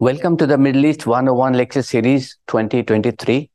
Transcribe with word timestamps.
Welcome 0.00 0.38
to 0.38 0.46
the 0.46 0.56
Middle 0.56 0.86
East 0.86 1.06
101 1.06 1.52
Lecture 1.52 1.82
Series 1.82 2.38
2023. 2.46 3.50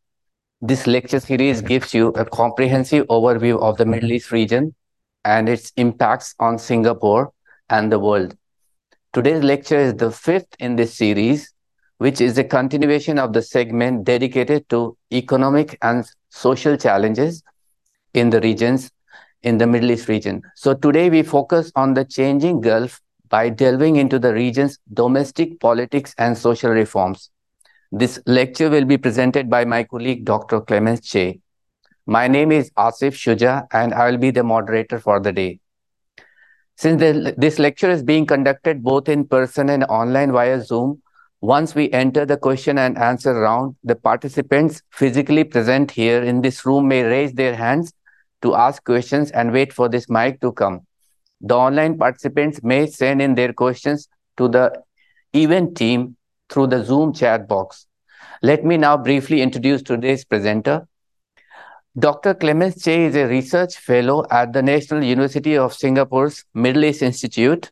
This 0.61 0.85
lecture 0.85 1.19
series 1.19 1.63
gives 1.63 1.91
you 1.91 2.09
a 2.09 2.23
comprehensive 2.23 3.07
overview 3.07 3.59
of 3.59 3.77
the 3.77 3.85
Middle 3.87 4.11
East 4.11 4.31
region 4.31 4.75
and 5.23 5.49
its 5.49 5.73
impacts 5.75 6.35
on 6.39 6.59
Singapore 6.59 7.33
and 7.71 7.91
the 7.91 7.97
world. 7.97 8.37
Today's 9.11 9.43
lecture 9.43 9.79
is 9.79 9.95
the 9.95 10.11
fifth 10.11 10.45
in 10.59 10.75
this 10.75 10.93
series, 10.93 11.51
which 11.97 12.21
is 12.21 12.37
a 12.37 12.43
continuation 12.43 13.17
of 13.17 13.33
the 13.33 13.41
segment 13.41 14.03
dedicated 14.03 14.69
to 14.69 14.95
economic 15.11 15.79
and 15.81 16.05
social 16.29 16.77
challenges 16.77 17.41
in 18.13 18.29
the 18.29 18.39
regions, 18.41 18.91
in 19.41 19.57
the 19.57 19.65
Middle 19.65 19.89
East 19.89 20.07
region. 20.07 20.43
So 20.53 20.75
today 20.75 21.09
we 21.09 21.23
focus 21.23 21.71
on 21.75 21.95
the 21.95 22.05
changing 22.05 22.61
Gulf 22.61 23.01
by 23.35 23.49
delving 23.49 23.97
into 23.97 24.17
the 24.17 24.33
region's 24.33 24.79
domestic 24.93 25.59
politics 25.59 26.13
and 26.17 26.37
social 26.37 26.71
reforms. 26.71 27.31
This 27.91 28.17
lecture 28.25 28.69
will 28.69 28.85
be 28.85 28.97
presented 28.97 29.49
by 29.49 29.65
my 29.65 29.83
colleague, 29.83 30.23
Dr. 30.23 30.61
Clemens 30.61 31.01
Chay. 31.01 31.41
My 32.05 32.29
name 32.29 32.53
is 32.53 32.71
Asif 32.77 33.17
Shuja, 33.23 33.67
and 33.73 33.93
I 33.93 34.09
will 34.09 34.17
be 34.17 34.31
the 34.31 34.43
moderator 34.43 34.99
for 34.99 35.19
the 35.19 35.33
day. 35.33 35.59
Since 36.77 37.01
the, 37.01 37.35
this 37.37 37.59
lecture 37.59 37.89
is 37.89 38.03
being 38.03 38.25
conducted 38.25 38.81
both 38.81 39.09
in 39.09 39.27
person 39.27 39.69
and 39.69 39.83
online 39.83 40.31
via 40.31 40.61
Zoom, 40.61 41.01
once 41.41 41.75
we 41.75 41.91
enter 41.91 42.25
the 42.25 42.37
question 42.37 42.77
and 42.77 42.97
answer 42.97 43.33
round, 43.33 43.75
the 43.83 43.97
participants 43.97 44.81
physically 44.91 45.43
present 45.43 45.91
here 45.91 46.23
in 46.23 46.41
this 46.41 46.65
room 46.65 46.87
may 46.87 47.03
raise 47.03 47.33
their 47.33 47.55
hands 47.55 47.91
to 48.43 48.55
ask 48.55 48.81
questions 48.85 49.31
and 49.31 49.51
wait 49.51 49.73
for 49.73 49.89
this 49.89 50.09
mic 50.09 50.39
to 50.39 50.53
come. 50.53 50.85
The 51.41 51.55
online 51.55 51.97
participants 51.97 52.61
may 52.63 52.87
send 52.87 53.21
in 53.21 53.35
their 53.35 53.53
questions 53.53 54.07
to 54.37 54.47
the 54.47 54.81
event 55.33 55.75
team 55.75 56.15
through 56.49 56.67
the 56.67 56.83
Zoom 56.83 57.13
chat 57.13 57.47
box. 57.47 57.87
Let 58.41 58.63
me 58.63 58.77
now 58.77 58.97
briefly 58.97 59.41
introduce 59.41 59.81
today's 59.81 60.25
presenter. 60.25 60.87
Dr. 61.97 62.33
Clemens 62.33 62.83
Chay 62.83 63.05
is 63.05 63.15
a 63.15 63.25
research 63.25 63.77
fellow 63.77 64.25
at 64.29 64.51
the 64.51 64.61
National 64.61 65.03
University 65.03 65.57
of 65.57 65.73
Singapore's 65.73 66.43
Middle 66.53 66.83
East 66.83 67.01
Institute. 67.01 67.71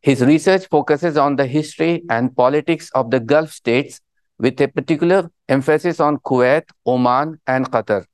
His 0.00 0.20
research 0.20 0.66
focuses 0.68 1.16
on 1.16 1.36
the 1.36 1.46
history 1.46 2.04
and 2.08 2.34
politics 2.36 2.90
of 2.94 3.10
the 3.10 3.18
Gulf 3.18 3.50
states 3.50 4.00
with 4.38 4.60
a 4.60 4.68
particular 4.68 5.28
emphasis 5.48 5.98
on 5.98 6.18
Kuwait, 6.18 6.62
Oman, 6.86 7.40
and 7.48 7.68
Qatar. 7.68 8.04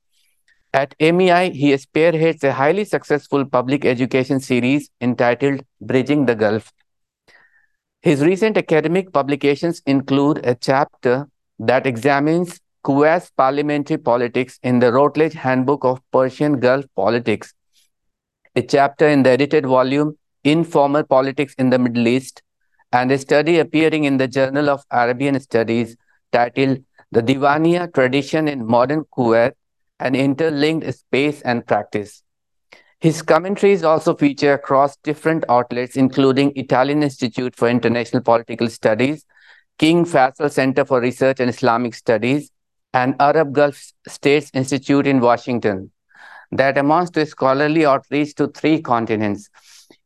At 0.75 0.93
MEI, 0.99 1.51
he 1.51 1.77
spearheads 1.77 2.43
a 2.43 2.51
highly 2.51 2.83
successful 2.83 3.45
public 3.45 3.85
education 3.85 4.41
series 4.41 4.89
entitled 4.99 5.61
Bridging 5.79 6.25
the 6.25 6.35
Gulf. 6.35 6.73
His 8.01 8.19
recent 8.19 8.57
academic 8.57 9.13
publications 9.13 9.81
include 9.85 10.45
a 10.45 10.53
chapter 10.53 11.29
that 11.59 11.87
examines 11.87 12.59
Kuwait's 12.83 13.31
parliamentary 13.37 13.97
politics 13.97 14.59
in 14.63 14.79
the 14.79 14.91
Routledge 14.91 15.31
Handbook 15.31 15.85
of 15.85 16.01
Persian 16.11 16.59
Gulf 16.59 16.83
Politics, 16.93 17.53
a 18.53 18.61
chapter 18.61 19.07
in 19.07 19.23
the 19.23 19.29
edited 19.29 19.65
volume 19.65 20.17
Informal 20.43 21.05
Politics 21.05 21.55
in 21.57 21.69
the 21.69 21.79
Middle 21.79 22.05
East, 22.05 22.43
and 22.91 23.13
a 23.13 23.17
study 23.17 23.59
appearing 23.59 24.03
in 24.03 24.17
the 24.17 24.27
Journal 24.27 24.69
of 24.69 24.83
Arabian 24.91 25.39
Studies 25.39 25.95
titled 26.33 26.79
The 27.13 27.23
Diwaniyya 27.23 27.93
Tradition 27.93 28.49
in 28.49 28.67
Modern 28.67 29.05
Kuwait 29.17 29.53
an 29.99 30.15
interlinked 30.15 30.93
space 30.93 31.41
and 31.41 31.65
practice. 31.65 32.21
His 32.99 33.21
commentaries 33.21 33.83
also 33.83 34.15
feature 34.15 34.53
across 34.53 34.95
different 34.97 35.43
outlets, 35.49 35.95
including 35.95 36.53
Italian 36.55 37.03
Institute 37.03 37.55
for 37.55 37.69
International 37.69 38.23
Political 38.23 38.69
Studies, 38.69 39.25
King 39.77 40.05
Faisal 40.05 40.51
Center 40.51 40.85
for 40.85 41.01
Research 41.01 41.39
and 41.39 41.49
Islamic 41.49 41.93
Studies, 41.93 42.51
and 42.93 43.15
Arab 43.19 43.53
Gulf 43.53 43.91
States 44.07 44.49
Institute 44.53 45.05
in 45.05 45.19
Washington. 45.19 45.91
That 46.51 46.77
amounts 46.77 47.11
to 47.11 47.21
a 47.21 47.25
scholarly 47.25 47.85
outreach 47.85 48.35
to 48.35 48.47
three 48.47 48.81
continents. 48.81 49.49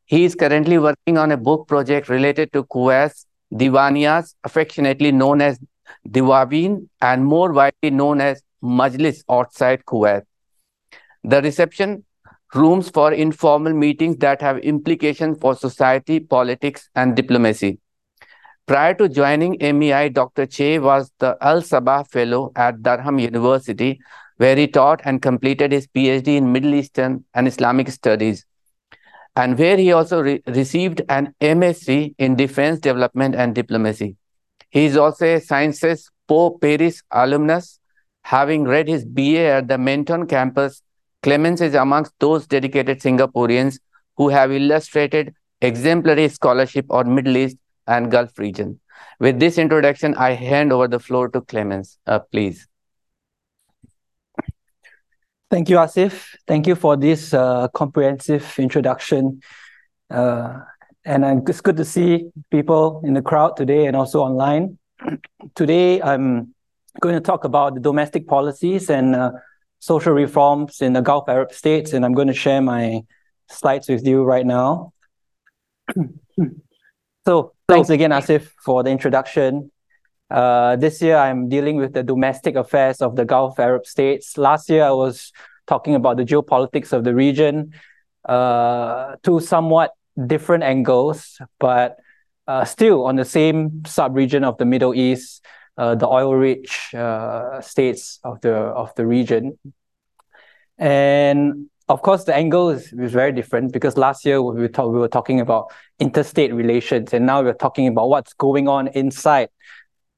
He 0.05 0.23
is 0.25 0.33
currently 0.33 0.79
working 0.79 1.17
on 1.19 1.31
a 1.31 1.37
book 1.37 1.67
project 1.67 2.09
related 2.09 2.51
to 2.53 2.63
Kuwait's 2.63 3.27
Diwaniyas, 3.53 4.33
affectionately 4.43 5.11
known 5.11 5.41
as 5.41 5.59
Diwawin, 6.07 6.87
and 7.01 7.25
more 7.25 7.51
widely 7.51 7.91
known 7.91 8.21
as 8.21 8.41
Majlis 8.63 9.23
outside 9.29 9.85
Kuwait. 9.85 10.23
The 11.23 11.41
reception 11.41 12.03
rooms 12.55 12.89
for 12.89 13.13
informal 13.13 13.73
meetings 13.73 14.17
that 14.17 14.41
have 14.41 14.57
implications 14.59 15.37
for 15.39 15.55
society, 15.55 16.19
politics, 16.19 16.89
and 16.95 17.15
diplomacy. 17.15 17.79
Prior 18.65 18.93
to 18.95 19.09
joining 19.09 19.57
MEI, 19.59 20.09
Dr. 20.09 20.45
Chay 20.45 20.79
was 20.79 21.11
the 21.19 21.37
Al 21.41 21.61
Sabah 21.61 22.07
Fellow 22.07 22.51
at 22.55 22.83
Durham 22.83 23.17
University, 23.19 23.99
where 24.37 24.55
he 24.55 24.67
taught 24.67 25.01
and 25.05 25.21
completed 25.21 25.71
his 25.71 25.87
PhD 25.87 26.37
in 26.37 26.51
Middle 26.51 26.75
Eastern 26.75 27.25
and 27.33 27.47
Islamic 27.47 27.89
Studies, 27.89 28.45
and 29.35 29.57
where 29.57 29.77
he 29.77 29.91
also 29.91 30.21
re 30.21 30.41
received 30.45 31.01
an 31.09 31.33
MSc 31.41 32.13
in 32.17 32.35
Defense 32.35 32.79
Development 32.79 33.35
and 33.35 33.55
Diplomacy. 33.55 34.15
He 34.69 34.85
is 34.85 34.97
also 34.97 35.25
a 35.25 35.39
Sciences 35.39 36.11
Po 36.27 36.51
Paris 36.59 37.01
alumnus 37.11 37.78
Having 38.29 38.65
read 38.65 38.87
his 38.87 39.05
BA 39.05 39.39
at 39.39 39.67
the 39.67 39.79
Menton 39.79 40.27
campus, 40.27 40.83
Clemens 41.23 41.61
is 41.61 41.73
amongst 41.73 42.13
those 42.19 42.45
dedicated 42.45 42.99
Singaporeans 42.99 43.79
who 44.17 44.29
have 44.29 44.51
illustrated 44.51 45.33
exemplary 45.61 46.29
scholarship 46.29 46.85
on 46.91 47.15
Middle 47.15 47.37
East 47.37 47.57
and 47.87 48.11
Gulf 48.11 48.37
region. 48.37 48.79
With 49.19 49.39
this 49.39 49.57
introduction, 49.57 50.13
I 50.13 50.33
hand 50.33 50.71
over 50.71 50.87
the 50.87 50.99
floor 50.99 51.29
to 51.29 51.41
Clemens, 51.41 51.97
uh, 52.05 52.19
please. 52.19 52.67
Thank 55.49 55.71
you, 55.71 55.77
Asif. 55.77 56.35
Thank 56.45 56.67
you 56.67 56.75
for 56.75 56.95
this 56.95 57.33
uh, 57.33 57.67
comprehensive 57.69 58.53
introduction. 58.59 59.41
Uh, 60.07 60.59
and 61.03 61.49
it's 61.49 61.61
good 61.61 61.77
to 61.77 61.85
see 61.85 62.29
people 62.51 63.01
in 63.03 63.15
the 63.15 63.23
crowd 63.23 63.57
today 63.57 63.87
and 63.87 63.95
also 63.95 64.21
online. 64.21 64.77
Today, 65.55 65.99
I'm 65.99 66.53
going 66.99 67.15
to 67.15 67.21
talk 67.21 67.43
about 67.43 67.75
the 67.75 67.79
domestic 67.79 68.27
policies 68.27 68.89
and 68.89 69.15
uh, 69.15 69.31
social 69.79 70.13
reforms 70.13 70.81
in 70.81 70.93
the 70.93 71.01
Gulf 71.01 71.29
Arab 71.29 71.51
states, 71.53 71.93
and 71.93 72.05
I'm 72.05 72.13
going 72.13 72.27
to 72.27 72.33
share 72.33 72.61
my 72.61 73.01
slides 73.49 73.87
with 73.89 74.05
you 74.05 74.23
right 74.23 74.45
now. 74.45 74.93
so 77.25 77.53
thanks 77.67 77.89
again, 77.89 78.11
Asif, 78.11 78.49
for 78.63 78.83
the 78.83 78.89
introduction. 78.89 79.71
Uh, 80.29 80.75
this 80.75 81.01
year, 81.01 81.17
I'm 81.17 81.49
dealing 81.49 81.77
with 81.77 81.93
the 81.93 82.03
domestic 82.03 82.55
affairs 82.55 83.01
of 83.01 83.15
the 83.15 83.25
Gulf 83.25 83.59
Arab 83.59 83.85
states. 83.85 84.37
Last 84.37 84.69
year, 84.69 84.83
I 84.83 84.91
was 84.91 85.31
talking 85.65 85.95
about 85.95 86.17
the 86.17 86.25
geopolitics 86.25 86.93
of 86.93 87.03
the 87.03 87.15
region, 87.15 87.73
uh, 88.25 89.15
two 89.23 89.39
somewhat 89.39 89.91
different 90.27 90.63
angles, 90.63 91.39
but 91.59 91.97
uh, 92.47 92.65
still 92.65 93.05
on 93.05 93.15
the 93.15 93.25
same 93.25 93.83
sub-region 93.85 94.43
of 94.43 94.57
the 94.57 94.65
Middle 94.65 94.93
East, 94.93 95.45
uh, 95.79 95.95
the 95.95 96.07
oil-rich 96.07 96.93
uh, 96.93 97.61
states 97.61 98.19
of 98.25 98.41
the 98.41 98.53
of 98.53 98.93
the 98.95 99.07
region. 99.07 99.57
And 100.77 101.69
of 101.87 102.01
course, 102.01 102.25
the 102.25 102.35
angle 102.35 102.69
is, 102.69 102.91
is 102.93 103.13
very 103.13 103.31
different 103.31 103.71
because 103.71 103.97
last 103.97 104.25
year 104.25 104.41
we 104.41 104.61
were, 104.61 104.67
talk, 104.67 104.91
we 104.91 104.99
were 104.99 105.07
talking 105.07 105.39
about 105.39 105.71
interstate 105.97 106.53
relations, 106.53 107.13
and 107.13 107.25
now 107.25 107.41
we're 107.41 107.53
talking 107.53 107.87
about 107.87 108.09
what's 108.09 108.33
going 108.33 108.67
on 108.67 108.89
inside 108.89 109.49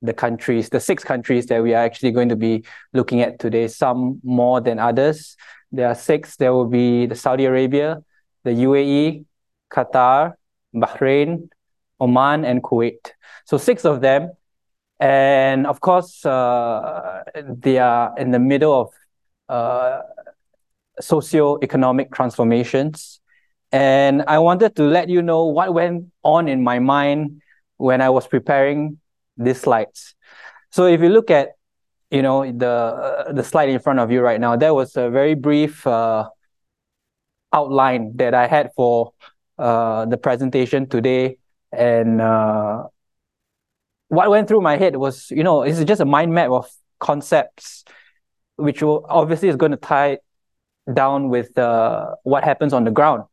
the 0.02 0.14
countries, 0.14 0.70
the 0.70 0.80
six 0.80 1.04
countries 1.04 1.46
that 1.46 1.62
we 1.62 1.76
are 1.76 1.84
actually 1.84 2.12
going 2.12 2.30
to 2.30 2.36
be 2.36 2.64
looking 2.92 3.22
at 3.22 3.38
today, 3.38 3.68
some 3.68 4.20
more 4.24 4.60
than 4.60 4.80
others. 4.80 5.38
There 5.72 5.88
are 5.88 5.96
six. 5.96 6.38
There 6.38 6.54
will 6.54 6.68
be 6.68 7.06
the 7.06 7.16
Saudi 7.16 7.46
Arabia, 7.46 8.04
the 8.44 8.52
UAE, 8.52 9.26
Qatar, 9.72 10.34
Bahrain, 10.76 11.50
Oman, 12.00 12.46
and 12.46 12.64
Kuwait. 12.64 13.12
So 13.46 13.58
six 13.58 13.86
of 13.86 14.02
them 14.02 14.32
and 15.02 15.66
of 15.66 15.82
course, 15.82 16.24
uh, 16.26 17.24
they 17.36 17.80
are 17.80 18.14
in 18.18 18.30
the 18.30 18.40
middle 18.40 18.80
of 18.82 18.94
uh, 19.50 20.02
socio-economic 21.00 22.14
transformations. 22.14 23.20
And 23.72 24.24
I 24.28 24.38
wanted 24.38 24.76
to 24.76 24.84
let 24.84 25.10
you 25.10 25.22
know 25.22 25.46
what 25.46 25.74
went 25.74 26.12
on 26.24 26.48
in 26.48 26.64
my 26.64 26.80
mind 26.80 27.42
when 27.78 28.00
I 28.02 28.10
was 28.10 28.28
preparing 28.28 29.00
these 29.38 29.62
slides. 29.62 30.14
So 30.70 30.86
if 30.86 31.02
you 31.02 31.10
look 31.10 31.32
at, 31.32 31.50
you 32.12 32.22
know, 32.22 32.46
the 32.52 32.68
uh, 32.68 33.32
the 33.32 33.44
slide 33.44 33.70
in 33.70 33.80
front 33.80 34.00
of 34.00 34.12
you 34.12 34.22
right 34.22 34.40
now, 34.40 34.56
there 34.56 34.74
was 34.74 34.98
a 34.98 35.10
very 35.10 35.34
brief 35.34 35.88
uh, 35.88 36.30
outline 37.54 38.12
that 38.18 38.34
I 38.34 38.48
had 38.48 38.72
for 38.76 39.14
uh, 39.58 40.06
the 40.06 40.18
presentation 40.18 40.88
today, 40.88 41.38
and 41.72 42.22
what 44.12 44.30
went 44.30 44.50
through 44.50 44.60
my 44.60 44.76
head 44.76 44.98
was, 44.98 45.32
you 45.32 45.42
know, 45.42 45.64
it's 45.64 45.82
just 45.86 46.02
a 46.02 46.06
mind 46.06 46.34
map 46.34 46.50
of 46.50 46.70
concepts, 47.00 47.86
which 48.58 48.84
obviously 48.84 49.48
is 49.48 49.56
going 49.56 49.72
to 49.72 49.78
tie 49.78 50.18
down 50.94 51.30
with 51.30 51.58
uh, 51.58 52.16
what 52.24 52.44
happens 52.44 52.74
on 52.74 52.84
the 52.84 52.92
ground. 52.92 53.24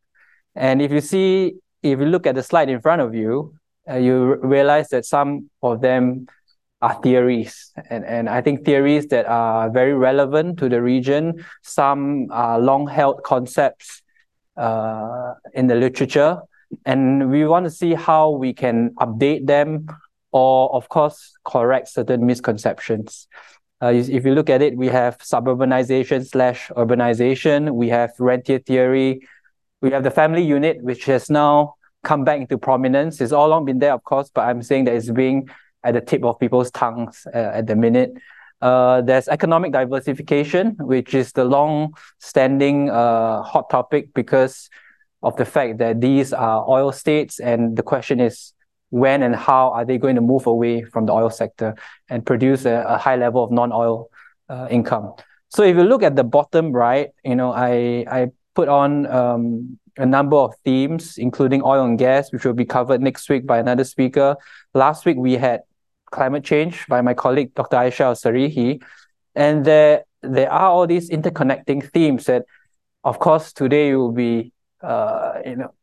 And 0.55 0.81
if 0.81 0.93
you 0.93 1.01
see, 1.01 1.55
if 1.83 1.99
you 1.99 2.07
look 2.07 2.29
at 2.29 2.37
the 2.37 2.45
slide 2.45 2.69
in 2.69 2.81
front 2.81 3.03
of 3.03 3.13
you, 3.13 3.55
uh, 3.91 3.97
you 3.97 4.37
realize 4.37 4.89
that 4.91 5.05
some 5.05 5.51
of 5.65 5.81
them 5.81 6.29
are 6.81 6.95
theories 7.03 7.73
and, 7.91 8.05
and 8.05 8.29
I 8.29 8.41
think 8.41 8.65
theories 8.65 9.09
that 9.09 9.27
are 9.27 9.69
very 9.71 9.95
relevant 9.95 10.61
to 10.61 10.69
the 10.69 10.81
region. 10.81 11.45
Some 11.65 12.29
are 12.31 12.61
long 12.61 12.87
held 12.87 13.25
concepts 13.25 14.01
uh, 14.57 15.35
in 15.55 15.67
the 15.67 15.75
literature 15.75 16.39
and 16.87 17.33
we 17.33 17.47
want 17.47 17.65
to 17.65 17.71
see 17.71 17.95
how 17.95 18.31
we 18.31 18.53
can 18.53 18.91
update 19.01 19.47
them 19.49 19.89
or 20.33 20.75
of 20.75 20.89
course 20.89 21.35
correct 21.45 21.89
certain 21.89 22.27
misconceptions. 22.27 23.27
Uh, 23.81 23.93
if 23.95 24.25
you 24.25 24.35
look 24.35 24.51
at 24.51 24.61
it, 24.61 24.77
we 24.77 24.89
have 24.89 25.19
suburbanization 25.19 26.27
slash 26.27 26.69
urbanization, 26.77 27.75
we 27.75 27.89
have 27.89 28.11
rentier 28.19 28.59
theory, 28.59 29.21
we 29.81 29.91
have 29.91 30.03
the 30.03 30.11
family 30.11 30.43
unit, 30.43 30.83
which 30.83 31.05
has 31.05 31.31
now 31.31 31.75
come 32.03 32.25
back 32.25 32.41
into 32.41 32.59
prominence. 32.59 33.21
It's 33.21 33.33
all 33.33 33.47
along 33.47 33.67
been 33.67 33.79
there, 33.79 33.93
of 33.93 34.03
course, 34.03 34.31
but 34.35 34.43
I'm 34.43 34.63
saying 34.63 34.85
that 34.85 34.95
it's 34.95 35.11
being 35.11 35.49
at 35.85 35.95
the 35.95 36.01
tip 36.01 36.25
of 36.25 36.39
people's 36.41 36.71
tongues 36.73 37.27
uh, 37.33 37.53
at 37.55 37.67
the 37.69 37.77
minute. 37.77 38.13
Uh, 38.61 39.01
there's 39.03 39.29
economic 39.29 39.73
diversification, 39.73 40.75
which 40.81 41.15
is 41.15 41.33
the 41.33 41.45
long-standing 41.45 42.91
uh, 42.91 43.43
hot 43.43 43.71
topic 43.71 44.13
because 44.15 44.69
of 45.23 45.37
the 45.37 45.45
fact 45.45 45.79
that 45.79 46.01
these 46.01 46.33
are 46.33 46.69
oil 46.69 46.91
states, 46.91 47.39
and 47.39 47.77
the 47.77 47.83
question 47.83 48.19
is 48.19 48.53
when 48.91 49.23
and 49.23 49.37
how 49.37 49.71
are 49.71 49.85
they 49.85 49.99
going 49.99 50.15
to 50.15 50.21
move 50.21 50.47
away 50.47 50.83
from 50.83 51.07
the 51.07 51.13
oil 51.13 51.31
sector 51.31 51.75
and 52.09 52.25
produce 52.25 52.65
a, 52.65 52.85
a 52.89 52.99
high 52.99 53.17
level 53.17 53.45
of 53.45 53.51
non-oil 53.51 54.11
uh, 54.49 54.67
income. 54.71 55.13
So 55.51 55.63
if 55.63 55.77
you 55.77 55.85
look 55.85 56.03
at 56.03 56.17
the 56.17 56.25
bottom 56.25 56.73
right, 56.73 57.11
you 57.25 57.37
know, 57.37 57.53
I 57.53 58.05
I 58.11 58.29
put 58.55 58.69
on 58.69 59.07
um, 59.07 59.79
a 59.97 60.07
number 60.07 60.37
of 60.37 60.55
themes, 60.65 61.19
including 61.19 61.63
oil 61.63 61.85
and 61.85 61.99
gas, 61.99 62.33
which 62.33 62.45
will 62.45 62.55
be 62.55 62.65
covered 62.65 63.01
next 63.01 63.29
week 63.29 63.47
by 63.47 63.59
another 63.59 63.85
speaker. 63.85 64.37
Last 64.75 65.05
week 65.05 65.17
we 65.17 65.35
had 65.35 65.63
climate 66.11 66.45
change 66.45 66.87
by 66.87 67.01
my 67.01 67.15
colleague 67.15 67.55
Dr. 67.55 67.77
Aisha 67.77 68.01
Al-Sarihi. 68.01 68.83
And 69.35 69.65
there, 69.65 70.05
there 70.23 70.51
are 70.51 70.71
all 70.71 70.87
these 70.87 71.11
interconnecting 71.11 71.91
themes 71.91 72.27
that, 72.27 72.45
of 73.05 73.19
course, 73.19 73.53
today 73.53 73.95
will 73.95 74.13
be, 74.13 74.53
uh, 74.83 75.41
you 75.45 75.57
know, 75.57 75.75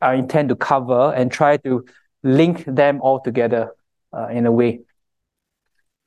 I 0.00 0.14
intend 0.14 0.50
to 0.50 0.56
cover 0.56 1.12
and 1.14 1.32
try 1.32 1.56
to 1.58 1.84
link 2.26 2.64
them 2.66 3.00
all 3.00 3.20
together 3.20 3.70
uh, 4.12 4.28
in 4.28 4.46
a 4.46 4.52
way. 4.52 4.80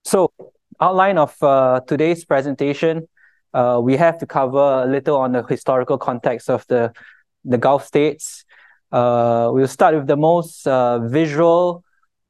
So, 0.04 0.31
outline 0.80 1.18
of 1.18 1.36
uh, 1.42 1.81
today's 1.88 2.25
presentation, 2.25 3.07
uh, 3.54 3.80
we 3.81 3.95
have 3.98 4.18
to 4.19 4.25
cover 4.25 4.83
a 4.83 4.86
little 4.86 5.18
on 5.18 5.31
the 5.31 5.44
historical 5.44 5.98
context 5.98 6.50
of 6.50 6.66
the, 6.68 6.94
the 7.45 7.57
Gulf 7.57 7.86
states. 7.86 8.45
Uh, 8.92 9.50
we'll 9.54 9.68
start 9.68 9.95
with 9.95 10.07
the 10.07 10.18
most 10.18 10.68
uh, 10.68 11.00
visual 11.00 11.83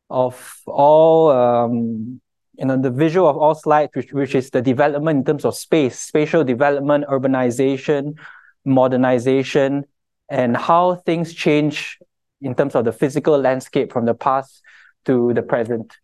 of 0.09 0.61
all 0.65 1.31
um, 1.31 2.19
you 2.57 2.65
know 2.65 2.77
the 2.77 2.91
visual 2.91 3.29
of 3.29 3.37
all 3.37 3.55
slides, 3.55 3.91
which, 3.95 4.11
which 4.11 4.35
is 4.35 4.49
the 4.49 4.61
development 4.61 5.19
in 5.19 5.25
terms 5.25 5.45
of 5.45 5.55
space, 5.55 5.97
spatial 5.99 6.43
development, 6.43 7.05
urbanization, 7.07 8.17
modernization, 8.65 9.85
and 10.29 10.57
how 10.57 10.95
things 10.95 11.33
change 11.33 11.99
in 12.41 12.55
terms 12.55 12.75
of 12.75 12.85
the 12.85 12.91
physical 12.91 13.37
landscape 13.37 13.91
from 13.91 14.05
the 14.05 14.13
past 14.13 14.61
to 15.05 15.33
the 15.33 15.41
present. 15.41 15.97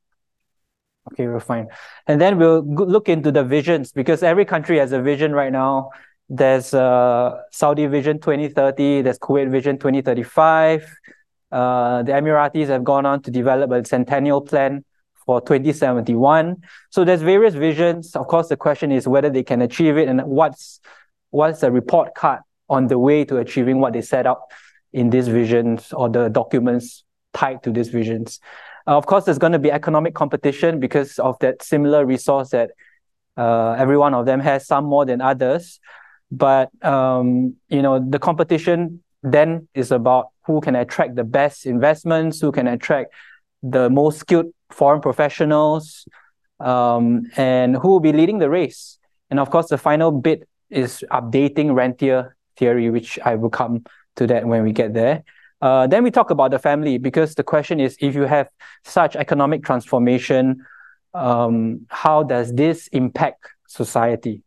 Okay, 1.11 1.27
we're 1.27 1.39
fine. 1.39 1.67
And 2.07 2.19
then 2.19 2.37
we'll 2.37 2.63
look 2.65 3.09
into 3.09 3.31
the 3.31 3.43
visions 3.43 3.91
because 3.91 4.23
every 4.23 4.45
country 4.45 4.79
has 4.79 4.91
a 4.91 5.01
vision 5.01 5.33
right 5.33 5.51
now. 5.51 5.91
There's 6.27 6.73
uh, 6.73 7.39
Saudi 7.51 7.85
Vision 7.85 8.19
2030, 8.19 9.03
there's 9.03 9.19
Kuwait 9.19 9.51
Vision 9.51 9.77
2035, 9.77 10.83
uh, 11.51 12.03
the 12.03 12.11
Emiratis 12.11 12.67
have 12.67 12.83
gone 12.83 13.05
on 13.05 13.21
to 13.21 13.31
develop 13.31 13.71
a 13.71 13.85
centennial 13.85 14.41
plan 14.41 14.83
for 15.25 15.39
2071. 15.41 16.57
So 16.89 17.05
there's 17.05 17.21
various 17.21 17.53
visions. 17.53 18.15
Of 18.15 18.27
course, 18.27 18.47
the 18.49 18.57
question 18.57 18.91
is 18.91 19.07
whether 19.07 19.29
they 19.29 19.43
can 19.43 19.61
achieve 19.61 19.97
it 19.97 20.07
and 20.07 20.21
what's 20.23 20.79
what's 21.29 21.61
the 21.61 21.71
report 21.71 22.15
card 22.15 22.41
on 22.69 22.87
the 22.87 22.97
way 22.97 23.25
to 23.25 23.37
achieving 23.37 23.79
what 23.79 23.93
they 23.93 24.01
set 24.01 24.25
up 24.25 24.51
in 24.95 25.09
these 25.09 25.27
visions 25.27 25.91
or 25.91 26.07
the 26.07 26.29
documents 26.29 27.03
tied 27.33 27.61
to 27.63 27.69
these 27.69 27.89
visions. 27.89 28.39
Uh, 28.87 28.95
of 28.97 29.05
course, 29.05 29.25
there's 29.25 29.37
going 29.37 29.51
to 29.51 29.59
be 29.59 29.69
economic 29.69 30.15
competition 30.15 30.79
because 30.79 31.19
of 31.19 31.37
that 31.39 31.61
similar 31.61 32.05
resource 32.05 32.49
that 32.51 32.71
uh, 33.35 33.71
every 33.77 33.97
one 33.97 34.13
of 34.13 34.25
them 34.25 34.39
has, 34.39 34.65
some 34.65 34.85
more 34.85 35.05
than 35.05 35.19
others. 35.19 35.81
But 36.31 36.69
um, 36.83 37.55
you 37.67 37.81
know, 37.81 37.99
the 37.99 38.19
competition 38.19 39.03
then 39.21 39.67
is 39.73 39.91
about 39.91 40.29
who 40.45 40.61
can 40.61 40.75
attract 40.75 41.15
the 41.15 41.25
best 41.25 41.65
investments, 41.65 42.39
who 42.39 42.53
can 42.53 42.67
attract 42.67 43.13
the 43.61 43.89
most 43.89 44.19
skilled 44.19 44.47
foreign 44.71 45.01
professionals, 45.01 46.07
um, 46.61 47.23
and 47.35 47.75
who 47.75 47.89
will 47.89 47.99
be 47.99 48.13
leading 48.13 48.39
the 48.39 48.49
race. 48.49 48.97
And 49.29 49.41
of 49.41 49.49
course, 49.49 49.67
the 49.67 49.77
final 49.77 50.11
bit 50.11 50.47
is 50.69 51.03
updating 51.11 51.75
rentier 51.75 52.37
theory, 52.55 52.89
which 52.89 53.19
I 53.25 53.35
will 53.35 53.49
come 53.49 53.83
to 54.15 54.27
that 54.27 54.45
when 54.45 54.63
we 54.63 54.71
get 54.71 54.93
there. 54.93 55.23
Uh, 55.61 55.87
then 55.87 56.03
we 56.03 56.11
talk 56.11 56.29
about 56.29 56.51
the 56.51 56.59
family 56.59 56.97
because 56.97 57.35
the 57.35 57.43
question 57.43 57.79
is 57.79 57.97
if 57.99 58.13
you 58.13 58.23
have 58.23 58.49
such 58.83 59.15
economic 59.15 59.63
transformation, 59.63 60.63
um, 61.13 61.85
how 61.89 62.23
does 62.23 62.53
this 62.53 62.87
impact 62.89 63.47
society? 63.67 64.41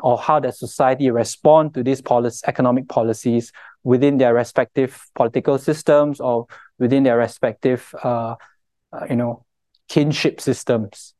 Or 0.00 0.16
how 0.16 0.40
does 0.40 0.58
society 0.58 1.10
respond 1.10 1.74
to 1.74 1.82
these 1.82 2.00
policy, 2.00 2.42
economic 2.46 2.88
policies 2.88 3.52
within 3.82 4.18
their 4.18 4.34
respective 4.34 5.02
political 5.14 5.58
systems 5.58 6.20
or 6.20 6.46
within 6.78 7.02
their 7.02 7.18
respective, 7.18 7.94
uh, 8.02 8.34
uh, 8.92 9.06
you 9.08 9.16
know, 9.16 9.44
kinship 9.88 10.40
systems. 10.40 11.14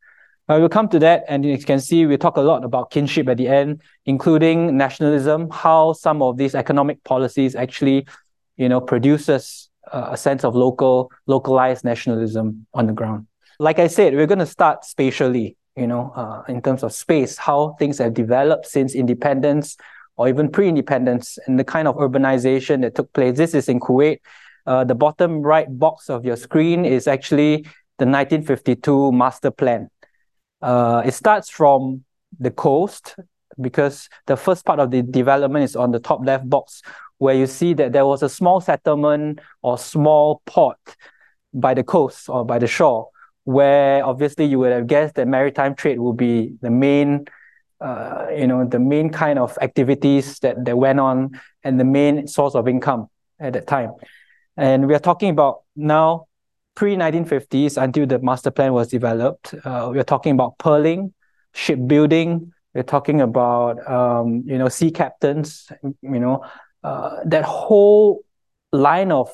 Uh, 0.50 0.58
we'll 0.58 0.68
come 0.68 0.88
to 0.88 0.98
that, 0.98 1.22
and 1.28 1.44
you 1.44 1.56
can 1.56 1.78
see 1.78 2.06
we 2.06 2.16
talk 2.16 2.36
a 2.36 2.40
lot 2.40 2.64
about 2.64 2.90
kinship 2.90 3.28
at 3.28 3.36
the 3.36 3.46
end, 3.46 3.80
including 4.04 4.76
nationalism, 4.76 5.48
how 5.48 5.92
some 5.92 6.20
of 6.22 6.38
these 6.38 6.56
economic 6.56 7.04
policies 7.04 7.54
actually, 7.54 8.04
you 8.56 8.68
know, 8.68 8.80
produces 8.80 9.70
uh, 9.92 10.08
a 10.10 10.16
sense 10.16 10.42
of 10.42 10.56
local, 10.56 11.12
localized 11.28 11.84
nationalism 11.84 12.66
on 12.74 12.88
the 12.88 12.92
ground. 12.92 13.28
Like 13.60 13.78
I 13.78 13.86
said, 13.86 14.12
we're 14.12 14.26
going 14.26 14.40
to 14.40 14.46
start 14.46 14.84
spatially, 14.84 15.56
you 15.76 15.86
know, 15.86 16.12
uh, 16.16 16.42
in 16.48 16.60
terms 16.62 16.82
of 16.82 16.92
space, 16.92 17.38
how 17.38 17.76
things 17.78 17.98
have 17.98 18.12
developed 18.12 18.66
since 18.66 18.96
independence, 18.96 19.76
or 20.16 20.28
even 20.28 20.50
pre-independence 20.50 21.38
and 21.46 21.60
the 21.60 21.64
kind 21.64 21.86
of 21.86 21.94
urbanization 21.94 22.82
that 22.82 22.96
took 22.96 23.12
place. 23.12 23.36
This 23.36 23.54
is 23.54 23.68
in 23.68 23.78
Kuwait. 23.78 24.18
Uh, 24.66 24.82
the 24.82 24.96
bottom 24.96 25.42
right 25.42 25.68
box 25.78 26.10
of 26.10 26.24
your 26.24 26.34
screen 26.34 26.84
is 26.84 27.06
actually 27.06 27.58
the 27.98 28.06
1952 28.06 29.12
master 29.12 29.52
plan. 29.52 29.88
Uh, 30.62 31.02
it 31.04 31.12
starts 31.12 31.48
from 31.48 32.04
the 32.38 32.50
coast 32.50 33.16
because 33.60 34.08
the 34.26 34.36
first 34.36 34.64
part 34.64 34.78
of 34.78 34.90
the 34.90 35.02
development 35.02 35.64
is 35.64 35.76
on 35.76 35.90
the 35.90 35.98
top 35.98 36.24
left 36.24 36.48
box 36.48 36.82
where 37.18 37.34
you 37.34 37.46
see 37.46 37.74
that 37.74 37.92
there 37.92 38.06
was 38.06 38.22
a 38.22 38.28
small 38.28 38.60
settlement 38.60 39.40
or 39.62 39.76
small 39.76 40.42
port 40.46 40.78
by 41.52 41.74
the 41.74 41.82
coast 41.82 42.28
or 42.28 42.44
by 42.44 42.58
the 42.58 42.66
shore 42.66 43.08
where 43.44 44.04
obviously 44.04 44.44
you 44.44 44.58
would 44.58 44.72
have 44.72 44.86
guessed 44.86 45.16
that 45.16 45.26
maritime 45.26 45.74
trade 45.74 45.98
will 45.98 46.12
be 46.12 46.54
the 46.60 46.70
main 46.70 47.26
uh, 47.80 48.26
you 48.36 48.46
know, 48.46 48.64
the 48.64 48.78
main 48.78 49.08
kind 49.10 49.38
of 49.38 49.56
activities 49.62 50.38
that, 50.40 50.64
that 50.64 50.76
went 50.76 51.00
on 51.00 51.30
and 51.64 51.80
the 51.80 51.84
main 51.84 52.26
source 52.26 52.54
of 52.54 52.68
income 52.68 53.08
at 53.38 53.54
that 53.54 53.66
time. 53.66 53.92
And 54.56 54.86
we 54.86 54.94
are 54.94 54.98
talking 55.00 55.30
about 55.30 55.62
now 55.74 56.26
pre 56.74 56.96
1950s 56.96 57.82
until 57.82 58.06
the 58.06 58.18
master 58.18 58.50
plan 58.50 58.72
was 58.72 58.88
developed. 58.88 59.54
Uh, 59.64 59.90
we're 59.92 60.04
talking 60.04 60.32
about 60.32 60.58
pearling, 60.58 61.12
shipbuilding. 61.54 62.52
We're 62.74 62.84
talking 62.84 63.20
about 63.20 63.86
um, 63.90 64.42
you 64.46 64.58
know 64.58 64.68
sea 64.68 64.90
captains. 64.90 65.70
You 65.82 66.20
know 66.20 66.44
uh, 66.84 67.18
that 67.24 67.44
whole 67.44 68.24
line 68.72 69.12
of 69.12 69.30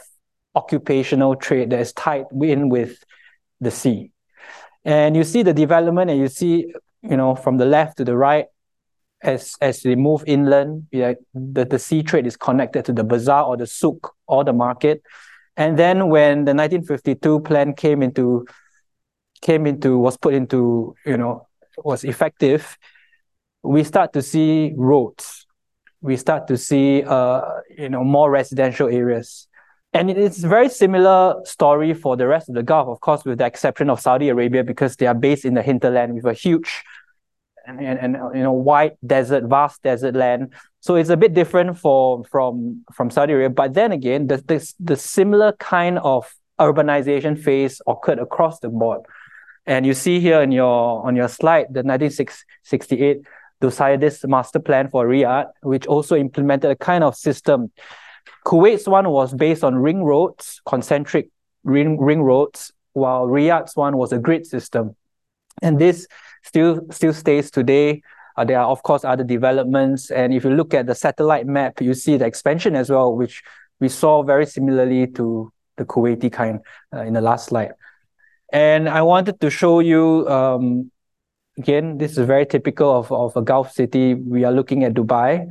occupational 0.54 1.36
trade 1.36 1.70
that 1.70 1.80
is 1.80 1.92
tied 1.92 2.26
in 2.42 2.68
with 2.70 3.04
the 3.60 3.70
sea. 3.70 4.12
And 4.84 5.16
you 5.16 5.24
see 5.24 5.42
the 5.42 5.52
development, 5.52 6.10
and 6.10 6.18
you 6.18 6.28
see 6.28 6.72
you 7.08 7.16
know, 7.16 7.34
from 7.34 7.56
the 7.58 7.64
left 7.64 7.98
to 7.98 8.04
the 8.04 8.16
right, 8.16 8.46
as 9.22 9.54
as 9.60 9.80
they 9.82 9.94
move 9.94 10.22
inland, 10.26 10.86
yeah, 10.92 11.14
the, 11.34 11.64
the 11.64 11.78
sea 11.78 12.02
trade 12.02 12.26
is 12.26 12.36
connected 12.36 12.84
to 12.84 12.92
the 12.92 13.04
bazaar 13.04 13.44
or 13.44 13.56
the 13.56 13.66
souk 13.66 14.14
or 14.26 14.44
the 14.44 14.52
market. 14.52 15.02
And 15.56 15.78
then 15.78 16.08
when 16.08 16.44
the 16.44 16.54
1952 16.54 17.40
plan 17.40 17.74
came 17.74 18.02
into 18.02 18.46
came 19.42 19.66
into 19.66 19.98
was 19.98 20.16
put 20.16 20.34
into, 20.34 20.94
you 21.04 21.16
know, 21.16 21.46
was 21.78 22.04
effective, 22.04 22.78
we 23.62 23.84
start 23.84 24.12
to 24.14 24.22
see 24.22 24.72
roads. 24.76 25.46
We 26.00 26.16
start 26.16 26.46
to 26.48 26.56
see 26.56 27.02
uh, 27.02 27.42
you 27.76 27.88
know, 27.88 28.04
more 28.04 28.30
residential 28.30 28.88
areas. 28.88 29.48
And 29.92 30.10
it's 30.10 30.38
very 30.38 30.68
similar 30.68 31.36
story 31.44 31.94
for 31.94 32.16
the 32.16 32.26
rest 32.26 32.48
of 32.48 32.54
the 32.54 32.62
Gulf, 32.62 32.88
of 32.88 33.00
course, 33.00 33.24
with 33.24 33.38
the 33.38 33.46
exception 33.46 33.88
of 33.88 33.98
Saudi 34.00 34.28
Arabia, 34.28 34.62
because 34.62 34.96
they 34.96 35.06
are 35.06 35.14
based 35.14 35.44
in 35.44 35.54
the 35.54 35.62
hinterland 35.62 36.14
with 36.14 36.26
a 36.26 36.34
huge 36.34 36.84
and, 37.66 37.80
and, 37.80 38.16
and 38.16 38.36
you 38.36 38.42
know 38.42 38.52
wide 38.52 38.96
desert, 39.06 39.44
vast 39.44 39.82
desert 39.82 40.14
land. 40.14 40.54
So 40.80 40.94
it's 40.94 41.10
a 41.10 41.16
bit 41.16 41.34
different 41.34 41.78
for 41.78 42.24
from 42.24 42.84
from 42.92 43.10
Saudi 43.10 43.32
Arabia. 43.32 43.50
But 43.50 43.74
then 43.74 43.92
again, 43.92 44.26
the 44.28 44.38
the, 44.38 44.72
the 44.80 44.96
similar 44.96 45.52
kind 45.52 45.98
of 45.98 46.32
urbanization 46.58 47.38
phase 47.42 47.80
occurred 47.86 48.18
across 48.18 48.60
the 48.60 48.68
board. 48.68 49.02
And 49.66 49.84
you 49.84 49.94
see 49.94 50.20
here 50.20 50.40
in 50.40 50.52
your 50.52 51.04
on 51.06 51.16
your 51.16 51.28
slide 51.28 51.66
the 51.70 51.82
1968 51.82 53.22
Doxiadis 53.60 54.28
master 54.28 54.60
plan 54.60 54.88
for 54.88 55.06
Riyadh, 55.06 55.48
which 55.62 55.86
also 55.86 56.16
implemented 56.16 56.70
a 56.70 56.76
kind 56.76 57.02
of 57.02 57.16
system. 57.16 57.72
Kuwait's 58.44 58.86
one 58.86 59.08
was 59.10 59.34
based 59.34 59.64
on 59.64 59.74
ring 59.74 60.04
roads, 60.04 60.60
concentric 60.66 61.30
ring, 61.64 62.00
ring 62.00 62.22
roads, 62.22 62.72
while 62.92 63.26
Riyadh's 63.26 63.74
one 63.74 63.96
was 63.96 64.12
a 64.12 64.18
grid 64.18 64.46
system. 64.46 64.94
And 65.62 65.78
this 65.78 66.06
still 66.46 66.80
still 66.90 67.12
stays 67.12 67.50
today. 67.50 68.02
Uh, 68.36 68.44
there 68.44 68.60
are 68.60 68.68
of 68.68 68.82
course 68.82 69.04
other 69.04 69.24
developments, 69.24 70.10
and 70.10 70.32
if 70.32 70.44
you 70.44 70.50
look 70.50 70.74
at 70.74 70.86
the 70.86 70.94
satellite 70.94 71.46
map, 71.46 71.80
you 71.80 71.94
see 71.94 72.16
the 72.16 72.26
expansion 72.26 72.76
as 72.76 72.90
well, 72.90 73.14
which 73.16 73.42
we 73.80 73.88
saw 73.88 74.22
very 74.22 74.46
similarly 74.46 75.06
to 75.18 75.52
the 75.76 75.84
Kuwaiti 75.84 76.30
kind 76.32 76.60
uh, 76.94 77.02
in 77.02 77.12
the 77.12 77.20
last 77.20 77.48
slide. 77.48 77.72
And 78.52 78.88
I 78.88 79.02
wanted 79.02 79.40
to 79.40 79.50
show 79.50 79.80
you, 79.80 80.28
um, 80.28 80.90
again, 81.58 81.98
this 81.98 82.16
is 82.16 82.26
very 82.26 82.46
typical 82.46 82.90
of, 82.90 83.10
of 83.10 83.36
a 83.36 83.42
Gulf 83.42 83.72
city. 83.72 84.14
We 84.14 84.44
are 84.44 84.52
looking 84.52 84.84
at 84.84 84.94
Dubai. 84.94 85.48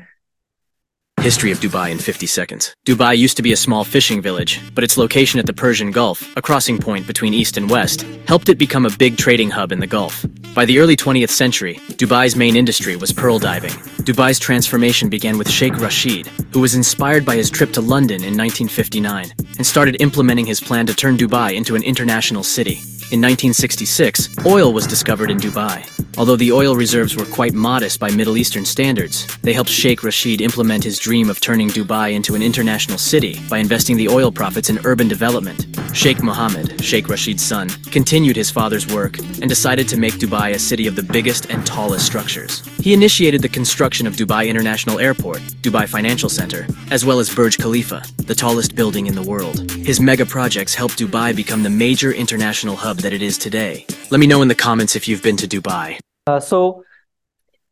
History 1.25 1.51
of 1.51 1.60
Dubai 1.60 1.89
in 1.89 1.98
50 1.98 2.27
seconds. 2.27 2.75
Dubai 2.86 3.17
used 3.17 3.36
to 3.38 3.41
be 3.41 3.51
a 3.51 3.58
small 3.58 3.84
fishing 3.84 4.22
village, 4.22 4.62
but 4.75 4.84
its 4.84 4.96
location 4.96 5.39
at 5.39 5.48
the 5.48 5.53
Persian 5.53 5.89
Gulf, 5.89 6.22
a 6.38 6.41
crossing 6.44 6.77
point 6.77 7.08
between 7.08 7.34
East 7.34 7.58
and 7.58 7.67
West, 7.67 8.03
helped 8.27 8.48
it 8.48 8.60
become 8.60 8.86
a 8.86 8.96
big 9.00 9.17
trading 9.17 9.50
hub 9.50 9.72
in 9.72 9.79
the 9.79 9.88
Gulf. 9.88 10.24
By 10.53 10.65
the 10.65 10.77
early 10.77 10.96
20th 10.96 11.32
century, 11.32 11.77
Dubai's 11.98 12.36
main 12.36 12.55
industry 12.55 12.96
was 12.96 13.12
pearl 13.12 13.39
diving. 13.39 13.72
Dubai's 14.05 14.38
transformation 14.38 15.10
began 15.10 15.39
with 15.39 15.50
Sheikh 15.50 15.79
Rashid, 15.79 16.27
who 16.53 16.60
was 16.60 16.75
inspired 16.75 17.25
by 17.25 17.36
his 17.38 17.50
trip 17.50 17.74
to 17.74 17.82
London 17.82 18.17
in 18.17 18.38
1959 18.38 19.34
and 19.58 19.65
started 19.65 20.00
implementing 20.00 20.46
his 20.46 20.62
plan 20.62 20.86
to 20.86 20.94
turn 20.94 21.17
Dubai 21.17 21.55
into 21.55 21.75
an 21.75 21.82
international 21.82 22.44
city. 22.44 22.82
In 23.12 23.22
1966, 23.22 24.48
oil 24.48 24.74
was 24.74 24.88
discovered 24.88 25.30
in 25.30 25.38
Dubai. 25.38 25.86
Although 26.18 26.38
the 26.38 26.52
oil 26.52 26.76
reserves 26.76 27.16
were 27.16 27.26
quite 27.26 27.54
modest 27.54 28.00
by 28.00 28.10
Middle 28.10 28.36
Eastern 28.36 28.66
standards, 28.66 29.28
they 29.44 29.54
helped 29.54 29.70
Sheikh 29.70 30.02
Rashid 30.02 30.42
implement 30.42 30.84
his 30.84 30.98
dream 30.98 31.30
of 31.30 31.40
turning 31.40 31.70
Dubai 31.70 32.14
into 32.14 32.34
an 32.34 32.42
international 32.42 32.98
city 32.98 33.40
by 33.48 33.60
investing 33.60 33.96
the 33.96 34.10
oil 34.10 34.32
profits 34.32 34.72
in 34.72 34.80
urban 34.86 35.08
development. 35.08 35.68
Sheikh 35.94 36.24
Mohammed, 36.24 36.84
Sheikh 36.84 37.08
Rashid's 37.08 37.44
son, 37.44 37.70
continued 37.92 38.36
his 38.36 38.50
father's 38.50 38.92
work 38.92 39.20
and 39.20 39.48
decided 39.48 39.88
to 39.90 39.98
make 39.98 40.14
Dubai 40.14 40.56
a 40.56 40.60
city 40.60 40.88
of 40.88 40.96
the 40.96 41.04
biggest 41.04 41.52
and 41.52 41.64
tallest 41.66 42.08
structures. 42.08 42.66
He 42.80 42.94
initiated 42.94 43.42
the 43.44 43.50
construction 43.50 44.08
of 44.08 44.16
Dubai 44.16 44.48
International 44.48 45.00
Airport, 45.00 45.42
Dubai 45.62 45.88
Financial 45.88 46.30
Center, 46.30 46.66
as 46.90 47.06
well 47.06 47.20
as 47.20 47.34
Burj 47.34 47.60
Khalifa, 47.60 48.04
the 48.18 48.36
tallest 48.36 48.74
building 48.76 49.06
in 49.06 49.16
the 49.16 49.22
world. 49.22 49.70
His 49.72 50.00
mega 50.00 50.26
projects 50.26 50.74
helped 50.74 50.98
Dubai 50.98 51.36
become 51.36 51.62
the 51.62 51.70
major 51.70 52.12
international 52.12 52.76
hub 52.76 52.95
that 53.02 53.14
it 53.14 53.22
is 53.22 53.38
today. 53.38 53.86
Let 54.12 54.20
me 54.20 54.28
know 54.28 54.42
in 54.42 54.48
the 54.48 54.56
comments 54.56 54.96
if 54.96 55.08
you've 55.08 55.24
been 55.24 55.38
to 55.38 55.48
Dubai. 55.48 56.00
Uh, 56.28 56.40
so, 56.40 56.84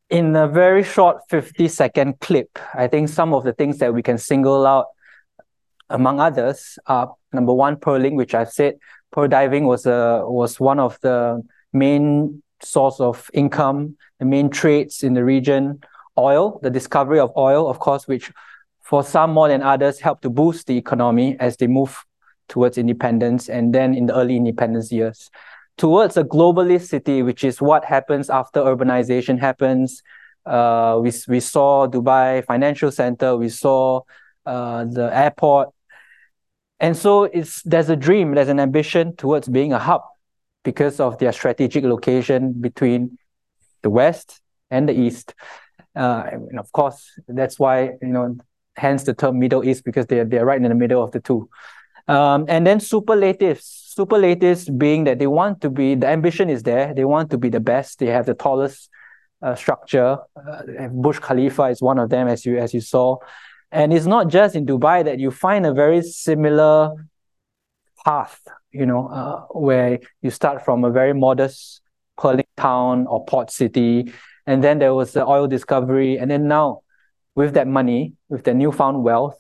in 0.09 0.35
a 0.35 0.47
very 0.47 0.83
short 0.83 1.17
50 1.29 1.67
second 1.67 2.19
clip, 2.19 2.59
I 2.73 2.87
think 2.87 3.09
some 3.09 3.33
of 3.33 3.43
the 3.43 3.53
things 3.53 3.79
that 3.79 3.93
we 3.93 4.03
can 4.03 4.17
single 4.17 4.65
out, 4.67 4.87
among 5.89 6.19
others, 6.19 6.77
are 6.85 7.13
number 7.31 7.53
one, 7.53 7.77
pearling, 7.77 8.15
which 8.15 8.33
I've 8.35 8.51
said, 8.51 8.75
pearl 9.11 9.27
diving 9.27 9.65
was 9.65 9.85
a 9.85 10.23
was 10.25 10.59
one 10.59 10.79
of 10.79 10.99
the 11.01 11.43
main 11.71 12.43
source 12.61 12.99
of 12.99 13.29
income, 13.33 13.97
the 14.19 14.25
main 14.25 14.49
trades 14.49 15.03
in 15.03 15.13
the 15.13 15.23
region. 15.23 15.81
Oil, 16.17 16.59
the 16.61 16.69
discovery 16.69 17.19
of 17.19 17.31
oil, 17.35 17.67
of 17.67 17.79
course, 17.79 18.07
which 18.07 18.31
for 18.81 19.03
some 19.03 19.31
more 19.31 19.47
than 19.47 19.63
others 19.63 19.99
helped 19.99 20.21
to 20.23 20.29
boost 20.29 20.67
the 20.67 20.77
economy 20.77 21.35
as 21.39 21.57
they 21.57 21.67
move 21.67 22.05
towards 22.53 22.77
independence 22.77 23.49
and 23.49 23.73
then 23.73 23.95
in 23.95 24.05
the 24.05 24.15
early 24.15 24.35
independence 24.37 24.91
years 24.91 25.31
towards 25.75 26.17
a 26.17 26.23
globalist 26.23 26.87
city, 26.87 27.23
which 27.23 27.43
is 27.43 27.59
what 27.59 27.83
happens 27.83 28.29
after 28.29 28.59
urbanization 28.61 29.39
happens. 29.39 30.03
Uh, 30.45 30.99
we, 31.01 31.11
we 31.27 31.39
saw 31.39 31.87
Dubai 31.87 32.45
Financial 32.45 32.91
Center, 32.91 33.35
we 33.35 33.49
saw 33.49 34.01
uh, 34.45 34.85
the 34.85 35.09
airport. 35.11 35.69
And 36.79 36.95
so 36.95 37.23
it's 37.23 37.63
there's 37.63 37.89
a 37.89 37.95
dream, 37.95 38.35
there's 38.35 38.49
an 38.49 38.59
ambition 38.59 39.15
towards 39.15 39.47
being 39.47 39.73
a 39.73 39.79
hub 39.79 40.03
because 40.63 40.99
of 40.99 41.17
their 41.17 41.31
strategic 41.31 41.83
location 41.83 42.53
between 42.53 43.17
the 43.81 43.89
West 43.89 44.41
and 44.69 44.87
the 44.87 44.93
East. 44.93 45.33
Uh, 45.95 46.23
and 46.31 46.59
of 46.59 46.71
course, 46.71 47.19
that's 47.27 47.57
why, 47.57 47.93
you 48.01 48.13
know, 48.15 48.37
hence 48.75 49.03
the 49.03 49.13
term 49.13 49.39
Middle 49.39 49.63
East, 49.67 49.83
because 49.85 50.05
they're, 50.07 50.25
they're 50.25 50.45
right 50.45 50.61
in 50.61 50.69
the 50.69 50.75
middle 50.75 51.03
of 51.03 51.11
the 51.11 51.19
two. 51.19 51.49
Um, 52.07 52.45
and 52.49 52.67
then 52.67 52.79
superlatives, 52.79 53.65
superlatives 53.65 54.69
being 54.69 55.05
that 55.05 55.19
they 55.19 55.27
want 55.27 55.61
to 55.61 55.69
be, 55.69 55.95
the 55.95 56.07
ambition 56.07 56.49
is 56.49 56.63
there, 56.63 56.93
they 56.93 57.05
want 57.05 57.31
to 57.31 57.37
be 57.37 57.49
the 57.49 57.59
best, 57.59 57.99
they 57.99 58.07
have 58.07 58.25
the 58.25 58.33
tallest 58.33 58.89
uh, 59.41 59.55
structure. 59.55 60.17
Uh, 60.35 60.87
Burj 60.89 61.21
Khalifa 61.21 61.63
is 61.63 61.81
one 61.81 61.99
of 61.99 62.09
them, 62.09 62.27
as 62.27 62.45
you 62.45 62.57
as 62.57 62.73
you 62.73 62.81
saw. 62.81 63.17
And 63.71 63.91
it's 63.93 64.05
not 64.05 64.27
just 64.27 64.55
in 64.55 64.65
Dubai 64.65 65.03
that 65.05 65.19
you 65.19 65.31
find 65.31 65.65
a 65.65 65.73
very 65.73 66.01
similar 66.01 66.91
path, 68.05 68.39
you 68.71 68.85
know, 68.85 69.07
uh, 69.07 69.41
where 69.57 69.99
you 70.21 70.29
start 70.29 70.63
from 70.63 70.83
a 70.83 70.91
very 70.91 71.13
modest 71.13 71.81
pearling 72.17 72.45
town 72.57 73.07
or 73.07 73.25
port 73.25 73.49
city, 73.49 74.13
and 74.45 74.63
then 74.63 74.79
there 74.79 74.93
was 74.93 75.13
the 75.13 75.25
oil 75.25 75.47
discovery, 75.47 76.17
and 76.17 76.29
then 76.29 76.47
now, 76.47 76.81
with 77.33 77.53
that 77.55 77.67
money, 77.67 78.13
with 78.29 78.43
the 78.43 78.53
newfound 78.53 79.03
wealth, 79.03 79.37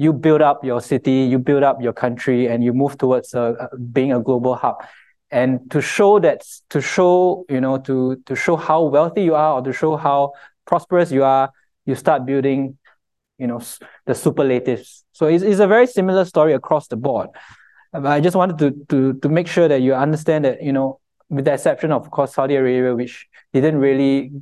you 0.00 0.14
build 0.14 0.40
up 0.40 0.64
your 0.64 0.80
city, 0.80 1.28
you 1.32 1.38
build 1.38 1.62
up 1.62 1.82
your 1.82 1.92
country, 1.92 2.46
and 2.46 2.64
you 2.64 2.72
move 2.72 2.96
towards 2.96 3.34
uh, 3.34 3.68
being 3.92 4.14
a 4.14 4.20
global 4.28 4.54
hub. 4.54 4.76
And 5.30 5.70
to 5.72 5.82
show 5.82 6.18
that, 6.20 6.42
to 6.70 6.80
show, 6.80 7.44
you 7.50 7.60
know, 7.60 7.76
to, 7.80 8.16
to 8.24 8.34
show 8.34 8.56
how 8.56 8.84
wealthy 8.84 9.24
you 9.24 9.34
are 9.34 9.58
or 9.58 9.62
to 9.62 9.74
show 9.74 9.96
how 9.96 10.32
prosperous 10.64 11.12
you 11.12 11.22
are, 11.22 11.50
you 11.84 11.94
start 11.94 12.24
building, 12.24 12.78
you 13.36 13.46
know, 13.46 13.60
the 14.06 14.14
superlatives. 14.14 15.04
So 15.12 15.26
it's, 15.26 15.44
it's 15.44 15.60
a 15.60 15.66
very 15.66 15.86
similar 15.86 16.24
story 16.24 16.54
across 16.54 16.88
the 16.88 16.96
board. 16.96 17.28
But 17.92 18.06
I 18.06 18.20
just 18.20 18.36
wanted 18.36 18.56
to, 18.58 18.86
to, 18.88 19.20
to 19.20 19.28
make 19.28 19.48
sure 19.48 19.68
that 19.68 19.82
you 19.82 19.94
understand 19.94 20.46
that, 20.46 20.62
you 20.62 20.72
know, 20.72 20.98
with 21.28 21.44
the 21.44 21.52
exception 21.52 21.92
of, 21.92 22.06
of 22.06 22.10
course, 22.10 22.32
Saudi 22.32 22.56
Arabia, 22.56 22.96
which 22.96 23.28
didn't 23.52 23.76
really 23.76 24.32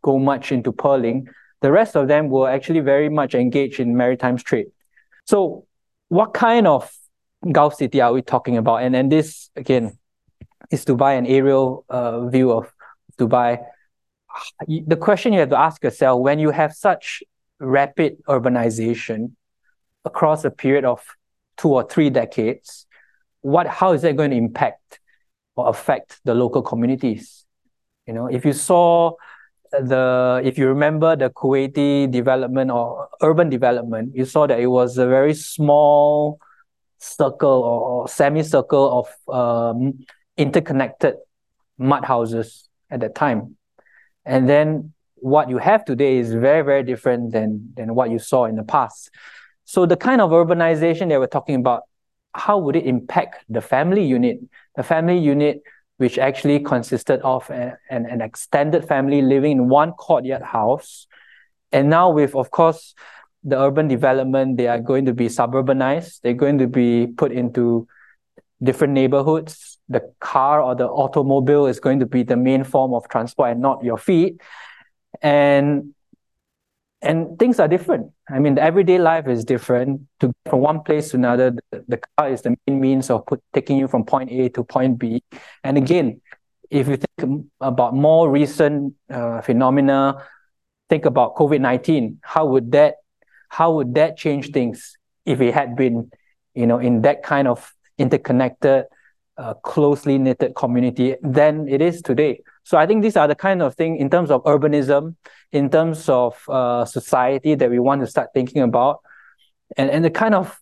go 0.00 0.20
much 0.20 0.52
into 0.52 0.70
pearling, 0.70 1.26
the 1.60 1.72
rest 1.72 1.96
of 1.96 2.06
them 2.06 2.28
were 2.28 2.48
actually 2.48 2.80
very 2.80 3.08
much 3.08 3.34
engaged 3.34 3.80
in 3.80 3.96
maritime 3.96 4.36
trade. 4.36 4.68
So, 5.28 5.66
what 6.08 6.32
kind 6.32 6.66
of 6.66 6.90
Gulf 7.52 7.74
city 7.74 8.00
are 8.00 8.14
we 8.14 8.22
talking 8.22 8.56
about? 8.56 8.76
And 8.82 8.96
and 8.96 9.12
this 9.12 9.50
again 9.56 9.98
is 10.70 10.86
Dubai, 10.86 11.18
an 11.18 11.26
aerial 11.26 11.84
uh, 11.90 12.26
view 12.28 12.50
of 12.50 12.72
Dubai. 13.18 13.62
The 14.66 14.96
question 14.96 15.34
you 15.34 15.40
have 15.40 15.50
to 15.50 15.58
ask 15.58 15.84
yourself 15.84 16.22
when 16.22 16.38
you 16.38 16.50
have 16.50 16.72
such 16.72 17.22
rapid 17.60 18.24
urbanization 18.26 19.32
across 20.06 20.46
a 20.46 20.50
period 20.50 20.86
of 20.86 21.04
two 21.58 21.74
or 21.74 21.86
three 21.86 22.08
decades, 22.08 22.86
what 23.42 23.66
how 23.66 23.92
is 23.92 24.00
that 24.02 24.16
going 24.16 24.30
to 24.30 24.36
impact 24.36 24.98
or 25.56 25.68
affect 25.68 26.22
the 26.24 26.34
local 26.34 26.62
communities? 26.62 27.44
You 28.06 28.14
know, 28.14 28.28
if 28.28 28.46
you 28.46 28.54
saw 28.54 29.12
the 29.70 30.40
if 30.44 30.58
you 30.58 30.68
remember 30.68 31.16
the 31.16 31.30
Kuwaiti 31.30 32.10
development 32.10 32.70
or 32.70 33.08
urban 33.22 33.48
development, 33.48 34.14
you 34.14 34.24
saw 34.24 34.46
that 34.46 34.60
it 34.60 34.66
was 34.66 34.98
a 34.98 35.06
very 35.06 35.34
small 35.34 36.38
circle 36.98 37.48
or, 37.48 37.80
or 37.80 38.08
semicircle 38.08 39.06
of 39.28 39.34
um, 39.34 39.98
interconnected 40.36 41.14
mud 41.78 42.04
houses 42.04 42.68
at 42.90 43.00
that 43.00 43.14
time. 43.14 43.56
And 44.24 44.48
then 44.48 44.92
what 45.16 45.48
you 45.48 45.58
have 45.58 45.84
today 45.84 46.18
is 46.18 46.32
very, 46.32 46.62
very 46.62 46.82
different 46.82 47.32
than, 47.32 47.72
than 47.76 47.94
what 47.94 48.10
you 48.10 48.18
saw 48.18 48.44
in 48.44 48.56
the 48.56 48.62
past. 48.62 49.10
So 49.64 49.86
the 49.86 49.96
kind 49.96 50.20
of 50.20 50.30
urbanization 50.30 51.08
that 51.08 51.18
we're 51.18 51.26
talking 51.26 51.56
about, 51.56 51.82
how 52.34 52.58
would 52.58 52.76
it 52.76 52.86
impact 52.86 53.44
the 53.48 53.60
family 53.60 54.04
unit? 54.04 54.38
The 54.76 54.82
family 54.82 55.18
unit 55.18 55.62
which 55.98 56.18
actually 56.18 56.60
consisted 56.60 57.20
of 57.20 57.48
a, 57.50 57.76
an, 57.90 58.06
an 58.06 58.20
extended 58.20 58.86
family 58.86 59.20
living 59.20 59.52
in 59.52 59.68
one 59.68 59.92
courtyard 59.92 60.42
house. 60.42 61.06
And 61.70 61.90
now, 61.90 62.10
with, 62.10 62.34
of 62.34 62.50
course, 62.50 62.94
the 63.44 63.60
urban 63.60 63.88
development, 63.88 64.56
they 64.56 64.68
are 64.68 64.80
going 64.80 65.04
to 65.06 65.12
be 65.12 65.26
suburbanized, 65.26 66.20
they're 66.22 66.34
going 66.34 66.58
to 66.58 66.66
be 66.66 67.06
put 67.06 67.32
into 67.32 67.86
different 68.62 68.92
neighborhoods. 68.92 69.78
The 69.88 70.12
car 70.20 70.62
or 70.62 70.74
the 70.74 70.86
automobile 70.86 71.66
is 71.66 71.80
going 71.80 72.00
to 72.00 72.06
be 72.06 72.22
the 72.22 72.36
main 72.36 72.64
form 72.64 72.94
of 72.94 73.08
transport 73.08 73.52
and 73.52 73.60
not 73.60 73.84
your 73.84 73.98
feet. 73.98 74.40
And 75.22 75.94
and 77.00 77.38
things 77.38 77.60
are 77.60 77.68
different. 77.68 78.12
I 78.28 78.38
mean, 78.38 78.56
the 78.56 78.62
everyday 78.62 78.98
life 78.98 79.28
is 79.28 79.44
different. 79.44 80.02
To 80.20 80.32
from 80.48 80.60
one 80.60 80.82
place 80.82 81.10
to 81.10 81.16
another, 81.16 81.52
the, 81.70 81.84
the 81.88 82.00
car 82.16 82.30
is 82.30 82.42
the 82.42 82.56
main 82.66 82.80
means 82.80 83.10
of 83.10 83.24
put, 83.26 83.40
taking 83.52 83.78
you 83.78 83.88
from 83.88 84.04
point 84.04 84.30
A 84.30 84.48
to 84.50 84.64
point 84.64 84.98
B. 84.98 85.22
And 85.62 85.78
again, 85.78 86.20
if 86.70 86.88
you 86.88 86.96
think 86.96 87.46
about 87.60 87.94
more 87.94 88.30
recent 88.30 88.94
uh, 89.08 89.40
phenomena, 89.40 90.26
think 90.88 91.04
about 91.04 91.36
COVID 91.36 91.60
nineteen. 91.60 92.18
How 92.22 92.46
would 92.46 92.72
that, 92.72 92.96
how 93.48 93.72
would 93.72 93.94
that 93.94 94.16
change 94.16 94.50
things 94.50 94.96
if 95.24 95.40
it 95.40 95.54
had 95.54 95.76
been, 95.76 96.10
you 96.54 96.66
know, 96.66 96.78
in 96.78 97.02
that 97.02 97.22
kind 97.22 97.46
of 97.48 97.72
interconnected, 97.98 98.84
uh, 99.36 99.54
closely 99.54 100.18
knitted 100.18 100.54
community 100.54 101.16
than 101.22 101.68
it 101.68 101.80
is 101.80 102.02
today. 102.02 102.40
So 102.68 102.76
I 102.76 102.84
think 102.84 103.02
these 103.02 103.16
are 103.16 103.26
the 103.26 103.34
kind 103.34 103.62
of 103.62 103.76
thing 103.76 103.96
in 103.96 104.10
terms 104.10 104.30
of 104.30 104.44
urbanism, 104.44 105.16
in 105.52 105.70
terms 105.70 106.06
of 106.06 106.36
uh, 106.50 106.84
society 106.84 107.54
that 107.54 107.70
we 107.70 107.78
want 107.78 108.02
to 108.02 108.06
start 108.06 108.28
thinking 108.34 108.60
about, 108.60 109.00
and, 109.78 109.88
and 109.88 110.04
the 110.04 110.10
kind 110.10 110.34
of 110.34 110.60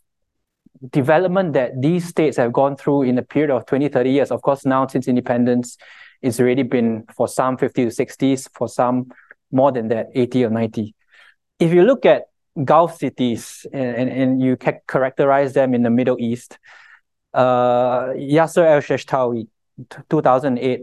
development 0.91 1.55
that 1.55 1.73
these 1.83 2.07
states 2.07 2.37
have 2.37 2.53
gone 2.53 2.77
through 2.77 3.03
in 3.03 3.19
a 3.19 3.23
period 3.23 3.51
of 3.51 3.67
20, 3.67 3.89
30 3.89 4.09
years. 4.09 4.31
Of 4.31 4.41
course, 4.43 4.65
now 4.65 4.87
since 4.87 5.09
independence, 5.09 5.79
it's 6.23 6.39
already 6.39 6.63
been 6.63 7.07
for 7.17 7.27
some 7.27 7.57
50 7.57 7.87
to 7.87 7.91
60s, 7.91 8.49
for 8.55 8.69
some 8.69 9.11
more 9.51 9.73
than 9.73 9.89
that, 9.89 10.07
80 10.15 10.45
or 10.45 10.51
90. 10.51 10.95
If 11.59 11.73
you 11.73 11.83
look 11.83 12.07
at 12.07 12.27
Gulf 12.63 12.99
cities 12.99 13.67
and, 13.73 13.97
and, 13.97 14.11
and 14.11 14.41
you 14.41 14.57
characterize 14.57 15.55
them 15.55 15.75
in 15.75 15.83
the 15.83 15.91
Middle 15.91 16.19
East, 16.21 16.57
uh, 17.35 18.11
Yasser 18.11 18.65
Elsheshtawy, 18.65 19.49
2008, 20.09 20.83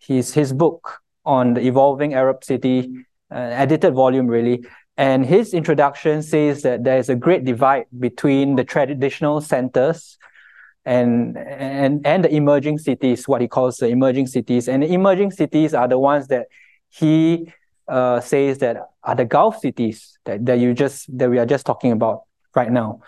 his, 0.00 0.34
his 0.34 0.52
book 0.52 1.00
on 1.24 1.54
the 1.54 1.60
evolving 1.60 2.14
Arab 2.14 2.42
city, 2.42 2.92
uh, 3.30 3.36
edited 3.36 3.94
volume 3.94 4.26
really, 4.26 4.64
and 4.96 5.24
his 5.24 5.54
introduction 5.54 6.22
says 6.22 6.60
that 6.60 6.84
there 6.84 6.98
is 6.98 7.08
a 7.08 7.14
great 7.14 7.44
divide 7.44 7.86
between 7.98 8.56
the 8.56 8.64
traditional 8.64 9.40
centers 9.40 10.18
and 10.84 11.38
and 11.38 12.06
and 12.06 12.24
the 12.24 12.34
emerging 12.34 12.76
cities, 12.76 13.26
what 13.26 13.40
he 13.40 13.48
calls 13.48 13.78
the 13.78 13.86
emerging 13.86 14.26
cities. 14.26 14.68
And 14.68 14.82
the 14.82 14.92
emerging 14.92 15.30
cities 15.30 15.72
are 15.72 15.88
the 15.88 15.98
ones 15.98 16.28
that 16.28 16.48
he 16.90 17.50
uh, 17.88 18.20
says 18.20 18.58
that 18.58 18.76
are 19.02 19.14
the 19.14 19.24
Gulf 19.24 19.60
cities 19.60 20.18
that, 20.24 20.44
that 20.44 20.58
you 20.58 20.74
just 20.74 21.06
that 21.16 21.30
we 21.30 21.38
are 21.38 21.46
just 21.46 21.64
talking 21.64 21.92
about 21.92 22.24
right 22.54 22.70
now. 22.70 23.00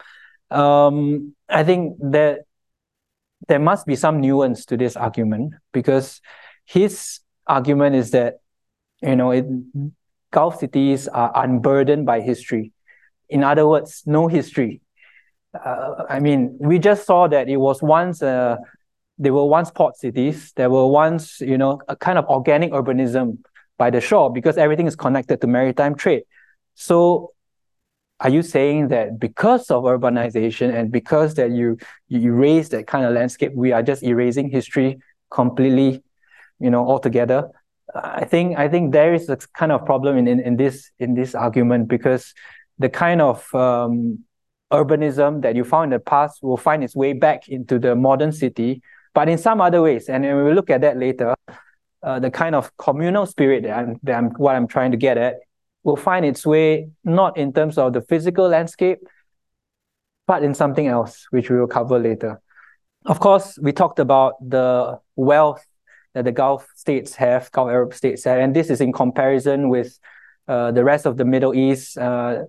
Um, 0.50 1.34
I 1.48 1.62
think 1.62 1.98
that 2.00 2.40
there 3.48 3.58
must 3.58 3.86
be 3.86 3.96
some 3.96 4.20
nuance 4.20 4.64
to 4.66 4.76
this 4.78 4.96
argument 4.96 5.54
because 5.72 6.22
his 6.64 7.20
argument 7.46 7.96
is 7.96 8.10
that 8.12 8.40
you 9.02 9.16
know 9.16 9.30
it, 9.30 9.46
Gulf 10.32 10.58
cities 10.58 11.08
are 11.08 11.30
unburdened 11.34 12.06
by 12.06 12.20
history. 12.20 12.72
In 13.28 13.44
other 13.44 13.68
words, 13.68 14.02
no 14.06 14.28
history. 14.28 14.80
Uh, 15.54 16.04
I 16.08 16.20
mean, 16.20 16.56
we 16.58 16.78
just 16.78 17.06
saw 17.06 17.28
that 17.28 17.48
it 17.48 17.58
was 17.58 17.82
once, 17.82 18.22
uh, 18.22 18.56
they 19.18 19.30
were 19.30 19.44
once 19.44 19.70
port 19.70 19.96
cities. 19.96 20.52
There 20.56 20.70
were 20.70 20.86
once, 20.86 21.40
you 21.40 21.58
know, 21.58 21.80
a 21.86 21.94
kind 21.94 22.18
of 22.18 22.24
organic 22.26 22.72
urbanism 22.72 23.38
by 23.76 23.90
the 23.90 24.00
shore 24.00 24.32
because 24.32 24.56
everything 24.56 24.86
is 24.86 24.96
connected 24.96 25.40
to 25.42 25.46
maritime 25.46 25.94
trade. 25.94 26.22
So 26.74 27.32
are 28.20 28.30
you 28.30 28.42
saying 28.42 28.88
that 28.88 29.18
because 29.18 29.70
of 29.70 29.84
urbanization 29.84 30.74
and 30.74 30.90
because 30.90 31.34
that 31.34 31.50
you 31.50 31.76
you 32.08 32.20
erase 32.20 32.68
that 32.70 32.86
kind 32.86 33.04
of 33.04 33.12
landscape, 33.12 33.52
we 33.54 33.72
are 33.72 33.82
just 33.82 34.02
erasing 34.02 34.48
history 34.48 34.98
completely, 35.30 36.02
you 36.62 36.70
know, 36.70 36.86
altogether? 36.86 37.50
I 37.94 38.24
think 38.24 38.58
I 38.58 38.68
think 38.68 38.92
there 38.92 39.12
is 39.12 39.28
a 39.28 39.36
kind 39.54 39.72
of 39.72 39.84
problem 39.84 40.16
in, 40.16 40.26
in, 40.26 40.40
in 40.40 40.56
this 40.56 40.90
in 40.98 41.14
this 41.14 41.34
argument 41.34 41.88
because 41.88 42.32
the 42.78 42.88
kind 42.88 43.20
of 43.20 43.54
um, 43.54 44.20
urbanism 44.72 45.42
that 45.42 45.54
you 45.54 45.64
found 45.64 45.92
in 45.92 45.98
the 45.98 46.00
past 46.00 46.42
will 46.42 46.56
find 46.56 46.82
its 46.82 46.96
way 46.96 47.12
back 47.12 47.48
into 47.48 47.78
the 47.78 47.94
modern 47.94 48.32
city, 48.32 48.82
but 49.14 49.28
in 49.28 49.36
some 49.36 49.60
other 49.60 49.82
ways. 49.82 50.08
And 50.08 50.24
we 50.24 50.32
will 50.32 50.54
look 50.54 50.70
at 50.70 50.80
that 50.80 50.96
later. 50.96 51.34
Uh, 52.02 52.18
the 52.18 52.30
kind 52.30 52.56
of 52.56 52.76
communal 52.78 53.26
spirit 53.26 53.62
that 53.62 53.78
I'm, 53.78 54.00
that 54.02 54.16
I'm 54.16 54.30
what 54.30 54.56
I'm 54.56 54.66
trying 54.66 54.90
to 54.90 54.96
get 54.96 55.16
at 55.18 55.36
will 55.84 55.96
find 55.96 56.24
its 56.24 56.44
way 56.44 56.88
not 57.04 57.36
in 57.36 57.52
terms 57.52 57.78
of 57.78 57.92
the 57.92 58.00
physical 58.00 58.48
landscape, 58.48 58.98
but 60.26 60.42
in 60.42 60.54
something 60.54 60.86
else, 60.86 61.26
which 61.30 61.50
we 61.50 61.60
will 61.60 61.68
cover 61.68 61.98
later. 61.98 62.40
Of 63.04 63.20
course, 63.20 63.58
we 63.60 63.72
talked 63.72 63.98
about 63.98 64.34
the 64.40 64.98
wealth 65.14 65.64
that 66.14 66.24
the 66.24 66.32
Gulf 66.32 66.68
states 66.74 67.14
have, 67.16 67.50
Gulf 67.52 67.68
Arab 67.68 67.94
states 67.94 68.24
have, 68.24 68.38
and 68.38 68.54
this 68.54 68.70
is 68.70 68.80
in 68.80 68.92
comparison 68.92 69.68
with 69.68 69.98
uh, 70.48 70.72
the 70.72 70.84
rest 70.84 71.06
of 71.06 71.16
the 71.16 71.24
Middle 71.24 71.54
East. 71.54 71.96
Uh, 71.96 72.44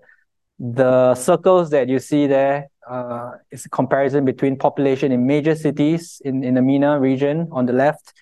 the 0.60 1.16
circles 1.16 1.70
that 1.72 1.90
you 1.90 2.00
see 2.00 2.28
there 2.28 2.70
uh, 2.90 3.32
is 3.52 3.66
a 3.66 3.70
comparison 3.70 4.26
between 4.26 4.58
population 4.58 5.12
in 5.12 5.26
major 5.26 5.56
cities 5.56 6.22
in, 6.26 6.44
in 6.44 6.56
the 6.56 6.62
MENA 6.62 7.00
region 7.00 7.48
on 7.52 7.66
the 7.66 7.74
left, 7.74 8.14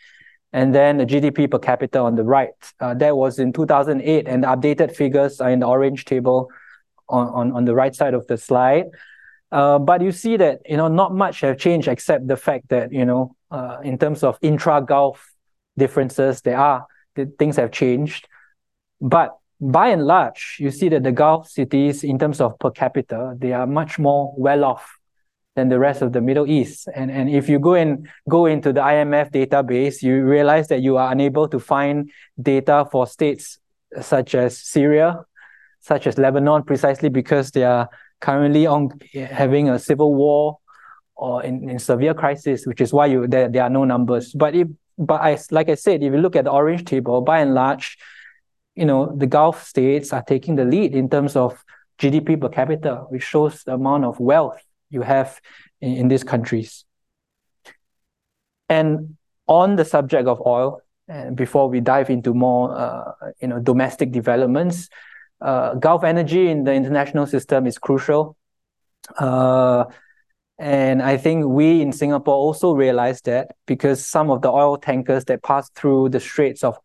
and 0.54 0.76
then 0.76 0.98
the 0.98 1.06
GDP 1.06 1.50
per 1.50 1.60
capita 1.60 2.00
on 2.00 2.16
the 2.16 2.24
right. 2.24 2.50
Uh, 2.80 2.94
that 2.96 3.16
was 3.16 3.40
in 3.40 3.54
2008, 3.54 4.28
and 4.28 4.44
the 4.44 4.48
updated 4.48 4.96
figures 4.96 5.42
are 5.42 5.50
in 5.50 5.60
the 5.60 5.68
orange 5.68 6.06
table 6.06 6.50
on, 7.10 7.28
on, 7.28 7.52
on 7.54 7.66
the 7.66 7.74
right 7.74 7.96
side 7.96 8.14
of 8.14 8.28
the 8.28 8.38
slide. 8.38 8.86
Uh, 9.52 9.78
but 9.78 10.02
you 10.02 10.12
see 10.12 10.38
that 10.38 10.62
you 10.66 10.78
know 10.78 10.88
not 10.88 11.14
much 11.14 11.42
have 11.42 11.58
changed 11.58 11.88
except 11.88 12.28
the 12.28 12.38
fact 12.38 12.70
that 12.70 12.94
you 12.94 13.04
know 13.06 13.36
uh, 13.52 13.80
in 13.84 13.98
terms 13.98 14.24
of 14.24 14.38
intra 14.42 14.82
Gulf 14.82 15.31
differences. 15.78 16.42
There 16.42 16.58
are 16.58 16.86
things 17.38 17.58
have 17.58 17.72
changed, 17.72 18.28
but 19.00 19.38
by 19.62 19.90
and 19.90 20.06
large, 20.06 20.58
you 20.60 20.72
see 20.72 20.90
that 20.90 21.04
the 21.04 21.12
Gulf 21.12 21.48
cities, 21.48 22.04
in 22.04 22.18
terms 22.18 22.42
of 22.42 22.58
per 22.58 22.72
capita, 22.72 23.36
they 23.38 23.54
are 23.54 23.68
much 23.68 24.00
more 24.00 24.34
well 24.36 24.64
off 24.64 24.98
than 25.56 25.70
the 25.70 25.78
rest 25.78 26.02
of 26.02 26.14
the 26.14 26.22
Middle 26.22 26.50
East. 26.50 26.88
And 26.96 27.12
and 27.12 27.30
if 27.30 27.48
you 27.48 27.60
go 27.60 27.76
and 27.76 28.08
go 28.28 28.46
into 28.48 28.74
the 28.74 28.82
IMF 28.82 29.32
database, 29.32 30.02
you 30.02 30.24
realize 30.24 30.68
that 30.70 30.82
you 30.82 30.98
are 30.98 31.12
unable 31.12 31.48
to 31.50 31.60
find 31.60 32.10
data 32.42 32.88
for 32.92 33.06
states 33.06 33.60
such 34.02 34.34
as 34.34 34.58
Syria, 34.58 35.26
such 35.82 36.08
as 36.08 36.18
Lebanon, 36.18 36.64
precisely 36.64 37.10
because 37.10 37.52
they 37.52 37.64
are 37.64 37.90
currently 38.20 38.66
on 38.66 38.90
having 39.14 39.70
a 39.70 39.78
civil 39.78 40.16
war 40.16 40.60
or 41.16 41.44
in, 41.44 41.70
in 41.70 41.80
severe 41.80 42.14
crisis, 42.14 42.66
which 42.66 42.82
is 42.82 42.94
why 42.94 43.06
you 43.06 43.28
there, 43.28 43.50
there 43.50 43.64
are 43.64 43.70
no 43.70 43.84
numbers. 43.84 44.34
But 44.34 44.56
if 44.56 44.68
but 45.02 45.22
I, 45.22 45.38
like 45.50 45.68
I 45.68 45.76
said, 45.76 46.04
if 46.04 46.14
you 46.14 46.20
look 46.20 46.36
at 46.36 46.46
the 46.46 46.52
orange 46.52 46.86
table, 46.86 47.22
by 47.22 47.40
and 47.40 47.54
large, 47.54 47.98
you 48.76 48.86
know, 48.86 49.14
the 49.16 49.28
Gulf 49.28 49.64
states 49.64 50.14
are 50.14 50.24
taking 50.24 50.56
the 50.56 50.64
lead 50.64 50.96
in 50.96 51.10
terms 51.10 51.36
of 51.36 51.64
GDP 51.98 52.40
per 52.40 52.50
capita, 52.50 53.06
which 53.10 53.24
shows 53.24 53.64
the 53.64 53.74
amount 53.74 54.06
of 54.06 54.20
wealth 54.20 54.62
you 54.90 55.02
have 55.02 55.42
in, 55.82 55.98
in 55.98 56.08
these 56.08 56.24
countries. 56.24 56.86
And 58.70 59.18
on 59.48 59.76
the 59.76 59.84
subject 59.84 60.28
of 60.28 60.42
oil, 60.46 60.82
and 61.08 61.36
before 61.36 61.68
we 61.68 61.82
dive 61.82 62.10
into 62.10 62.34
more, 62.34 62.78
uh, 62.78 63.12
you 63.42 63.48
know, 63.48 63.60
domestic 63.60 64.12
developments, 64.12 64.88
uh, 65.42 65.74
Gulf 65.74 66.04
energy 66.04 66.48
in 66.48 66.64
the 66.64 66.74
international 66.74 67.26
system 67.26 67.66
is 67.66 67.78
crucial. 67.78 68.38
Uh, 69.18 69.86
and 70.60 71.02
I 71.02 71.18
think 71.18 71.46
we 71.46 71.82
in 71.82 71.92
Singapore 71.92 72.36
also 72.36 72.74
realized 72.74 73.26
that 73.26 73.56
because 73.66 74.06
some 74.06 74.30
of 74.30 74.42
the 74.42 74.50
oil 74.50 74.78
tankers 74.78 75.26
that 75.26 75.44
pass 75.44 75.70
through 75.72 76.10
the 76.10 76.20
Straits 76.20 76.64
of 76.64 76.78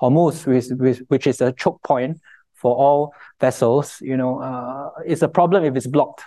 Hormuz, 0.00 0.46
which, 0.46 0.66
which, 0.78 0.98
which 1.08 1.26
is 1.26 1.40
a 1.40 1.52
choke 1.52 1.82
point 1.82 2.20
for 2.54 2.76
all 2.76 3.14
vessels, 3.40 3.98
you 4.00 4.16
know, 4.16 4.40
uh, 4.40 4.90
it's 5.06 5.22
a 5.22 5.28
problem 5.28 5.64
if 5.64 5.74
it's 5.76 5.86
blocked, 5.86 6.22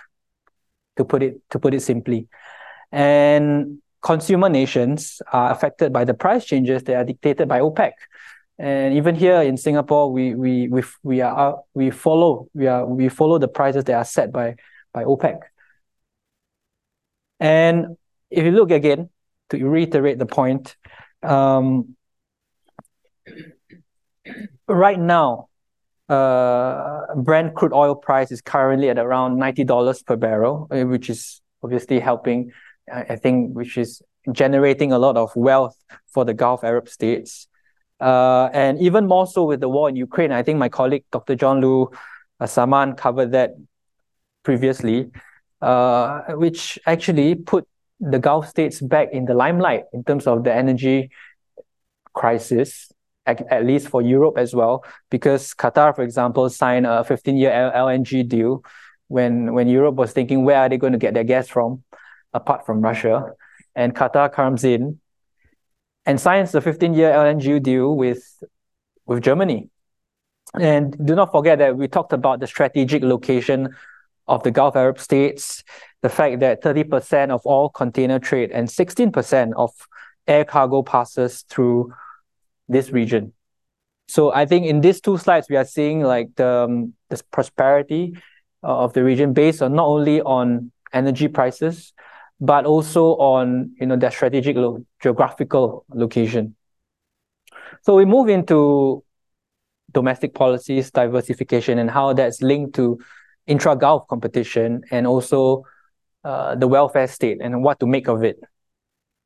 to 0.96 1.04
put 1.04 1.22
it 1.22 1.40
to 1.50 1.58
put 1.58 1.74
it 1.74 1.80
simply. 1.80 2.28
And 2.90 3.78
consumer 4.02 4.48
nations 4.48 5.20
are 5.32 5.50
affected 5.50 5.92
by 5.92 6.04
the 6.04 6.14
price 6.14 6.44
changes 6.44 6.82
that 6.84 6.96
are 6.96 7.04
dictated 7.04 7.48
by 7.48 7.60
OPEC. 7.60 7.92
And 8.58 8.94
even 8.94 9.14
here 9.14 9.42
in 9.42 9.56
Singapore, 9.56 10.10
we 10.10 10.34
we 10.34 10.68
we 10.68 10.82
we 11.02 11.20
are 11.20 11.58
we 11.74 11.90
follow 11.90 12.48
we 12.54 12.66
are 12.66 12.86
we 12.86 13.08
follow 13.08 13.38
the 13.38 13.48
prices 13.48 13.84
that 13.84 13.94
are 13.94 14.04
set 14.04 14.32
by 14.32 14.56
by 14.92 15.04
OPEC. 15.04 15.38
And 17.40 17.96
if 18.30 18.44
you 18.44 18.52
look 18.52 18.70
again, 18.70 19.10
to 19.50 19.64
reiterate 19.64 20.18
the 20.18 20.26
point, 20.26 20.76
um, 21.22 21.96
right 24.66 24.98
now, 24.98 25.48
uh, 26.08 27.14
Brent 27.16 27.54
crude 27.54 27.72
oil 27.72 27.94
price 27.94 28.30
is 28.30 28.40
currently 28.40 28.88
at 28.90 28.98
around 28.98 29.38
$90 29.38 30.04
per 30.04 30.16
barrel, 30.16 30.68
uh, 30.70 30.84
which 30.84 31.10
is 31.10 31.40
obviously 31.62 32.00
helping, 32.00 32.52
I 32.92 33.16
think, 33.16 33.54
which 33.54 33.76
is 33.76 34.02
generating 34.32 34.92
a 34.92 34.98
lot 34.98 35.16
of 35.16 35.34
wealth 35.36 35.76
for 36.06 36.24
the 36.24 36.34
Gulf 36.34 36.64
Arab 36.64 36.88
states. 36.88 37.48
Uh, 38.00 38.50
and 38.52 38.78
even 38.80 39.06
more 39.06 39.26
so 39.26 39.44
with 39.44 39.60
the 39.60 39.68
war 39.68 39.88
in 39.88 39.96
Ukraine, 39.96 40.32
I 40.32 40.42
think 40.42 40.58
my 40.58 40.68
colleague, 40.68 41.04
Dr. 41.10 41.34
Jean-Loup 41.34 41.96
uh, 42.40 42.44
Samaan, 42.44 42.96
covered 42.96 43.32
that 43.32 43.54
previously 44.42 45.10
uh, 45.60 46.22
which 46.30 46.78
actually 46.86 47.34
put 47.34 47.66
the 48.00 48.18
Gulf 48.18 48.48
states 48.48 48.80
back 48.80 49.08
in 49.12 49.24
the 49.24 49.34
limelight 49.34 49.84
in 49.92 50.04
terms 50.04 50.26
of 50.26 50.44
the 50.44 50.52
energy 50.52 51.10
crisis, 52.12 52.92
at, 53.24 53.40
at 53.50 53.64
least 53.64 53.88
for 53.88 54.02
Europe 54.02 54.38
as 54.38 54.54
well, 54.54 54.84
because 55.10 55.54
Qatar, 55.54 55.94
for 55.94 56.02
example, 56.02 56.48
signed 56.50 56.86
a 56.86 57.04
15-year 57.08 57.72
LNG 57.74 58.28
deal 58.28 58.62
when 59.08 59.54
when 59.54 59.68
Europe 59.68 59.94
was 59.94 60.12
thinking 60.12 60.44
where 60.44 60.58
are 60.58 60.68
they 60.68 60.76
going 60.76 60.92
to 60.92 60.98
get 60.98 61.14
their 61.14 61.24
gas 61.24 61.48
from, 61.48 61.84
apart 62.32 62.66
from 62.66 62.80
Russia, 62.80 63.32
and 63.74 63.94
Qatar 63.94 64.32
comes 64.32 64.64
in 64.64 65.00
and 66.04 66.20
signs 66.20 66.54
a 66.54 66.60
15-year 66.60 67.12
LNG 67.12 67.62
deal 67.62 67.96
with 67.96 68.42
with 69.06 69.22
Germany. 69.22 69.70
And 70.54 70.96
do 71.04 71.14
not 71.14 71.32
forget 71.32 71.58
that 71.58 71.76
we 71.76 71.88
talked 71.88 72.12
about 72.12 72.40
the 72.40 72.46
strategic 72.46 73.02
location 73.02 73.74
of 74.28 74.42
the 74.42 74.50
Gulf 74.50 74.76
Arab 74.76 74.98
states, 74.98 75.62
the 76.02 76.08
fact 76.08 76.40
that 76.40 76.62
30% 76.62 77.30
of 77.30 77.40
all 77.44 77.68
container 77.68 78.18
trade 78.18 78.50
and 78.50 78.68
16% 78.68 79.52
of 79.56 79.70
air 80.26 80.44
cargo 80.44 80.82
passes 80.82 81.44
through 81.48 81.92
this 82.68 82.90
region. 82.90 83.32
So 84.08 84.32
I 84.32 84.46
think 84.46 84.66
in 84.66 84.80
these 84.80 85.00
two 85.00 85.18
slides, 85.18 85.48
we 85.48 85.56
are 85.56 85.64
seeing 85.64 86.02
like 86.02 86.34
the 86.36 86.48
um, 86.48 86.94
this 87.10 87.22
prosperity 87.22 88.16
uh, 88.62 88.84
of 88.84 88.92
the 88.92 89.02
region 89.02 89.32
based 89.32 89.62
on 89.62 89.74
not 89.74 89.86
only 89.86 90.20
on 90.22 90.70
energy 90.92 91.28
prices, 91.28 91.92
but 92.40 92.66
also 92.66 93.16
on 93.16 93.74
you 93.80 93.86
know 93.86 93.96
their 93.96 94.10
strategic 94.10 94.56
lo 94.56 94.84
geographical 95.00 95.84
location. 95.92 96.54
So 97.82 97.94
we 97.96 98.04
move 98.04 98.28
into 98.28 99.02
domestic 99.92 100.34
policies, 100.34 100.90
diversification, 100.90 101.78
and 101.78 101.90
how 101.90 102.12
that's 102.12 102.42
linked 102.42 102.74
to 102.76 102.98
intra-Gulf 103.46 104.08
competition 104.08 104.82
and 104.90 105.06
also 105.06 105.64
uh, 106.24 106.54
the 106.56 106.66
welfare 106.66 107.06
state 107.06 107.38
and 107.40 107.62
what 107.62 107.80
to 107.80 107.86
make 107.86 108.08
of 108.08 108.24
it. 108.24 108.40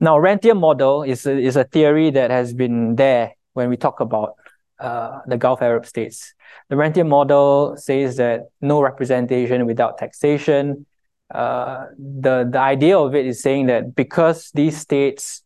Now, 0.00 0.18
rentier 0.18 0.54
model 0.54 1.02
is 1.02 1.26
a, 1.26 1.36
is 1.38 1.56
a 1.56 1.64
theory 1.64 2.10
that 2.10 2.30
has 2.30 2.54
been 2.54 2.96
there 2.96 3.34
when 3.52 3.68
we 3.68 3.76
talk 3.76 4.00
about 4.00 4.34
uh, 4.78 5.20
the 5.26 5.36
Gulf 5.36 5.60
Arab 5.62 5.84
states. 5.84 6.34
The 6.68 6.76
rentier 6.76 7.04
model 7.04 7.76
says 7.76 8.16
that 8.16 8.48
no 8.60 8.80
representation 8.80 9.66
without 9.66 9.98
taxation. 9.98 10.86
Uh, 11.34 11.86
the, 11.98 12.48
the 12.50 12.58
idea 12.58 12.98
of 12.98 13.14
it 13.14 13.26
is 13.26 13.42
saying 13.42 13.66
that 13.66 13.94
because 13.94 14.50
these 14.54 14.76
states 14.76 15.42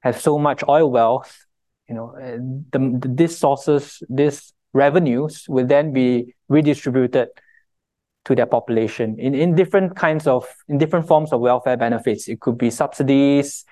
have 0.00 0.20
so 0.20 0.38
much 0.38 0.62
oil 0.68 0.90
wealth, 0.90 1.46
you 1.88 1.94
know, 1.94 2.14
the, 2.72 2.98
the, 3.00 3.08
these 3.08 3.38
sources, 3.38 4.02
these 4.08 4.52
revenues 4.72 5.46
will 5.48 5.66
then 5.66 5.92
be 5.92 6.34
redistributed 6.48 7.28
to 8.26 8.34
their 8.34 8.46
population 8.46 9.18
in, 9.18 9.34
in 9.34 9.54
different 9.54 9.96
kinds 9.96 10.26
of, 10.26 10.46
in 10.68 10.78
different 10.78 11.06
forms 11.06 11.32
of 11.32 11.40
welfare 11.40 11.76
benefits. 11.76 12.28
It 12.28 12.40
could 12.40 12.58
be 12.58 12.70
subsidies, 12.70 13.64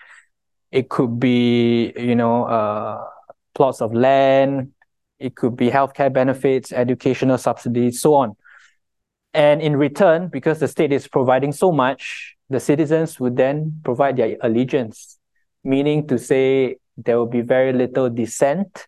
it 0.70 0.88
could 0.88 1.18
be, 1.18 1.92
you 1.96 2.14
know, 2.14 2.44
uh, 2.44 3.04
plots 3.54 3.80
of 3.82 3.92
land, 3.92 4.72
it 5.18 5.34
could 5.36 5.56
be 5.56 5.70
healthcare 5.70 6.12
benefits, 6.12 6.72
educational 6.72 7.38
subsidies, 7.38 8.00
so 8.00 8.14
on. 8.14 8.36
And 9.32 9.60
in 9.60 9.76
return, 9.76 10.28
because 10.28 10.60
the 10.60 10.68
state 10.68 10.92
is 10.92 11.08
providing 11.08 11.50
so 11.50 11.72
much, 11.72 12.36
the 12.48 12.60
citizens 12.60 13.18
would 13.18 13.36
then 13.36 13.80
provide 13.84 14.16
their 14.16 14.36
allegiance, 14.40 15.18
meaning 15.64 16.06
to 16.06 16.18
say 16.18 16.76
there 16.96 17.18
will 17.18 17.26
be 17.26 17.40
very 17.40 17.72
little 17.72 18.08
dissent 18.08 18.86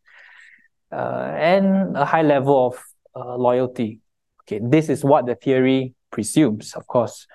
uh, 0.92 1.32
and 1.36 1.96
a 1.96 2.04
high 2.04 2.22
level 2.22 2.68
of 2.68 2.84
uh, 3.16 3.34
loyalty. 3.36 4.00
Okay, 4.48 4.60
this 4.62 4.88
is 4.88 5.04
what 5.04 5.26
the 5.26 5.34
theory 5.34 5.94
presumes, 6.10 6.74
of 6.74 6.86
course. 6.86 7.26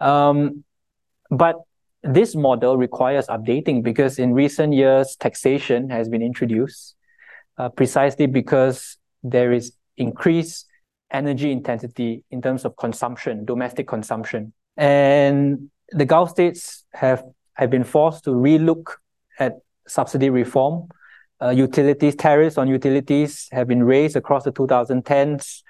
Um, 0.00 0.64
but 1.30 1.56
this 2.02 2.34
model 2.34 2.76
requires 2.76 3.26
updating 3.26 3.82
because 3.82 4.18
in 4.18 4.32
recent 4.32 4.72
years, 4.72 5.16
taxation 5.16 5.90
has 5.90 6.08
been 6.08 6.22
introduced 6.22 6.94
uh, 7.58 7.68
precisely 7.68 8.26
because 8.26 8.96
there 9.22 9.52
is 9.52 9.72
increased 9.96 10.66
energy 11.10 11.50
intensity 11.50 12.22
in 12.30 12.42
terms 12.42 12.64
of 12.64 12.76
consumption, 12.76 13.44
domestic 13.44 13.88
consumption. 13.88 14.52
And 14.76 15.70
the 15.90 16.04
Gulf 16.04 16.30
states 16.30 16.84
have, 16.92 17.24
have 17.54 17.70
been 17.70 17.84
forced 17.84 18.24
to 18.24 18.30
relook 18.30 18.94
at 19.38 19.54
subsidy 19.86 20.30
reform. 20.30 20.88
Uh, 21.40 21.50
utilities, 21.50 22.14
tariffs 22.16 22.56
on 22.58 22.68
utilities 22.68 23.48
have 23.52 23.68
been 23.68 23.82
raised 23.82 24.16
across 24.16 24.44
the 24.44 24.52
2010s. 24.52 25.62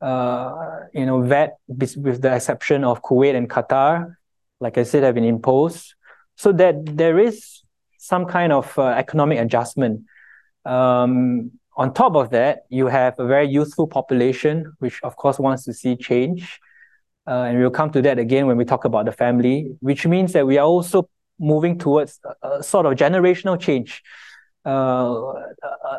Uh, 0.00 0.80
you 0.94 1.04
know, 1.04 1.20
VAT, 1.22 1.56
with 1.68 2.22
the 2.22 2.34
exception 2.34 2.84
of 2.84 3.02
Kuwait 3.02 3.34
and 3.34 3.48
Qatar, 3.48 4.16
like 4.60 4.78
I 4.78 4.82
said, 4.82 5.02
have 5.02 5.14
been 5.14 5.24
imposed. 5.24 5.94
So 6.36 6.52
that 6.52 6.96
there 6.96 7.18
is 7.18 7.62
some 7.98 8.24
kind 8.24 8.52
of 8.52 8.78
uh, 8.78 8.86
economic 8.86 9.38
adjustment. 9.38 10.02
Um, 10.64 11.52
on 11.76 11.92
top 11.94 12.14
of 12.16 12.30
that, 12.30 12.64
you 12.68 12.86
have 12.86 13.18
a 13.18 13.26
very 13.26 13.48
youthful 13.48 13.86
population, 13.86 14.72
which 14.78 15.00
of 15.02 15.16
course 15.16 15.38
wants 15.38 15.64
to 15.64 15.72
see 15.72 15.96
change. 15.96 16.60
Uh, 17.26 17.44
and 17.44 17.58
we'll 17.58 17.70
come 17.70 17.90
to 17.90 18.02
that 18.02 18.18
again 18.18 18.46
when 18.46 18.56
we 18.56 18.64
talk 18.64 18.84
about 18.84 19.04
the 19.04 19.12
family, 19.12 19.70
which 19.80 20.06
means 20.06 20.32
that 20.32 20.46
we 20.46 20.58
are 20.58 20.66
also 20.66 21.08
moving 21.38 21.78
towards 21.78 22.18
a, 22.42 22.48
a 22.48 22.62
sort 22.62 22.86
of 22.86 22.94
generational 22.94 23.58
change. 23.58 24.02
Uh, 24.66 25.32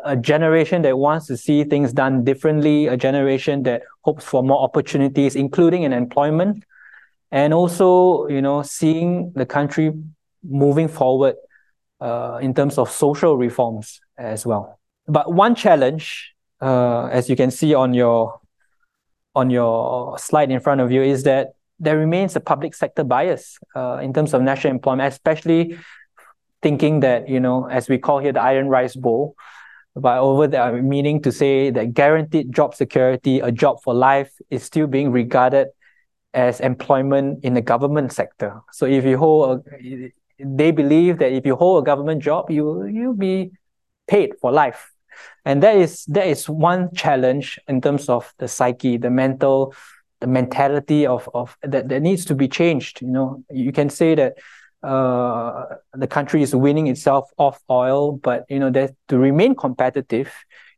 a, 0.04 0.16
generation 0.16 0.82
that 0.82 0.96
wants 0.96 1.26
to 1.26 1.36
see 1.36 1.64
things 1.64 1.92
done 1.92 2.22
differently, 2.22 2.86
a 2.86 2.96
generation 2.96 3.64
that 3.64 3.82
hopes 4.02 4.24
for 4.24 4.42
more 4.42 4.62
opportunities, 4.62 5.34
including 5.34 5.82
in 5.82 5.92
employment, 5.92 6.62
and 7.32 7.52
also, 7.52 8.28
you 8.28 8.40
know, 8.40 8.62
seeing 8.62 9.32
the 9.34 9.44
country 9.44 9.92
moving 10.44 10.86
forward 10.86 11.34
uh, 12.00 12.38
in 12.40 12.54
terms 12.54 12.78
of 12.78 12.88
social 12.88 13.36
reforms 13.36 14.00
as 14.16 14.46
well. 14.46 14.78
But 15.08 15.32
one 15.32 15.56
challenge, 15.56 16.32
uh, 16.60 17.06
as 17.06 17.28
you 17.28 17.34
can 17.34 17.50
see 17.50 17.74
on 17.74 17.94
your 17.94 18.40
on 19.34 19.50
your 19.50 20.18
slide 20.18 20.50
in 20.50 20.60
front 20.60 20.80
of 20.80 20.92
you, 20.92 21.02
is 21.02 21.24
that 21.24 21.54
there 21.80 21.98
remains 21.98 22.36
a 22.36 22.40
public 22.40 22.74
sector 22.74 23.02
bias 23.02 23.58
uh, 23.74 23.98
in 24.00 24.12
terms 24.12 24.34
of 24.34 24.42
national 24.42 24.72
employment, 24.72 25.12
especially 25.12 25.76
thinking 26.62 27.00
that, 27.00 27.28
you 27.28 27.40
know, 27.40 27.68
as 27.68 27.88
we 27.88 27.98
call 27.98 28.18
here 28.18 28.32
the 28.32 28.40
iron 28.40 28.68
rice 28.68 28.94
bowl, 28.94 29.34
but 29.94 30.18
over 30.18 30.46
there, 30.46 30.82
meaning 30.82 31.20
to 31.22 31.32
say 31.32 31.70
that 31.70 31.92
guaranteed 31.92 32.54
job 32.54 32.74
security, 32.74 33.40
a 33.40 33.52
job 33.52 33.82
for 33.82 33.92
life, 33.92 34.32
is 34.48 34.62
still 34.62 34.86
being 34.86 35.12
regarded 35.12 35.68
as 36.32 36.60
employment 36.60 37.44
in 37.44 37.52
the 37.54 37.60
government 37.60 38.12
sector. 38.12 38.62
So 38.72 38.86
if 38.86 39.04
you 39.04 39.18
hold, 39.18 39.66
a, 39.66 40.12
they 40.38 40.70
believe 40.70 41.18
that 41.18 41.32
if 41.32 41.44
you 41.44 41.56
hold 41.56 41.82
a 41.82 41.84
government 41.84 42.22
job, 42.22 42.50
you 42.50 42.86
you'll 42.86 43.14
be 43.14 43.52
paid 44.08 44.32
for 44.40 44.50
life, 44.50 44.90
and 45.44 45.62
that 45.62 45.76
is 45.76 46.04
that 46.06 46.26
is 46.26 46.48
one 46.48 46.94
challenge 46.94 47.60
in 47.68 47.80
terms 47.80 48.08
of 48.08 48.32
the 48.38 48.48
psyche, 48.48 48.96
the 48.96 49.10
mental 49.10 49.74
the 50.20 50.26
mentality 50.26 51.06
of 51.06 51.28
of 51.34 51.56
that 51.62 51.88
that 51.90 52.00
needs 52.00 52.24
to 52.24 52.34
be 52.34 52.48
changed. 52.48 53.02
You 53.02 53.08
know, 53.08 53.44
you 53.50 53.72
can 53.72 53.90
say 53.90 54.14
that 54.14 54.38
uh, 54.82 55.66
the 55.94 56.06
country 56.06 56.42
is 56.42 56.54
winning 56.54 56.88
itself 56.88 57.30
off 57.38 57.60
oil, 57.70 58.12
but 58.12 58.44
you 58.48 58.58
know 58.58 58.70
that 58.70 58.94
to 59.08 59.18
remain 59.18 59.54
competitive, 59.54 60.32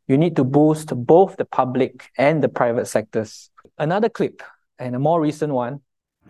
you 0.07 0.17
need 0.17 0.35
to 0.35 0.43
boost 0.43 0.89
both 0.95 1.37
the 1.37 1.45
public 1.45 2.09
and 2.17 2.43
the 2.43 2.49
private 2.49 2.87
sectors. 2.87 3.49
Another 3.77 4.09
clip 4.09 4.43
and 4.77 4.95
a 4.95 4.99
more 4.99 5.19
recent 5.19 5.53
one. 5.53 5.81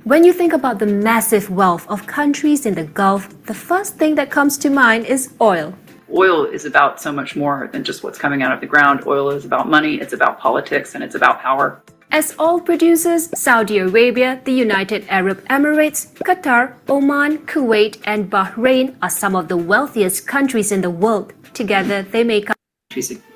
When 0.03 0.23
you 0.23 0.33
think 0.33 0.53
about 0.53 0.79
the 0.79 0.85
massive 0.85 1.49
wealth 1.49 1.87
of 1.89 2.05
countries 2.05 2.65
in 2.65 2.75
the 2.75 2.83
Gulf, 2.83 3.29
the 3.45 3.53
first 3.53 3.95
thing 3.97 4.15
that 4.15 4.29
comes 4.29 4.57
to 4.59 4.69
mind 4.69 5.05
is 5.05 5.33
oil. 5.41 5.73
Oil 6.13 6.45
is 6.45 6.65
about 6.65 7.01
so 7.01 7.11
much 7.11 7.35
more 7.35 7.67
than 7.71 7.83
just 7.83 8.03
what's 8.03 8.19
coming 8.19 8.43
out 8.43 8.51
of 8.51 8.61
the 8.61 8.67
ground. 8.67 9.03
Oil 9.07 9.31
is 9.31 9.45
about 9.45 9.67
money, 9.67 9.95
it's 9.95 10.13
about 10.13 10.39
politics, 10.39 10.93
and 10.93 11.03
it's 11.03 11.15
about 11.15 11.41
power. 11.41 11.81
As 12.15 12.33
oil 12.39 12.61
producers, 12.61 13.27
Saudi 13.37 13.79
Arabia, 13.79 14.39
the 14.45 14.53
United 14.53 15.05
Arab 15.09 15.45
Emirates, 15.49 16.13
Qatar, 16.23 16.75
Oman, 16.87 17.39
Kuwait, 17.39 17.97
and 18.05 18.31
Bahrain 18.31 18.95
are 19.01 19.09
some 19.09 19.35
of 19.35 19.49
the 19.49 19.57
wealthiest 19.57 20.25
countries 20.25 20.71
in 20.71 20.79
the 20.79 20.89
world. 20.89 21.33
Together, 21.53 22.03
they 22.03 22.23
make 22.23 22.49
up 22.49 22.55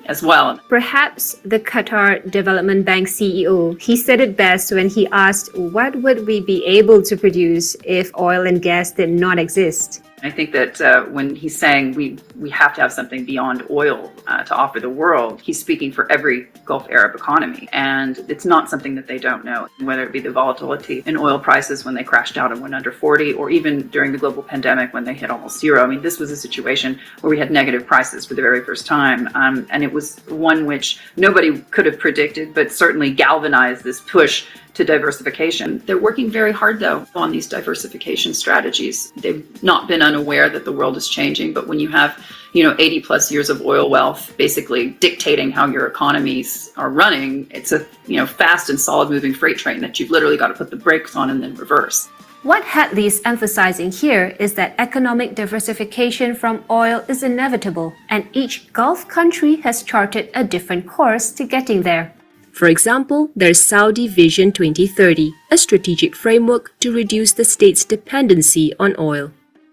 as 0.06 0.22
well. 0.22 0.58
Perhaps 0.70 1.34
the 1.44 1.60
Qatar 1.60 2.30
Development 2.30 2.82
Bank 2.82 3.08
CEO, 3.08 3.78
he 3.78 3.98
said 3.98 4.18
it 4.18 4.34
best 4.34 4.72
when 4.72 4.88
he 4.88 5.06
asked 5.08 5.54
what 5.58 5.94
would 5.96 6.26
we 6.26 6.40
be 6.40 6.64
able 6.64 7.02
to 7.02 7.18
produce 7.18 7.76
if 7.84 8.10
oil 8.18 8.46
and 8.46 8.62
gas 8.62 8.92
did 8.92 9.10
not 9.10 9.38
exist. 9.38 10.02
I 10.22 10.30
think 10.30 10.52
that 10.52 10.80
uh, 10.80 11.04
when 11.04 11.34
he's 11.34 11.58
saying 11.58 11.96
we 11.96 12.18
we 12.40 12.48
have 12.50 12.74
to 12.74 12.80
have 12.80 12.92
something 12.92 13.24
beyond 13.24 13.62
oil 13.70 14.10
uh, 14.26 14.42
to 14.44 14.54
offer 14.54 14.80
the 14.80 14.88
world, 14.88 15.40
he's 15.42 15.60
speaking 15.60 15.92
for 15.92 16.10
every 16.10 16.48
Gulf 16.64 16.86
Arab 16.90 17.14
economy, 17.14 17.68
and 17.72 18.18
it's 18.28 18.46
not 18.46 18.70
something 18.70 18.94
that 18.94 19.06
they 19.06 19.18
don't 19.18 19.44
know. 19.44 19.68
Whether 19.80 20.04
it 20.04 20.12
be 20.12 20.20
the 20.20 20.30
volatility 20.30 21.02
in 21.04 21.16
oil 21.16 21.38
prices 21.38 21.84
when 21.84 21.94
they 21.94 22.02
crashed 22.02 22.38
out 22.38 22.50
and 22.50 22.60
went 22.62 22.74
under 22.74 22.90
40, 22.90 23.34
or 23.34 23.50
even 23.50 23.88
during 23.88 24.10
the 24.12 24.18
global 24.18 24.42
pandemic 24.42 24.94
when 24.94 25.04
they 25.04 25.14
hit 25.14 25.30
almost 25.30 25.60
zero. 25.60 25.82
I 25.82 25.86
mean, 25.86 26.00
this 26.00 26.18
was 26.18 26.30
a 26.30 26.36
situation 26.36 26.98
where 27.20 27.30
we 27.30 27.38
had 27.38 27.50
negative 27.50 27.86
prices 27.86 28.24
for 28.24 28.34
the 28.34 28.42
very 28.42 28.64
first 28.64 28.86
time, 28.86 29.28
um, 29.34 29.66
and 29.70 29.84
it 29.84 29.92
was 29.92 30.18
one 30.28 30.64
which 30.64 30.98
nobody 31.16 31.58
could 31.70 31.84
have 31.84 31.98
predicted, 31.98 32.54
but 32.54 32.72
certainly 32.72 33.10
galvanized 33.10 33.84
this 33.84 34.00
push 34.00 34.46
to 34.74 34.84
diversification. 34.84 35.82
They're 35.86 35.98
working 35.98 36.30
very 36.30 36.52
hard, 36.52 36.80
though, 36.80 37.06
on 37.14 37.30
these 37.30 37.46
diversification 37.46 38.34
strategies. 38.34 39.12
They've 39.16 39.62
not 39.62 39.88
been 39.88 40.02
unaware 40.02 40.48
that 40.48 40.64
the 40.64 40.72
world 40.72 40.96
is 40.96 41.08
changing, 41.08 41.52
but 41.52 41.66
when 41.66 41.80
you 41.80 41.88
have, 41.88 42.22
you 42.52 42.62
know, 42.62 42.74
80 42.78 43.00
plus 43.00 43.30
years 43.30 43.50
of 43.50 43.62
oil 43.62 43.88
wealth 43.88 44.34
basically 44.36 44.90
dictating 45.00 45.50
how 45.50 45.66
your 45.66 45.86
economies 45.86 46.72
are 46.76 46.90
running, 46.90 47.46
it's 47.50 47.72
a, 47.72 47.86
you 48.06 48.16
know, 48.16 48.26
fast 48.26 48.70
and 48.70 48.80
solid 48.80 49.10
moving 49.10 49.34
freight 49.34 49.58
train 49.58 49.80
that 49.80 49.98
you've 50.00 50.10
literally 50.10 50.36
got 50.36 50.48
to 50.48 50.54
put 50.54 50.70
the 50.70 50.76
brakes 50.76 51.16
on 51.16 51.30
and 51.30 51.42
then 51.42 51.54
reverse. 51.54 52.08
What 52.42 52.64
Hadley 52.64 53.04
is 53.04 53.20
emphasizing 53.26 53.92
here 53.92 54.34
is 54.40 54.54
that 54.54 54.74
economic 54.78 55.34
diversification 55.34 56.34
from 56.34 56.64
oil 56.70 57.04
is 57.06 57.22
inevitable, 57.22 57.92
and 58.08 58.26
each 58.32 58.72
Gulf 58.72 59.06
country 59.08 59.56
has 59.56 59.82
charted 59.82 60.30
a 60.34 60.42
different 60.42 60.86
course 60.86 61.32
to 61.32 61.44
getting 61.44 61.82
there. 61.82 62.14
For 62.52 62.68
example, 62.68 63.30
there's 63.36 63.62
Saudi 63.62 64.08
Vision 64.08 64.52
2030, 64.52 65.34
a 65.50 65.58
strategic 65.58 66.16
framework 66.16 66.72
to 66.80 66.92
reduce 66.92 67.32
the 67.32 67.44
state's 67.44 67.84
dependency 67.84 68.72
on 68.78 68.96
oil. 68.98 69.32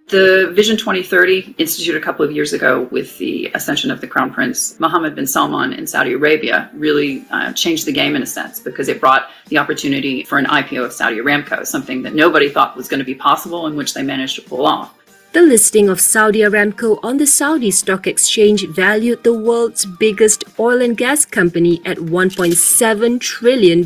The 0.09 0.51
Vision 0.53 0.77
2030 0.77 1.55
instituted 1.57 1.97
a 1.97 2.01
couple 2.01 2.23
of 2.23 2.31
years 2.31 2.53
ago 2.53 2.83
with 2.91 3.17
the 3.17 3.51
ascension 3.53 3.91
of 3.91 3.99
the 3.99 4.07
Crown 4.07 4.33
Prince 4.33 4.79
Mohammed 4.79 5.15
bin 5.15 5.27
Salman 5.27 5.73
in 5.73 5.85
Saudi 5.85 6.13
Arabia 6.13 6.69
really 6.73 7.25
uh, 7.29 7.51
changed 7.51 7.85
the 7.85 7.91
game 7.91 8.15
in 8.15 8.23
a 8.23 8.25
sense 8.25 8.61
because 8.61 8.87
it 8.87 9.01
brought 9.01 9.29
the 9.49 9.57
opportunity 9.57 10.23
for 10.23 10.37
an 10.37 10.45
IPO 10.45 10.85
of 10.85 10.93
Saudi 10.93 11.17
Aramco, 11.17 11.67
something 11.67 12.03
that 12.03 12.15
nobody 12.15 12.47
thought 12.47 12.77
was 12.77 12.87
going 12.87 12.99
to 12.99 13.05
be 13.05 13.15
possible 13.15 13.67
and 13.67 13.75
which 13.75 13.93
they 13.93 14.01
managed 14.01 14.35
to 14.35 14.43
pull 14.43 14.65
off. 14.65 14.97
The 15.33 15.41
listing 15.41 15.89
of 15.89 15.99
Saudi 15.99 16.39
Aramco 16.39 16.99
on 17.03 17.17
the 17.17 17.27
Saudi 17.27 17.69
Stock 17.69 18.07
Exchange 18.07 18.65
valued 18.69 19.25
the 19.25 19.33
world's 19.33 19.85
biggest 19.85 20.45
oil 20.57 20.81
and 20.81 20.95
gas 20.95 21.25
company 21.25 21.81
at 21.85 21.97
$1.7 21.97 23.19
trillion 23.19 23.81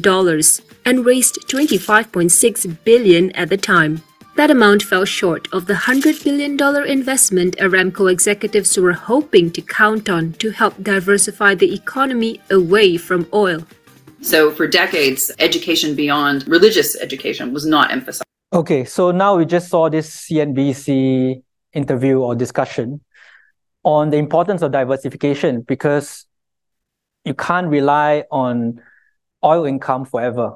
and 0.86 1.06
raised 1.06 1.48
25.6 1.48 2.78
billion 2.84 3.32
at 3.32 3.50
the 3.50 3.58
time. 3.58 4.04
That 4.36 4.50
amount 4.50 4.84
fell 4.84 5.04
short 5.04 5.48
of 5.52 5.66
the 5.66 5.74
$100 5.74 6.24
billion 6.24 6.58
investment 6.88 7.58
Aramco 7.58 8.10
executives 8.10 8.78
were 8.78 8.94
hoping 8.94 9.52
to 9.52 9.62
count 9.62 10.10
on 10.10 10.34
to 10.34 10.52
help 10.52 10.82
diversify 10.82 11.56
the 11.56 11.74
economy 11.74 12.40
away 12.50 12.96
from 12.96 13.28
oil. 13.34 13.68
So, 14.22 14.52
for 14.52 14.68
decades, 14.68 15.32
education 15.40 15.96
beyond 15.96 16.48
religious 16.48 16.96
education 17.00 17.54
was 17.54 17.66
not 17.66 17.92
emphasized. 17.92 18.24
Okay, 18.54 18.86
so 18.86 19.12
now 19.12 19.38
we 19.38 19.46
just 19.46 19.70
saw 19.70 19.90
this 19.90 20.28
CNBC 20.28 21.42
interview 21.74 22.20
or 22.20 22.36
discussion 22.36 23.02
on 23.84 24.12
the 24.12 24.18
importance 24.18 24.62
of 24.62 24.72
diversification 24.72 25.62
because 25.62 26.26
you 27.26 27.34
can't 27.34 27.68
rely 27.68 28.26
on 28.32 28.82
oil 29.44 29.66
income 29.66 30.06
forever. 30.06 30.56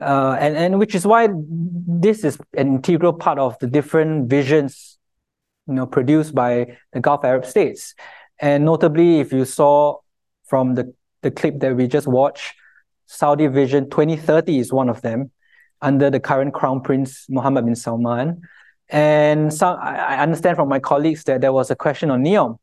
Uh, 0.00 0.36
and, 0.38 0.56
and 0.56 0.78
which 0.78 0.94
is 0.94 1.06
why 1.06 1.28
this 1.32 2.22
is 2.22 2.38
an 2.54 2.68
integral 2.68 3.12
part 3.12 3.38
of 3.38 3.58
the 3.58 3.66
different 3.66 4.30
visions 4.30 4.98
you 5.66 5.74
know, 5.74 5.86
produced 5.86 6.34
by 6.34 6.76
the 6.92 7.00
Gulf 7.00 7.24
Arab 7.24 7.44
states. 7.44 7.94
And 8.40 8.64
notably, 8.64 9.20
if 9.20 9.32
you 9.32 9.44
saw 9.44 9.98
from 10.46 10.74
the, 10.74 10.94
the 11.22 11.30
clip 11.30 11.58
that 11.60 11.76
we 11.76 11.88
just 11.88 12.06
watched, 12.06 12.54
Saudi 13.06 13.46
Vision 13.48 13.90
2030 13.90 14.58
is 14.58 14.72
one 14.72 14.88
of 14.88 15.02
them 15.02 15.30
under 15.80 16.10
the 16.10 16.20
current 16.20 16.54
Crown 16.54 16.80
Prince 16.80 17.26
Mohammed 17.28 17.66
bin 17.66 17.74
Salman. 17.74 18.42
And 18.88 19.52
some, 19.52 19.78
I 19.80 20.18
understand 20.18 20.56
from 20.56 20.68
my 20.68 20.78
colleagues 20.78 21.24
that 21.24 21.40
there 21.40 21.52
was 21.52 21.70
a 21.70 21.76
question 21.76 22.10
on 22.10 22.22
NEOM 22.22 22.58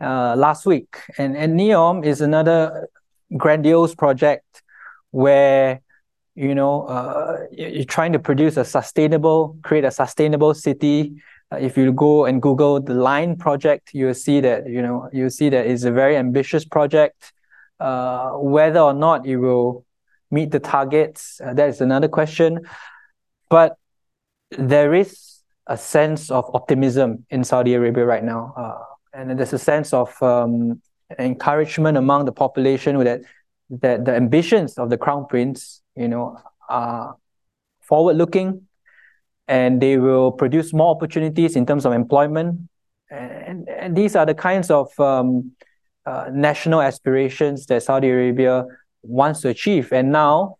uh, 0.00 0.34
last 0.36 0.64
week. 0.64 0.96
And, 1.18 1.36
and 1.36 1.58
NEOM 1.58 2.04
is 2.04 2.20
another 2.20 2.88
grandiose 3.36 3.94
project 3.94 4.62
where 5.10 5.80
you 6.38 6.54
know 6.54 6.82
uh, 6.82 7.46
you're 7.50 7.84
trying 7.84 8.12
to 8.12 8.18
produce 8.18 8.56
a 8.56 8.64
sustainable, 8.64 9.56
create 9.62 9.84
a 9.84 9.90
sustainable 9.90 10.54
city. 10.54 11.20
Uh, 11.50 11.56
if 11.56 11.76
you 11.76 11.92
go 11.92 12.26
and 12.26 12.40
Google 12.40 12.80
the 12.80 12.94
Line 12.94 13.36
project, 13.36 13.90
you'll 13.92 14.14
see 14.14 14.40
that 14.40 14.68
you 14.68 14.82
know 14.82 15.08
you'll 15.12 15.30
see 15.30 15.48
that 15.48 15.66
it's 15.66 15.84
a 15.84 15.92
very 15.92 16.16
ambitious 16.16 16.64
project. 16.64 17.32
Uh, 17.80 18.30
whether 18.32 18.80
or 18.80 18.94
not 18.94 19.26
it 19.26 19.36
will 19.36 19.84
meet 20.30 20.50
the 20.50 20.60
targets? 20.60 21.40
Uh, 21.44 21.54
that 21.54 21.68
is 21.68 21.80
another 21.80 22.08
question. 22.08 22.60
But 23.48 23.76
there 24.50 24.94
is 24.94 25.40
a 25.66 25.76
sense 25.76 26.30
of 26.30 26.44
optimism 26.54 27.26
in 27.30 27.44
Saudi 27.44 27.74
Arabia 27.74 28.04
right 28.04 28.24
now. 28.24 28.54
Uh, 28.56 28.84
and 29.12 29.38
there's 29.38 29.52
a 29.52 29.58
sense 29.58 29.92
of 29.92 30.20
um, 30.22 30.80
encouragement 31.18 31.98
among 31.98 32.24
the 32.24 32.32
population 32.32 32.98
that, 33.04 33.20
that 33.70 34.04
the 34.04 34.14
ambitions 34.14 34.78
of 34.78 34.90
the 34.90 34.98
crown 34.98 35.26
prince, 35.26 35.82
you 35.98 36.08
know, 36.08 36.38
are 36.68 37.16
forward 37.82 38.16
looking 38.16 38.66
and 39.48 39.80
they 39.80 39.96
will 39.96 40.30
produce 40.30 40.72
more 40.72 40.94
opportunities 40.94 41.56
in 41.56 41.66
terms 41.66 41.84
of 41.86 41.92
employment. 41.92 42.60
And, 43.10 43.68
and 43.68 43.96
these 43.96 44.14
are 44.14 44.26
the 44.26 44.34
kinds 44.34 44.70
of 44.70 44.88
um, 45.00 45.52
uh, 46.06 46.26
national 46.30 46.82
aspirations 46.82 47.66
that 47.66 47.82
Saudi 47.82 48.10
Arabia 48.10 48.66
wants 49.02 49.40
to 49.40 49.48
achieve. 49.48 49.92
And 49.92 50.12
now, 50.12 50.58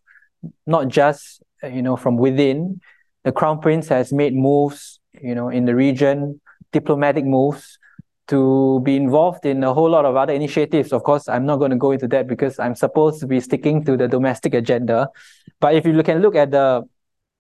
not 0.67 0.89
just 0.89 1.43
you 1.63 1.83
know 1.83 1.97
from 1.97 2.17
within, 2.17 2.81
the 3.25 3.33
crown 3.33 3.61
prince 3.61 3.89
has 3.89 4.13
made 4.13 4.35
moves 4.35 5.01
you 5.21 5.35
know 5.35 5.51
in 5.51 5.67
the 5.67 5.75
region, 5.75 6.41
diplomatic 6.73 7.25
moves 7.25 7.78
to 8.29 8.81
be 8.85 8.95
involved 8.95 9.47
in 9.47 9.65
a 9.65 9.73
whole 9.73 9.91
lot 9.91 10.05
of 10.05 10.17
other 10.17 10.33
initiatives. 10.33 10.93
Of 10.93 11.03
course, 11.03 11.29
I'm 11.29 11.47
not 11.47 11.57
going 11.57 11.71
to 11.71 11.77
go 11.77 11.93
into 11.93 12.09
that 12.09 12.27
because 12.27 12.59
I'm 12.59 12.75
supposed 12.75 13.21
to 13.21 13.27
be 13.27 13.41
sticking 13.41 13.85
to 13.85 13.97
the 13.97 14.07
domestic 14.07 14.55
agenda. 14.55 15.09
But 15.61 15.75
if 15.75 15.87
you 15.87 16.03
can 16.03 16.21
look 16.21 16.37
at 16.37 16.51
the 16.51 16.85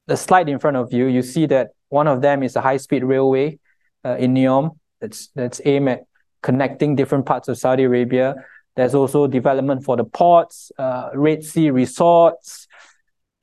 the 0.06 0.16
slide 0.16 0.48
in 0.48 0.58
front 0.58 0.78
of 0.78 0.92
you, 0.92 1.06
you 1.06 1.22
see 1.22 1.44
that 1.46 1.68
one 1.90 2.08
of 2.08 2.22
them 2.22 2.42
is 2.42 2.56
a 2.56 2.62
high-speed 2.62 3.04
railway 3.04 3.58
uh, 4.04 4.16
in 4.16 4.32
Neom 4.34 4.78
that's 5.00 5.28
that's 5.34 5.60
aimed 5.64 5.88
at 5.88 6.00
connecting 6.42 6.96
different 6.96 7.26
parts 7.26 7.48
of 7.48 7.58
Saudi 7.58 7.84
Arabia. 7.84 8.34
There's 8.74 8.94
also 8.94 9.26
development 9.26 9.84
for 9.84 9.96
the 9.96 10.04
ports, 10.04 10.72
uh, 10.78 11.10
Red 11.14 11.44
Sea 11.44 11.70
resorts, 11.70 12.66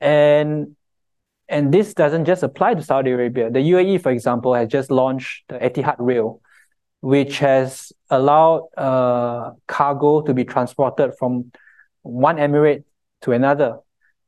and 0.00 0.74
and 1.48 1.72
this 1.72 1.94
doesn't 1.94 2.24
just 2.24 2.42
apply 2.42 2.74
to 2.74 2.82
Saudi 2.82 3.12
Arabia. 3.12 3.50
The 3.50 3.60
UAE, 3.60 4.02
for 4.02 4.10
example, 4.10 4.54
has 4.54 4.68
just 4.68 4.90
launched 4.90 5.44
the 5.48 5.58
Etihad 5.58 5.96
Rail, 5.98 6.40
which 7.06 7.38
has 7.38 7.92
allowed 8.10 8.66
uh, 8.76 9.52
cargo 9.68 10.22
to 10.22 10.34
be 10.34 10.44
transported 10.44 11.12
from 11.16 11.52
one 12.02 12.36
emirate 12.36 12.82
to 13.22 13.30
another. 13.30 13.78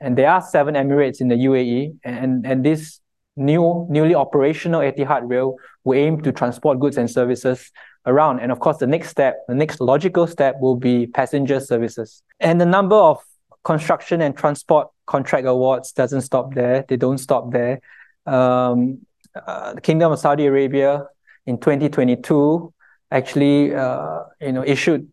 And 0.01 0.17
there 0.17 0.31
are 0.31 0.41
seven 0.41 0.77
emirates 0.77 1.21
in 1.21 1.27
the 1.27 1.35
UAE, 1.35 1.97
and, 2.05 2.47
and 2.47 2.65
this 2.65 3.01
new 3.35 3.85
newly 3.91 4.15
operational 4.15 4.81
Etihad 4.81 5.29
Rail 5.29 5.57
will 5.83 5.99
aim 5.99 6.21
to 6.23 6.31
transport 6.31 6.79
goods 6.79 6.97
and 6.99 7.11
services 7.11 7.73
around. 8.07 8.39
And 8.39 8.53
of 8.53 8.61
course, 8.61 8.77
the 8.77 8.87
next 8.87 9.09
step, 9.09 9.35
the 9.49 9.57
next 9.57 9.81
logical 9.81 10.29
step 10.29 10.55
will 10.61 10.77
be 10.77 11.09
passenger 11.09 11.59
services. 11.59 12.23
And 12.39 12.61
the 12.61 12.67
number 12.67 12.95
of 12.95 13.19
construction 13.65 14.21
and 14.21 14.37
transport 14.37 14.87
contract 15.07 15.49
awards 15.49 15.91
doesn't 15.91 16.21
stop 16.21 16.55
there. 16.55 16.85
They 16.89 16.97
don't 16.97 17.19
stop 17.19 17.51
there. 17.51 17.81
Um, 18.25 19.01
uh, 19.35 19.75
the 19.75 19.81
Kingdom 19.81 20.13
of 20.13 20.21
Saudi 20.21 20.47
Arabia 20.47 21.09
in 21.49 21.57
2022 21.57 22.73
actually, 23.11 23.75
uh, 23.75 24.21
you 24.39 24.53
know, 24.53 24.65
issued 24.65 25.09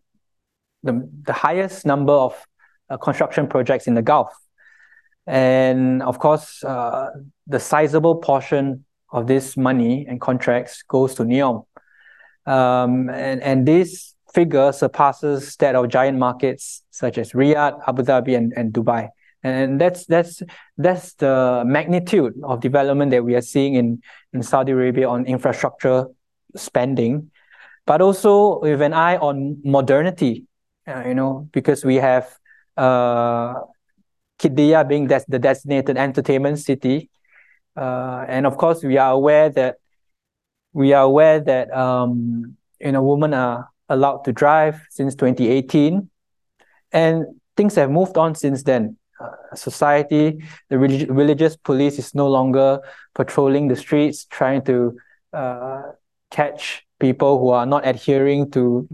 the, 0.82 1.08
the 1.22 1.32
highest 1.32 1.86
number 1.86 2.12
of 2.12 2.46
uh, 2.90 2.98
construction 2.98 3.46
projects 3.48 3.86
in 3.86 3.94
the 3.94 4.02
Gulf. 4.02 4.32
And 5.26 6.02
of 6.02 6.18
course, 6.18 6.62
uh, 6.62 7.08
the 7.46 7.58
sizable 7.58 8.16
portion 8.16 8.84
of 9.10 9.26
this 9.26 9.56
money 9.56 10.04
and 10.06 10.20
contracts 10.20 10.82
goes 10.82 11.14
to 11.14 11.24
NEOM. 11.24 11.64
Um, 12.44 13.08
and, 13.08 13.42
and 13.42 13.66
this 13.66 14.14
figure 14.34 14.70
surpasses 14.72 15.56
that 15.56 15.74
of 15.74 15.88
giant 15.88 16.18
markets 16.18 16.82
such 16.90 17.16
as 17.16 17.32
Riyadh, 17.32 17.80
Abu 17.88 18.02
Dhabi, 18.02 18.36
and, 18.36 18.52
and 18.56 18.74
Dubai. 18.74 19.08
And 19.42 19.80
that's 19.80 20.06
that's 20.06 20.42
that's 20.76 21.14
the 21.14 21.62
magnitude 21.64 22.34
of 22.42 22.60
development 22.60 23.10
that 23.12 23.24
we 23.24 23.34
are 23.36 23.40
seeing 23.40 23.74
in, 23.74 24.02
in 24.32 24.42
Saudi 24.42 24.72
Arabia 24.72 25.08
on 25.08 25.24
infrastructure 25.24 26.06
spending, 26.56 27.30
but 27.86 28.00
also 28.00 28.60
with 28.60 28.82
an 28.82 28.92
eye 28.92 29.16
on 29.16 29.58
modernity, 29.64 30.46
uh, 30.86 31.04
you 31.06 31.14
know, 31.14 31.48
because 31.52 31.84
we 31.84 31.96
have 31.96 32.38
uh, 32.76 33.54
being 34.42 35.06
des- 35.06 35.24
the 35.28 35.38
designated 35.38 35.96
entertainment 35.96 36.58
city. 36.58 37.10
Uh, 37.76 38.24
and 38.28 38.46
of 38.46 38.56
course, 38.56 38.82
we 38.82 38.96
are 38.98 39.12
aware 39.12 39.50
that 39.50 39.76
we 40.72 40.92
are 40.92 41.04
aware 41.04 41.40
that 41.40 41.72
um, 41.74 42.56
you 42.80 42.92
know 42.92 43.02
women 43.02 43.34
are 43.34 43.68
allowed 43.88 44.24
to 44.24 44.32
drive 44.32 44.80
since 44.90 45.14
2018, 45.14 46.10
and 46.92 47.24
things 47.56 47.74
have 47.76 47.90
moved 47.90 48.16
on 48.16 48.34
since 48.34 48.62
then. 48.62 48.96
Uh, 49.18 49.54
society, 49.54 50.44
the 50.68 50.78
relig- 50.78 51.10
religious 51.10 51.56
police 51.56 51.98
is 51.98 52.14
no 52.14 52.28
longer 52.28 52.80
patrolling 53.14 53.68
the 53.68 53.76
streets 53.76 54.26
trying 54.26 54.62
to 54.62 54.94
uh, 55.32 55.82
catch 56.30 56.86
people 56.98 57.38
who 57.38 57.50
are 57.50 57.66
not 57.66 57.86
adhering 57.86 58.50
to 58.52 58.88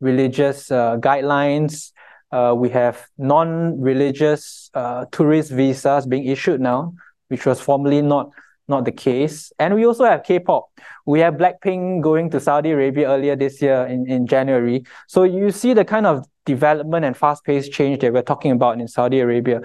religious 0.00 0.70
uh, 0.70 0.96
guidelines. 0.98 1.92
Uh, 2.32 2.54
we 2.56 2.68
have 2.68 3.06
non-religious 3.16 4.70
uh, 4.74 5.04
tourist 5.12 5.52
visas 5.52 6.06
being 6.06 6.26
issued 6.26 6.60
now, 6.60 6.92
which 7.28 7.46
was 7.46 7.60
formerly 7.60 8.02
not 8.02 8.30
not 8.66 8.86
the 8.86 8.92
case. 8.92 9.52
And 9.58 9.74
we 9.74 9.84
also 9.84 10.04
have 10.04 10.22
K-pop. 10.22 10.70
We 11.04 11.20
have 11.20 11.34
Blackpink 11.34 12.02
going 12.02 12.30
to 12.30 12.40
Saudi 12.40 12.70
Arabia 12.70 13.08
earlier 13.08 13.36
this 13.36 13.60
year 13.60 13.84
in, 13.84 14.08
in 14.08 14.26
January. 14.26 14.84
So 15.06 15.24
you 15.24 15.50
see 15.50 15.74
the 15.74 15.84
kind 15.84 16.06
of 16.06 16.24
development 16.46 17.04
and 17.04 17.14
fast-paced 17.14 17.72
change 17.72 18.00
that 18.00 18.12
we're 18.12 18.22
talking 18.22 18.52
about 18.52 18.80
in 18.80 18.88
Saudi 18.88 19.20
Arabia. 19.20 19.60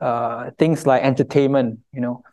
Uh, 0.00 0.50
things 0.58 0.84
like 0.84 1.02
entertainment, 1.02 1.78
you 1.92 2.00
know, 2.00 2.24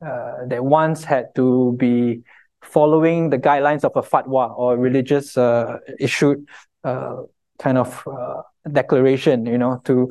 uh, 0.00 0.46
that 0.46 0.64
once 0.64 1.02
had 1.02 1.34
to 1.34 1.74
be 1.76 2.22
following 2.64 3.30
the 3.30 3.38
guidelines 3.38 3.84
of 3.84 3.92
a 3.96 4.02
fatwa 4.02 4.56
or 4.56 4.76
religious 4.76 5.36
uh, 5.36 5.78
issued 5.98 6.46
uh, 6.82 7.22
kind 7.58 7.78
of 7.78 8.06
uh, 8.06 8.42
declaration, 8.72 9.46
you 9.46 9.58
know, 9.58 9.80
to 9.84 10.10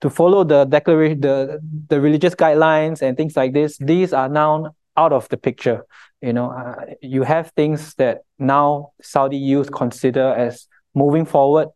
to 0.00 0.08
follow 0.08 0.44
the 0.44 0.64
declaration, 0.64 1.20
the 1.20 1.60
the 1.88 2.00
religious 2.00 2.34
guidelines 2.34 3.02
and 3.02 3.16
things 3.16 3.36
like 3.36 3.52
this. 3.52 3.78
These 3.78 4.12
are 4.12 4.28
now 4.28 4.74
out 4.96 5.12
of 5.12 5.28
the 5.28 5.36
picture. 5.36 5.86
You 6.20 6.32
know, 6.32 6.50
uh, 6.50 6.94
you 7.00 7.22
have 7.22 7.52
things 7.52 7.94
that 7.94 8.22
now 8.38 8.92
Saudi 9.02 9.36
youth 9.36 9.70
consider 9.72 10.34
as 10.34 10.66
moving 10.94 11.24
forward 11.24 11.68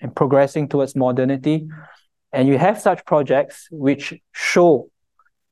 and 0.00 0.14
progressing 0.14 0.68
towards 0.68 0.94
modernity, 0.94 1.68
and 2.32 2.48
you 2.48 2.58
have 2.58 2.80
such 2.80 3.04
projects 3.04 3.68
which 3.70 4.14
show 4.32 4.88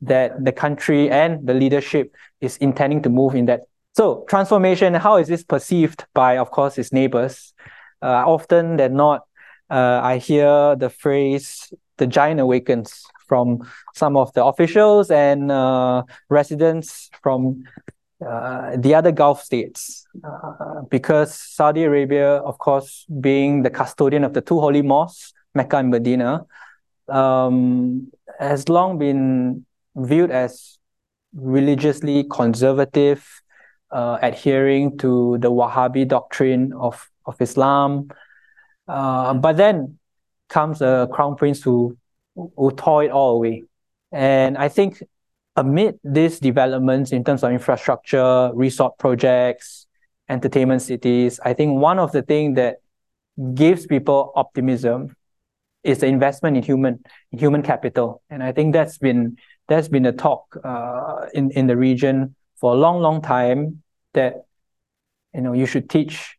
that 0.02 0.44
the 0.44 0.52
country 0.52 1.10
and 1.10 1.46
the 1.46 1.54
leadership 1.54 2.14
is 2.40 2.56
intending 2.58 3.02
to 3.02 3.10
move 3.10 3.34
in 3.34 3.46
that. 3.46 3.62
So 3.96 4.24
transformation, 4.28 4.94
how 4.94 5.16
is 5.16 5.28
this 5.28 5.42
perceived 5.42 6.06
by, 6.14 6.38
of 6.38 6.50
course, 6.50 6.78
its 6.78 6.92
neighbors? 6.92 7.52
Uh, 8.02 8.24
often 8.26 8.76
than 8.76 8.94
not, 8.94 9.26
uh, 9.68 10.00
I 10.02 10.18
hear 10.18 10.76
the 10.76 10.90
phrase 10.90 11.72
"the 11.96 12.06
giant 12.06 12.40
awakens" 12.40 13.04
from 13.28 13.68
some 13.94 14.16
of 14.16 14.32
the 14.32 14.44
officials 14.44 15.10
and 15.10 15.50
uh, 15.52 16.02
residents 16.28 17.10
from 17.22 17.62
uh, 18.26 18.76
the 18.76 18.94
other 18.94 19.12
Gulf 19.12 19.42
states, 19.42 20.06
uh, 20.24 20.82
because 20.90 21.34
Saudi 21.34 21.84
Arabia, 21.84 22.36
of 22.36 22.58
course, 22.58 23.06
being 23.20 23.62
the 23.62 23.70
custodian 23.70 24.24
of 24.24 24.34
the 24.34 24.40
two 24.40 24.60
holy 24.60 24.82
mosques, 24.82 25.32
Mecca 25.54 25.76
and 25.78 25.90
Medina, 25.90 26.46
um, 27.08 28.10
has 28.38 28.68
long 28.68 28.98
been 28.98 29.64
viewed 29.96 30.30
as 30.30 30.78
religiously 31.34 32.24
conservative, 32.24 33.42
uh, 33.92 34.18
adhering 34.22 34.98
to 34.98 35.38
the 35.38 35.50
Wahhabi 35.50 36.06
doctrine 36.06 36.72
of, 36.72 37.10
of 37.26 37.40
Islam. 37.40 38.10
Uh, 38.88 39.34
but 39.34 39.56
then 39.56 39.98
comes 40.48 40.82
a 40.82 41.08
crown 41.12 41.36
prince 41.36 41.62
who, 41.62 41.96
who 42.34 42.70
tore 42.72 43.04
it 43.04 43.10
all 43.10 43.36
away. 43.36 43.64
And 44.12 44.58
I 44.58 44.68
think 44.68 45.02
amid 45.56 45.98
these 46.02 46.40
developments 46.40 47.12
in 47.12 47.24
terms 47.24 47.44
of 47.44 47.52
infrastructure, 47.52 48.50
resort 48.54 48.98
projects, 48.98 49.86
entertainment 50.28 50.82
cities, 50.82 51.40
I 51.44 51.54
think 51.54 51.80
one 51.80 51.98
of 51.98 52.12
the 52.12 52.22
things 52.22 52.56
that 52.56 52.78
gives 53.54 53.86
people 53.86 54.32
optimism 54.34 55.16
is 55.82 55.98
the 55.98 56.06
investment 56.06 56.56
in 56.56 56.62
human 56.62 57.02
in 57.32 57.38
human 57.38 57.62
capital, 57.62 58.22
and 58.28 58.42
I 58.42 58.52
think 58.52 58.74
that's 58.74 58.98
been 58.98 59.38
that's 59.66 59.88
been 59.88 60.04
a 60.04 60.12
talk 60.12 60.56
uh, 60.62 61.26
in 61.32 61.50
in 61.52 61.68
the 61.68 61.76
region 61.76 62.34
for 62.60 62.74
a 62.74 62.76
long, 62.76 63.00
long 63.00 63.22
time 63.22 63.82
that 64.14 64.44
you 65.34 65.40
know 65.40 65.52
you 65.52 65.66
should 65.66 65.88
teach 65.88 66.36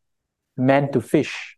men 0.58 0.92
to 0.92 1.02
fish 1.02 1.58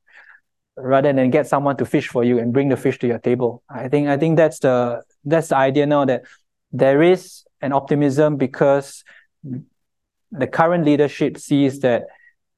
rather 0.76 1.13
than 1.13 1.30
get 1.30 1.47
someone 1.47 1.78
to 1.78 1.86
fish 1.86 2.08
for 2.08 2.23
you 2.23 2.39
and 2.39 2.54
bring 2.54 2.69
the 2.69 2.78
fish 2.78 2.97
to 2.99 3.08
your 3.08 3.19
table. 3.19 3.63
I 3.69 3.89
think 3.89 4.08
I 4.08 4.17
think 4.17 4.38
that's 4.38 4.60
the 4.60 5.04
that's 5.26 5.49
the 5.49 5.58
idea 5.58 5.86
now 5.86 6.06
that 6.06 6.23
there 6.71 7.02
is 7.04 7.43
an 7.62 7.73
optimism 7.73 8.38
because 8.38 9.04
the 10.32 10.47
current 10.47 10.86
leadership 10.86 11.38
sees 11.38 11.80
that 11.82 12.06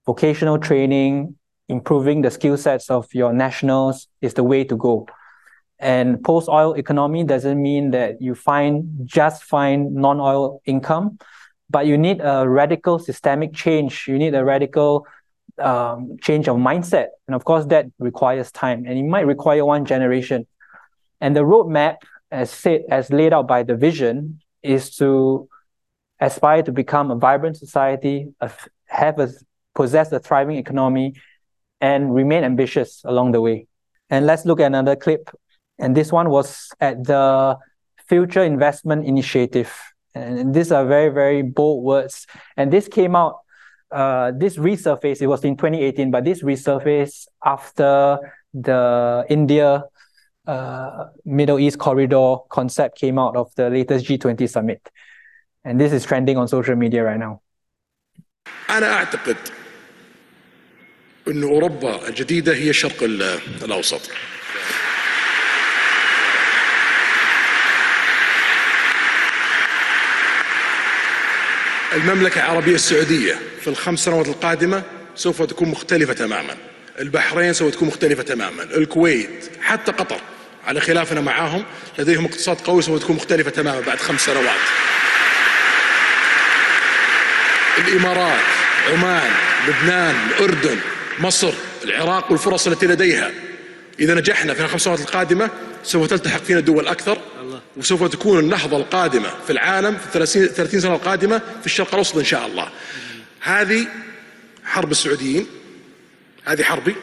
vocational 0.06 0.58
training 0.58 1.36
improving 1.68 2.22
the 2.22 2.32
skill 2.32 2.58
sets 2.58 2.90
of 2.90 3.14
your 3.14 3.34
nationals 3.34 4.08
is 4.22 4.36
the 4.36 4.44
way 4.44 4.64
to 4.64 4.76
go. 4.78 5.08
And 5.80 6.24
post 6.24 6.48
oil 6.48 6.74
economy 6.74 7.24
doesn't 7.24 7.62
mean 7.62 7.92
that 7.92 8.22
you 8.22 8.34
find 8.34 8.86
just 9.04 9.44
find 9.44 9.94
non 9.94 10.20
oil 10.20 10.62
income, 10.66 11.18
but 11.70 11.86
you 11.86 11.98
need 11.98 12.22
a 12.22 12.48
radical 12.48 13.00
systemic 13.00 13.54
change. 13.54 14.08
You 14.08 14.18
need 14.18 14.36
a 14.36 14.44
radical 14.44 15.08
um, 15.58 16.18
change 16.22 16.48
of 16.48 16.58
mindset. 16.58 17.08
And 17.28 17.36
of 17.36 17.46
course, 17.46 17.66
that 17.68 17.88
requires 18.00 18.52
time 18.52 18.86
and 18.86 18.98
it 18.98 19.04
might 19.04 19.26
require 19.26 19.66
one 19.66 19.86
generation. 19.86 20.48
And 21.22 21.36
the 21.36 21.42
roadmap, 21.42 21.98
as 22.32 22.52
said, 22.52 22.84
as 22.90 23.10
laid 23.10 23.34
out 23.34 23.48
by 23.48 23.64
the 23.64 23.76
vision, 23.76 24.42
is 24.62 24.96
to 24.98 25.48
aspire 26.20 26.64
to 26.64 26.72
become 26.72 27.12
a 27.12 27.16
vibrant 27.16 27.58
society, 27.58 28.34
have 28.88 29.20
a 29.20 29.30
possess 29.74 30.12
a 30.12 30.20
thriving 30.20 30.58
economy, 30.58 31.14
and 31.82 32.14
remain 32.14 32.44
ambitious 32.44 33.02
along 33.06 33.32
the 33.32 33.42
way. 33.42 33.68
And 34.10 34.26
let's 34.26 34.46
look 34.46 34.60
at 34.60 34.68
another 34.68 34.96
clip. 34.96 35.30
And 35.78 35.96
this 35.96 36.12
one 36.12 36.30
was 36.30 36.70
at 36.80 37.04
the 37.04 37.58
Future 38.08 38.44
Investment 38.44 39.06
Initiative. 39.06 39.74
And 40.15 40.55
these 40.55 40.73
are 40.73 40.85
very, 40.85 41.09
very 41.09 41.43
bold 41.43 41.85
words. 41.85 42.27
And 42.57 42.73
this 42.73 42.89
came 42.89 43.15
out, 43.15 43.41
uh, 43.93 44.33
this 44.37 44.57
resurfaced, 44.57 45.23
it 45.23 45.29
was 45.29 45.45
in 45.45 45.57
2018, 45.57 46.11
but 46.11 46.25
this 46.25 46.43
resurfaced 46.43 47.29
after 47.45 48.19
the 48.53 49.25
India 49.29 49.85
uh, 50.47 51.07
Middle 51.25 51.61
East 51.61 51.79
corridor 51.79 52.39
concept 52.49 52.99
came 52.99 53.19
out 53.19 53.37
of 53.37 53.55
the 53.55 53.71
latest 53.71 54.07
G20 54.07 54.49
summit. 54.49 54.91
And 55.65 55.81
this 55.81 55.93
is 55.93 56.05
trending 56.05 56.37
on 56.37 56.49
social 56.49 56.77
media 56.77 57.05
right 57.05 57.19
now. 57.19 57.41
أنا 58.71 58.95
أعتقد 58.95 59.37
أن 61.29 61.43
أوروبا 61.43 62.09
الجديدة 62.09 62.55
هي 62.55 62.71
الشرق 62.71 63.03
الأوسط 63.65 64.11
المملكة 71.94 72.40
العربية 72.40 72.76
السعودية 72.76 73.40
في 73.62 73.68
الخمس 73.68 74.00
سنوات 74.00 74.28
القادمة 74.28 74.84
سوف 75.16 75.42
تكون 75.42 75.70
مختلفة 75.70 76.14
تماما. 76.14 76.56
البحرين 77.00 77.54
سوف 77.54 77.74
تكون 77.74 77.88
مختلفة 77.88 78.24
تماما. 78.24 78.64
الكويت 78.64 79.52
حتى 79.62 79.92
قطر 79.92 80.20
على 80.68 80.82
خلافنا 80.82 81.22
معاهم 81.22 81.64
لديهم 82.00 82.26
اقتصاد 82.26 82.58
قوي 82.58 82.82
سوف 82.82 83.02
تكون 83.02 83.16
مختلفة 83.16 83.52
تماما 83.52 83.80
بعد 83.80 83.98
خمس 84.00 84.26
سنوات. 84.26 84.60
الإمارات 87.78 88.44
عمان 88.94 89.32
لبنان 89.68 90.16
الأردن 90.30 90.78
مصر 91.20 91.54
العراق 91.84 92.32
والفرص 92.32 92.68
التي 92.68 92.88
لديها. 92.88 93.32
إذا 94.00 94.14
نجحنا 94.14 94.54
في 94.54 94.62
الخمس 94.62 94.82
سنوات 94.82 95.00
القادمة 95.00 95.50
سوف 95.84 96.08
تلتحق 96.08 96.44
فينا 96.44 96.60
دول 96.60 96.88
أكثر 96.88 97.18
وسوف 97.78 98.04
تكون 98.04 98.40
النهضة 98.40 98.78
القادمة 98.78 99.30
في 99.46 99.50
العالم 99.50 99.98
في 99.98 100.06
الثلاثين 100.06 100.46
30 100.46 100.80
سنة 100.80 100.96
القادمة 100.96 101.42
في 101.60 101.66
الشرق 101.66 101.88
الأوسط 101.88 102.18
إن 102.18 102.24
شاء 102.24 102.46
الله. 102.46 102.70
هذه 103.42 103.88
حرب 104.64 104.92
السعوديين. 104.92 105.48
هذه 106.46 106.64
حربي 106.64 106.96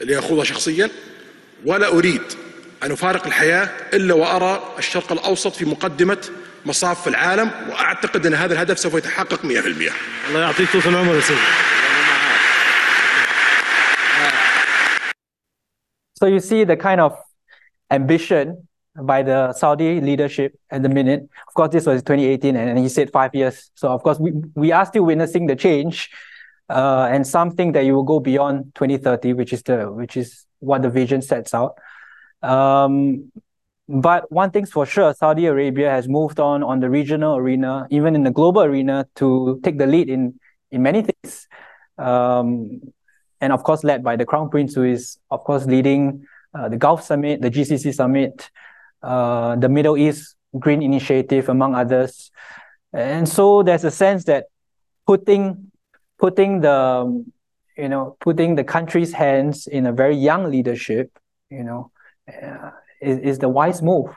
اللي 0.00 0.18
أخوضها 0.18 0.44
شخصيا. 0.44 0.90
ولا 1.64 1.88
أريد 1.88 2.22
أن 2.82 2.92
أفارق 2.92 3.26
الحياة 3.26 3.70
إلا 3.94 4.14
وأرى 4.14 4.74
الشرق 4.78 5.12
الأوسط 5.12 5.56
في 5.56 5.64
مقدمة 5.64 6.18
مصاف 6.66 7.02
في 7.02 7.06
العالم 7.06 7.50
وأعتقد 7.68 8.26
أن 8.26 8.34
هذا 8.34 8.54
الهدف 8.54 8.78
سوف 8.78 8.94
يتحقق 8.94 9.42
100% 9.42 9.46
الله 10.28 10.40
يعطيك 10.40 10.72
طول 10.72 10.82
العمر 10.86 11.14
يا 11.14 11.20
سيدي. 11.20 11.40
So 16.18 16.26
you 16.26 16.40
see 16.40 16.64
the 16.64 16.76
kind 16.76 17.00
of 17.00 17.12
ambition 17.90 18.66
by 19.02 19.22
the 19.22 19.52
Saudi 19.52 20.00
leadership 20.00 20.58
at 20.70 20.82
the 20.82 20.88
minute. 20.88 21.28
Of 21.48 21.54
course, 21.54 21.70
this 21.72 21.86
was 21.86 22.02
2018, 22.02 22.56
and 22.56 22.78
he 22.78 22.88
said 22.88 23.10
five 23.12 23.34
years. 23.34 23.70
So 23.74 23.88
of 23.88 24.02
course, 24.02 24.18
we, 24.18 24.32
we 24.54 24.72
are 24.72 24.86
still 24.86 25.04
witnessing 25.04 25.46
the 25.46 25.56
change, 25.56 26.10
uh, 26.68 27.08
and 27.10 27.26
something 27.26 27.72
that 27.72 27.84
you 27.84 27.94
will 27.94 28.04
go 28.04 28.20
beyond 28.20 28.74
2030, 28.74 29.34
which 29.34 29.52
is 29.52 29.62
the 29.62 29.90
which 29.90 30.16
is 30.16 30.46
what 30.60 30.82
the 30.82 30.90
vision 30.90 31.22
sets 31.22 31.54
out. 31.54 31.78
Um, 32.42 33.30
but 33.88 34.30
one 34.32 34.50
thing's 34.50 34.72
for 34.72 34.84
sure, 34.84 35.14
Saudi 35.14 35.46
Arabia 35.46 35.90
has 35.90 36.08
moved 36.08 36.40
on 36.40 36.62
on 36.62 36.80
the 36.80 36.90
regional 36.90 37.36
arena, 37.36 37.86
even 37.90 38.14
in 38.14 38.24
the 38.24 38.32
global 38.32 38.62
arena, 38.62 39.06
to 39.16 39.60
take 39.62 39.78
the 39.78 39.86
lead 39.86 40.08
in 40.08 40.40
in 40.70 40.82
many 40.82 41.02
things. 41.02 41.46
Um, 41.98 42.80
and 43.40 43.52
of 43.52 43.62
course, 43.62 43.84
led 43.84 44.02
by 44.02 44.16
the 44.16 44.24
Crown 44.24 44.48
Prince, 44.48 44.74
who 44.74 44.82
is 44.82 45.18
of 45.30 45.44
course 45.44 45.66
leading 45.66 46.26
uh, 46.54 46.68
the 46.68 46.76
Gulf 46.76 47.04
Summit, 47.04 47.42
the 47.42 47.50
GCC 47.50 47.94
Summit, 47.94 48.50
uh, 49.02 49.56
the 49.56 49.68
Middle 49.68 49.96
East 49.96 50.36
Green 50.58 50.82
Initiative, 50.82 51.48
among 51.48 51.74
others. 51.74 52.30
And 52.92 53.28
so 53.28 53.62
there's 53.62 53.84
a 53.84 53.90
sense 53.90 54.24
that 54.24 54.46
putting 55.06 55.70
putting 56.18 56.60
the 56.60 57.24
you 57.76 57.88
know 57.88 58.16
putting 58.20 58.54
the 58.54 58.64
country's 58.64 59.12
hands 59.12 59.66
in 59.66 59.86
a 59.86 59.92
very 59.92 60.16
young 60.16 60.50
leadership, 60.50 61.18
you 61.50 61.62
know, 61.62 61.90
uh, 62.28 62.70
is, 63.00 63.18
is 63.18 63.38
the 63.38 63.48
wise 63.48 63.82
move. 63.82 64.14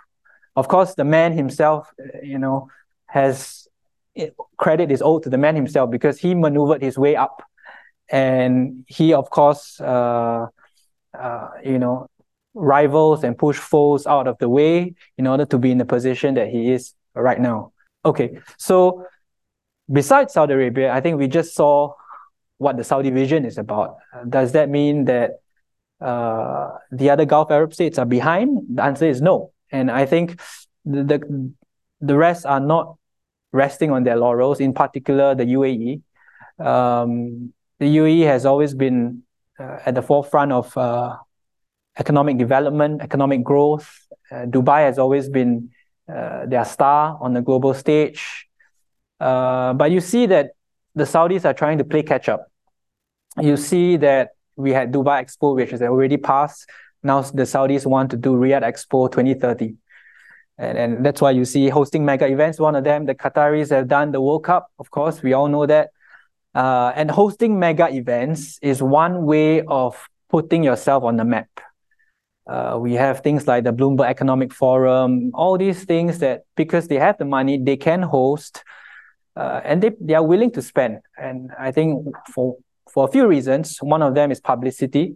Of 0.56 0.68
course, 0.68 0.95
the 0.95 1.06
man 1.06 1.34
himself, 1.34 1.93
you 2.24 2.39
know, 2.39 2.70
has 3.06 3.68
credit 4.58 4.91
is 4.91 5.01
owed 5.01 5.24
to 5.24 5.30
the 5.30 5.38
man 5.38 5.56
himself 5.56 5.89
because 5.89 6.20
he 6.20 6.36
maneuvered 6.36 6.82
his 6.82 6.97
way 6.97 7.16
up, 7.16 7.43
and 8.10 8.84
he, 8.88 9.14
of 9.14 9.30
course, 9.30 9.80
uh, 9.80 10.47
uh, 11.18 11.49
you 11.64 11.80
know, 11.80 12.09
rivals 12.60 13.24
and 13.24 13.38
push 13.38 13.57
foes 13.57 14.05
out 14.05 14.28
of 14.28 14.38
the 14.39 14.49
way 14.49 14.93
in 15.18 15.28
order 15.28 15.45
to 15.45 15.57
be 15.57 15.72
in 15.72 15.78
the 15.78 15.86
position 15.86 16.36
that 16.36 16.49
he 16.49 16.72
is 16.72 16.93
right 17.16 17.39
now. 17.39 17.72
Okay, 18.05 18.39
so 18.57 19.05
besides 19.91 20.34
Saudi 20.34 20.53
Arabia, 20.53 20.91
I 20.91 21.01
think 21.01 21.18
we 21.18 21.28
just 21.28 21.55
saw 21.55 21.93
what 22.57 22.78
the 22.78 22.84
Saudi 22.84 23.10
vision 23.10 23.45
is 23.45 23.57
about. 23.57 23.97
Does 24.28 24.51
that 24.51 24.70
mean 24.70 25.05
that 25.05 25.41
uh, 26.01 26.72
the 26.91 27.10
other 27.10 27.26
Gulf 27.26 27.51
Arab 27.51 27.74
states 27.74 27.97
are 27.97 28.05
behind? 28.05 28.60
The 28.76 28.84
answer 28.84 29.05
is 29.05 29.22
no. 29.22 29.51
And 29.72 29.89
I 29.89 30.05
think 30.05 30.39
the, 30.86 31.03
the, 31.03 31.51
the 32.01 32.18
rest 32.18 32.45
are 32.45 32.60
not 32.60 32.97
resting 33.51 33.91
on 33.91 34.03
their 34.03 34.18
laurels, 34.18 34.60
in 34.60 34.74
particular 34.74 35.36
the 35.36 35.45
UAE. 35.45 36.01
Um, 36.64 37.53
the 37.80 37.97
UAE 37.97 38.26
has 38.26 38.45
always 38.45 38.74
been 38.74 39.24
uh, 39.60 39.80
at 39.86 39.95
the 39.95 40.01
forefront 40.01 40.51
of 40.51 40.76
uh, 40.78 41.16
economic 42.00 42.38
development, 42.38 43.02
economic 43.02 43.43
growth. 43.43 44.08
Uh, 44.32 44.45
Dubai 44.45 44.86
has 44.86 44.97
always 44.97 45.30
been 45.30 45.70
uh, 46.08 46.45
their 46.45 46.66
star 46.66 47.18
on 47.22 47.34
the 47.34 47.41
global 47.41 47.74
stage. 47.74 48.47
Uh, 49.20 49.74
but 49.74 49.91
you 49.91 50.00
see 50.00 50.26
that 50.26 50.52
the 50.95 51.04
Saudis 51.04 51.45
are 51.45 51.54
trying 51.54 51.78
to 51.78 51.84
play 51.84 52.02
catch 52.02 52.30
up. 52.30 52.52
You 53.39 53.58
see 53.58 53.97
that 53.97 54.30
we 54.56 54.72
had 54.72 54.91
Dubai 54.91 55.24
Expo, 55.24 55.56
which 55.56 55.72
has 55.72 55.82
already 55.82 56.18
passed. 56.18 56.70
Now 57.04 57.22
the 57.22 57.43
Saudis 57.43 57.86
want 57.86 58.12
to 58.12 58.18
do 58.18 58.34
Riyadh 58.34 58.64
Expo 58.64 59.12
2030. 59.12 59.76
And, 60.58 60.78
and 60.78 61.06
that's 61.06 61.22
why 61.22 61.32
you 61.32 61.45
see 61.45 61.70
hosting 61.70 62.04
mega 62.06 62.28
events. 62.28 62.60
One 62.60 62.76
of 62.76 62.84
them, 62.84 63.06
the 63.06 63.16
Qataris 63.16 63.70
have 63.70 63.88
done 63.88 64.12
the 64.12 64.22
World 64.22 64.43
Cup, 64.43 64.72
of 64.80 64.91
course, 64.91 65.24
we 65.24 65.34
all 65.34 65.47
know 65.47 65.66
that. 65.66 65.91
Uh, 66.54 66.91
and 66.95 67.10
hosting 67.12 67.60
mega 67.60 67.88
events 67.93 68.60
is 68.62 68.82
one 68.82 69.26
way 69.26 69.62
of 69.62 70.10
putting 70.30 70.64
yourself 70.64 71.04
on 71.04 71.16
the 71.16 71.24
map. 71.24 71.47
Uh, 72.50 72.80
we 72.80 72.93
have 72.95 73.20
things 73.20 73.47
like 73.47 73.64
the 73.64 73.72
Bloomberg 73.72 74.10
Economic 74.10 74.52
Forum, 74.52 75.30
all 75.36 75.56
these 75.56 75.84
things 75.84 76.18
that 76.18 76.45
because 76.56 76.88
they 76.88 76.95
have 76.95 77.16
the 77.20 77.26
money, 77.26 77.60
they 77.62 77.78
can 77.78 78.02
host 78.02 78.64
uh, 79.36 79.62
and 79.64 79.84
they, 79.84 79.91
they 80.02 80.16
are 80.16 80.26
willing 80.26 80.52
to 80.52 80.62
spend. 80.62 81.00
And 81.16 81.52
I 81.60 81.72
think 81.72 82.08
for, 82.34 82.58
for 82.91 83.08
a 83.08 83.12
few 83.12 83.28
reasons, 83.28 83.78
one 83.82 84.02
of 84.02 84.16
them 84.16 84.32
is 84.32 84.39
publicity. 84.39 85.16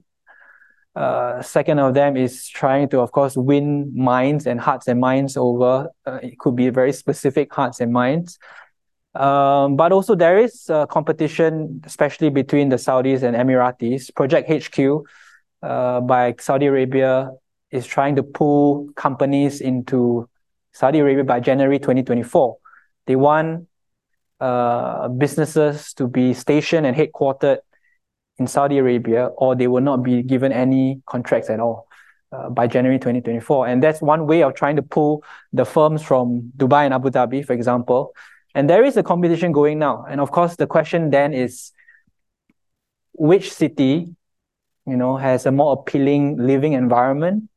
Uh, 0.96 1.42
second 1.42 1.80
of 1.80 1.96
them 1.96 2.16
is 2.16 2.48
trying 2.48 2.88
to, 2.90 3.00
of 3.00 3.12
course, 3.12 3.36
win 3.36 3.92
minds 3.96 4.46
and 4.46 4.62
hearts 4.62 4.88
and 4.88 5.00
minds 5.00 5.36
over. 5.36 5.90
Uh, 6.06 6.20
it 6.22 6.38
could 6.38 6.56
be 6.56 6.70
very 6.70 6.94
specific 6.94 7.52
hearts 7.52 7.80
and 7.80 7.92
minds. 7.92 8.38
Um, 9.16 9.76
but 9.76 9.92
also 9.92 10.14
there 10.14 10.38
is 10.38 10.70
competition, 10.90 11.82
especially 11.84 12.30
between 12.30 12.70
the 12.70 12.76
Saudis 12.76 13.24
and 13.24 13.36
Emiratis. 13.36 14.14
Project 14.14 14.52
HQ 14.52 15.04
uh, 15.64 16.02
by 16.02 16.36
Saudi 16.40 16.68
Arabia 16.68 17.32
is 17.72 17.86
trying 17.86 18.16
to 18.18 18.24
pull 18.24 18.90
companies 18.96 19.62
into 19.62 20.30
Saudi 20.74 21.00
Arabia 21.00 21.24
by 21.24 21.40
January 21.40 21.80
2024. 21.80 22.58
They 23.08 23.16
want 23.16 23.68
uh, 24.40 25.08
businesses 25.08 25.94
to 25.94 26.08
be 26.08 26.34
stationed 26.34 26.86
and 26.86 26.96
headquartered 26.96 27.60
in 28.38 28.48
Saudi 28.48 28.78
Arabia, 28.78 29.28
or 29.28 29.56
they 29.56 29.68
will 29.68 29.82
not 29.82 30.04
be 30.04 30.22
given 30.24 30.52
any 30.52 31.02
contracts 31.06 31.50
at 31.50 31.60
all 31.60 31.88
uh, 32.32 32.50
by 32.50 32.68
January 32.68 32.98
2024. 32.98 33.68
And 33.68 33.82
that's 33.82 34.02
one 34.02 34.28
way 34.28 34.44
of 34.44 34.56
trying 34.56 34.76
to 34.76 34.82
pull 34.82 35.24
the 35.54 35.66
firms 35.66 36.02
from 36.04 36.52
Dubai 36.58 36.86
and 36.86 36.94
Abu 36.94 37.10
Dhabi, 37.10 37.46
for 37.46 37.54
example. 37.54 38.14
And 38.56 38.70
there 38.70 38.84
is 38.84 38.98
a 38.98 39.04
competition 39.04 39.52
going 39.52 39.80
now. 39.80 40.06
And 40.10 40.20
of 40.20 40.32
course, 40.32 40.56
the 40.56 40.68
question 40.68 41.10
then 41.10 41.34
is 41.34 41.72
which 43.14 43.54
city, 43.54 44.16
you 44.86 44.98
know, 44.98 45.18
has 45.18 45.46
a 45.46 45.52
more 45.52 45.74
appealing 45.74 46.38
living 46.38 46.74
environment 46.74 47.50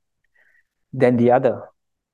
than 0.92 1.16
the 1.16 1.30
other, 1.30 1.62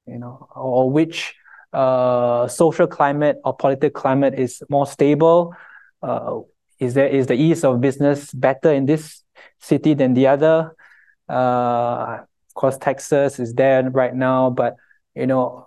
you 0.07 0.19
know, 0.19 0.49
or 0.55 0.91
which 0.91 1.35
uh, 1.73 2.49
social 2.49 2.87
climate 2.87 3.39
or 3.45 3.55
political 3.55 3.91
climate 3.91 4.35
is 4.39 4.63
more 4.69 4.87
stable? 4.87 5.55
Uh, 6.03 6.41
is 6.79 6.95
there 6.95 7.09
is 7.09 7.27
the 7.27 7.35
ease 7.35 7.65
of 7.65 7.81
business 7.81 8.33
better 8.33 8.73
in 8.73 8.87
this 8.87 9.23
city 9.61 9.95
than 9.95 10.15
the 10.15 10.27
other? 10.27 10.75
Uh, 11.29 12.19
of 12.21 12.55
course, 12.55 12.77
Texas 12.79 13.39
is 13.39 13.55
there 13.55 13.89
right 13.91 14.15
now, 14.15 14.51
but 14.51 14.77
you 15.15 15.27
know, 15.27 15.67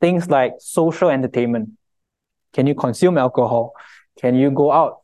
things 0.00 0.28
like 0.28 0.54
social 0.60 1.10
entertainment. 1.10 1.70
Can 2.52 2.66
you 2.66 2.74
consume 2.74 3.18
alcohol? 3.18 3.72
Can 4.20 4.34
you 4.34 4.50
go 4.50 4.70
out 4.72 5.00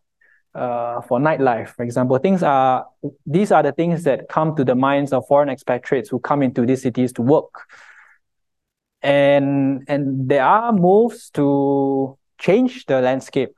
uh, 0.54 1.00
for 1.02 1.18
nightlife, 1.18 1.68
for 1.68 1.82
example? 1.82 2.18
Things 2.18 2.42
are 2.42 2.86
these 3.26 3.52
are 3.52 3.62
the 3.62 3.72
things 3.72 4.04
that 4.04 4.28
come 4.28 4.54
to 4.56 4.64
the 4.64 4.74
minds 4.74 5.12
of 5.12 5.26
foreign 5.26 5.48
expatriates 5.48 6.08
who 6.08 6.18
come 6.18 6.42
into 6.42 6.64
these 6.66 6.82
cities 6.82 7.12
to 7.14 7.22
work 7.22 7.66
and 9.04 9.84
and 9.86 10.28
there 10.30 10.42
are 10.42 10.72
moves 10.72 11.28
to 11.30 12.18
change 12.38 12.86
the 12.86 13.00
landscape. 13.02 13.54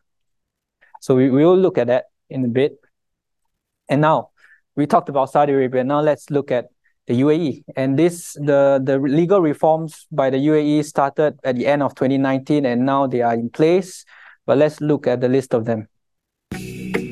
So 1.01 1.15
we, 1.15 1.31
we 1.31 1.45
will 1.45 1.57
look 1.57 1.79
at 1.79 1.87
that 1.87 2.07
in 2.29 2.45
a 2.45 2.49
bit. 2.49 2.79
And 3.89 4.01
now 4.01 4.31
we 4.75 4.87
talked 4.87 5.09
about 5.09 5.31
Saudi 5.31 5.53
Arabia. 5.53 5.85
Now 5.85 6.01
let's 6.01 6.31
look 6.31 6.51
at 6.51 6.67
the 7.07 7.15
UAE. 7.15 7.63
And 7.77 7.97
this 7.97 8.35
the 8.35 8.83
the 8.83 8.99
legal 8.99 9.41
reforms 9.41 10.09
by 10.11 10.31
the 10.31 10.39
UAE 10.39 10.85
started 10.85 11.39
at 11.45 11.55
the 11.55 11.67
end 11.67 11.83
of 11.83 11.95
2019 11.95 12.67
and 12.67 12.85
now 12.85 13.07
they 13.07 13.23
are 13.23 13.35
in 13.35 13.49
place. 13.49 14.05
But 14.47 14.59
let's 14.59 14.81
look 14.81 15.07
at 15.07 15.21
the 15.21 15.29
list 15.29 15.55
of 15.55 15.65
them. 15.65 15.87
All 16.53 17.06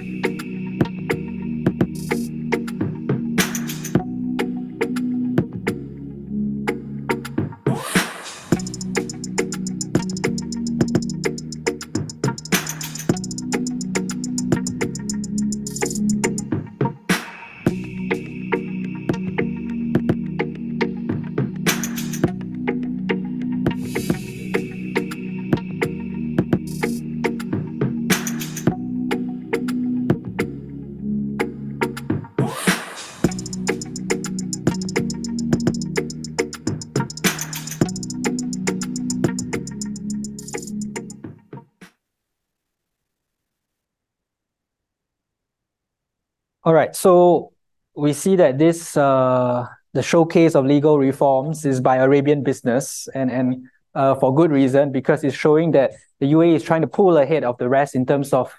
see 48.15 48.37
that 48.37 48.59
this 48.59 48.97
uh, 48.97 49.67
the 49.93 50.03
showcase 50.03 50.55
of 50.55 50.65
legal 50.65 50.99
reforms 50.99 51.65
is 51.65 51.81
by 51.81 51.97
Arabian 51.97 52.43
business, 52.43 53.09
and 53.15 53.31
and 53.31 53.67
uh, 53.95 54.15
for 54.15 54.35
good 54.35 54.51
reason 54.51 54.93
because 54.93 55.23
it's 55.25 55.37
showing 55.37 55.73
that 55.73 55.93
the 56.21 56.33
UAE 56.33 56.55
is 56.55 56.63
trying 56.63 56.81
to 56.81 56.87
pull 56.89 57.17
ahead 57.19 57.45
of 57.45 57.59
the 57.59 57.69
rest 57.69 57.95
in 57.95 58.07
terms 58.07 58.33
of 58.33 58.53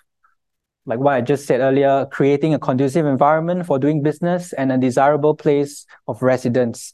like 0.86 1.00
what 1.00 1.16
I 1.16 1.22
just 1.22 1.46
said 1.46 1.62
earlier, 1.62 2.06
creating 2.12 2.54
a 2.54 2.60
conducive 2.60 3.06
environment 3.06 3.66
for 3.66 3.80
doing 3.80 4.04
business 4.04 4.54
and 4.54 4.72
a 4.72 4.78
desirable 4.78 5.36
place 5.36 5.86
of 6.08 6.22
residence. 6.22 6.94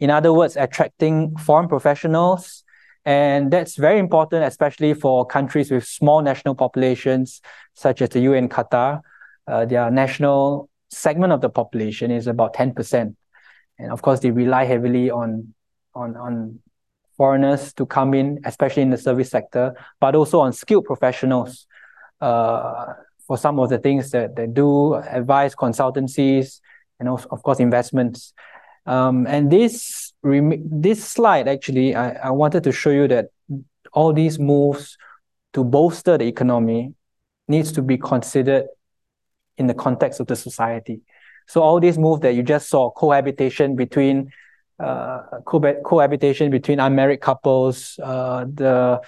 In 0.00 0.10
other 0.10 0.32
words, 0.32 0.56
attracting 0.56 1.36
foreign 1.36 1.68
professionals. 1.68 2.64
And 3.04 3.50
that's 3.50 3.76
very 3.76 3.98
important, 3.98 4.44
especially 4.44 4.92
for 4.92 5.24
countries 5.24 5.70
with 5.70 5.86
small 5.86 6.20
national 6.20 6.56
populations, 6.56 7.40
such 7.74 8.02
as 8.02 8.10
the 8.10 8.32
and 8.34 8.50
Qatar, 8.50 9.02
uh, 9.46 9.64
their 9.64 9.90
national 9.90 10.68
segment 10.90 11.32
of 11.32 11.40
the 11.40 11.48
population 11.48 12.10
is 12.10 12.26
about 12.26 12.54
10%. 12.54 13.14
And 13.78 13.92
of 13.92 14.02
course, 14.02 14.20
they 14.20 14.30
rely 14.30 14.64
heavily 14.64 15.10
on, 15.10 15.54
on, 15.94 16.16
on 16.16 16.60
foreigners 17.16 17.72
to 17.74 17.86
come 17.86 18.14
in, 18.14 18.40
especially 18.44 18.82
in 18.82 18.90
the 18.90 18.98
service 18.98 19.30
sector, 19.30 19.74
but 20.00 20.14
also 20.14 20.40
on 20.40 20.52
skilled 20.52 20.84
professionals 20.84 21.66
uh, 22.20 22.94
for 23.26 23.36
some 23.36 23.60
of 23.60 23.68
the 23.68 23.78
things 23.78 24.10
that 24.12 24.34
they 24.34 24.46
do, 24.46 24.94
advise 24.94 25.54
consultancies, 25.54 26.60
and 26.98 27.08
also, 27.08 27.28
of 27.30 27.42
course, 27.42 27.60
investments. 27.60 28.32
Um, 28.86 29.26
and 29.26 29.50
this 29.50 30.12
this 30.22 31.04
slide 31.04 31.46
actually, 31.46 31.94
I, 31.94 32.28
I 32.28 32.30
wanted 32.30 32.64
to 32.64 32.72
show 32.72 32.90
you 32.90 33.06
that 33.08 33.26
all 33.92 34.12
these 34.12 34.38
moves 34.38 34.96
to 35.52 35.62
bolster 35.62 36.18
the 36.18 36.26
economy 36.26 36.94
needs 37.46 37.70
to 37.72 37.82
be 37.82 37.98
considered 37.98 38.66
in 39.58 39.66
the 39.66 39.74
context 39.74 40.20
of 40.20 40.26
the 40.26 40.36
society. 40.36 41.02
So 41.46 41.62
all 41.62 41.80
these 41.80 41.98
moves 41.98 42.22
that 42.22 42.34
you 42.34 42.42
just 42.42 42.68
saw, 42.68 42.90
cohabitation 42.90 43.76
between 43.76 44.30
uh, 44.78 45.40
co- 45.44 45.82
cohabitation 45.84 46.50
between 46.50 46.78
unmarried 46.78 47.20
couples, 47.20 47.98
uh, 48.02 48.44
the 48.52 49.00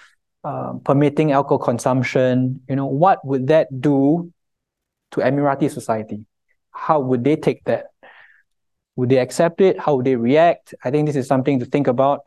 uh, 0.42 0.72
permitting 0.84 1.32
alcohol 1.32 1.59
consumption, 1.59 2.61
you 2.68 2.74
know, 2.74 2.86
what 2.86 3.24
would 3.24 3.46
that 3.48 3.68
do 3.80 4.32
to 5.12 5.20
Emirati 5.20 5.70
society? 5.70 6.26
How 6.72 6.98
would 7.01 7.24
they 7.24 7.36
take 7.36 7.62
that? 7.64 7.86
Would 8.96 9.11
they 9.11 9.18
accept 9.18 9.61
it? 9.61 9.78
How 9.78 9.96
would 9.96 10.07
they 10.07 10.16
react? 10.16 10.74
I 10.82 10.90
think 10.90 11.07
this 11.07 11.16
is 11.16 11.26
something 11.26 11.61
to 11.61 11.66
think 11.66 11.86
about. 11.86 12.22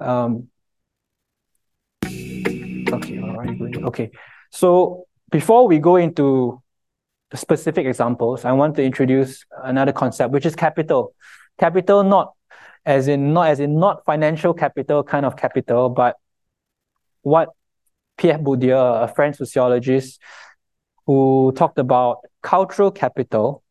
Um, 0.00 0.48
okay, 2.04 3.20
all 3.20 3.36
right. 3.36 3.56
Okay, 3.84 4.10
so 4.50 5.04
before 5.30 5.68
we 5.68 5.78
go 5.78 5.96
into 5.96 6.60
specific 7.34 7.86
examples, 7.86 8.44
I 8.44 8.52
want 8.52 8.76
to 8.76 8.82
introduce 8.82 9.44
another 9.62 9.92
concept, 9.92 10.32
which 10.32 10.46
is 10.46 10.56
capital. 10.56 11.14
Capital 11.58 12.02
not 12.02 12.34
as 12.84 13.08
in 13.08 13.32
not 13.32 13.48
as 13.48 13.60
in 13.60 13.78
not 13.78 14.04
financial 14.04 14.54
capital 14.54 15.02
kind 15.02 15.26
of 15.26 15.36
capital, 15.36 15.88
but 15.90 16.16
what 17.22 17.50
Pierre 18.16 18.38
Bourdieu, 18.38 19.02
a 19.02 19.08
French 19.08 19.36
sociologist, 19.36 20.20
who 21.06 21.52
talked 21.56 21.78
about 21.78 22.18
cultural 22.42 22.90
capital 22.90 23.62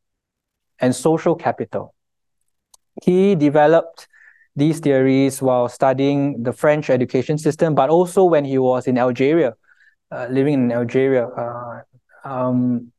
and 0.79 0.95
social 0.95 1.35
capital. 1.35 1.93
He 3.03 3.35
developed 3.35 4.07
these 4.55 4.79
theories 4.79 5.41
while 5.41 5.69
studying 5.69 6.43
the 6.43 6.51
French 6.51 6.89
education 6.89 7.37
system, 7.37 7.75
but 7.75 7.89
also 7.89 8.25
when 8.25 8.45
he 8.45 8.57
was 8.57 8.87
in 8.87 8.97
Algeria, 8.97 9.55
uh, 10.11 10.27
living 10.29 10.55
in 10.55 10.71
Algeria. 10.71 11.27
Uh, 11.27 11.81
um, 12.23 12.91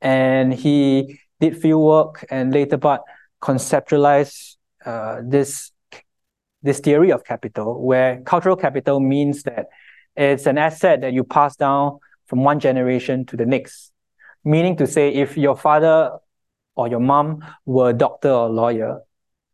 and 0.00 0.52
he 0.52 1.20
did 1.40 1.56
field 1.60 1.82
work 1.82 2.24
and 2.30 2.52
later 2.52 2.76
but 2.76 3.02
conceptualized 3.40 4.56
uh, 4.84 5.20
this 5.24 5.72
this 6.62 6.80
theory 6.80 7.12
of 7.12 7.24
capital, 7.24 7.80
where 7.80 8.20
cultural 8.22 8.56
capital 8.56 8.98
means 8.98 9.44
that 9.44 9.66
it's 10.16 10.46
an 10.46 10.58
asset 10.58 11.00
that 11.02 11.12
you 11.12 11.22
pass 11.22 11.54
down 11.54 11.98
from 12.26 12.42
one 12.42 12.58
generation 12.58 13.24
to 13.26 13.36
the 13.36 13.46
next. 13.46 13.92
Meaning 14.44 14.76
to 14.76 14.86
say, 14.86 15.14
if 15.14 15.36
your 15.36 15.56
father 15.56 16.10
or 16.74 16.88
your 16.88 17.00
mom 17.00 17.44
were 17.64 17.90
a 17.90 17.92
doctor 17.92 18.30
or 18.30 18.48
lawyer, 18.48 19.02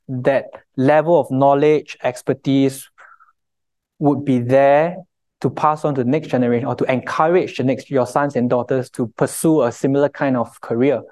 that 0.08 0.46
level 0.76 1.20
of 1.20 1.30
knowledge, 1.30 1.96
expertise 2.02 2.88
would 3.98 4.24
be 4.24 4.38
there 4.38 4.96
to 5.44 5.50
pass 5.50 5.84
on 5.84 5.94
to 5.94 6.02
the 6.02 6.08
next 6.08 6.28
generation 6.28 6.66
or 6.66 6.74
to 6.74 6.90
encourage 6.90 7.58
the 7.58 7.64
next 7.64 7.90
your 7.90 8.06
sons 8.06 8.34
and 8.34 8.48
daughters 8.48 8.88
to 8.88 9.08
pursue 9.08 9.60
a 9.60 9.70
similar 9.70 10.08
kind 10.08 10.38
of 10.38 10.58
career 10.62 11.02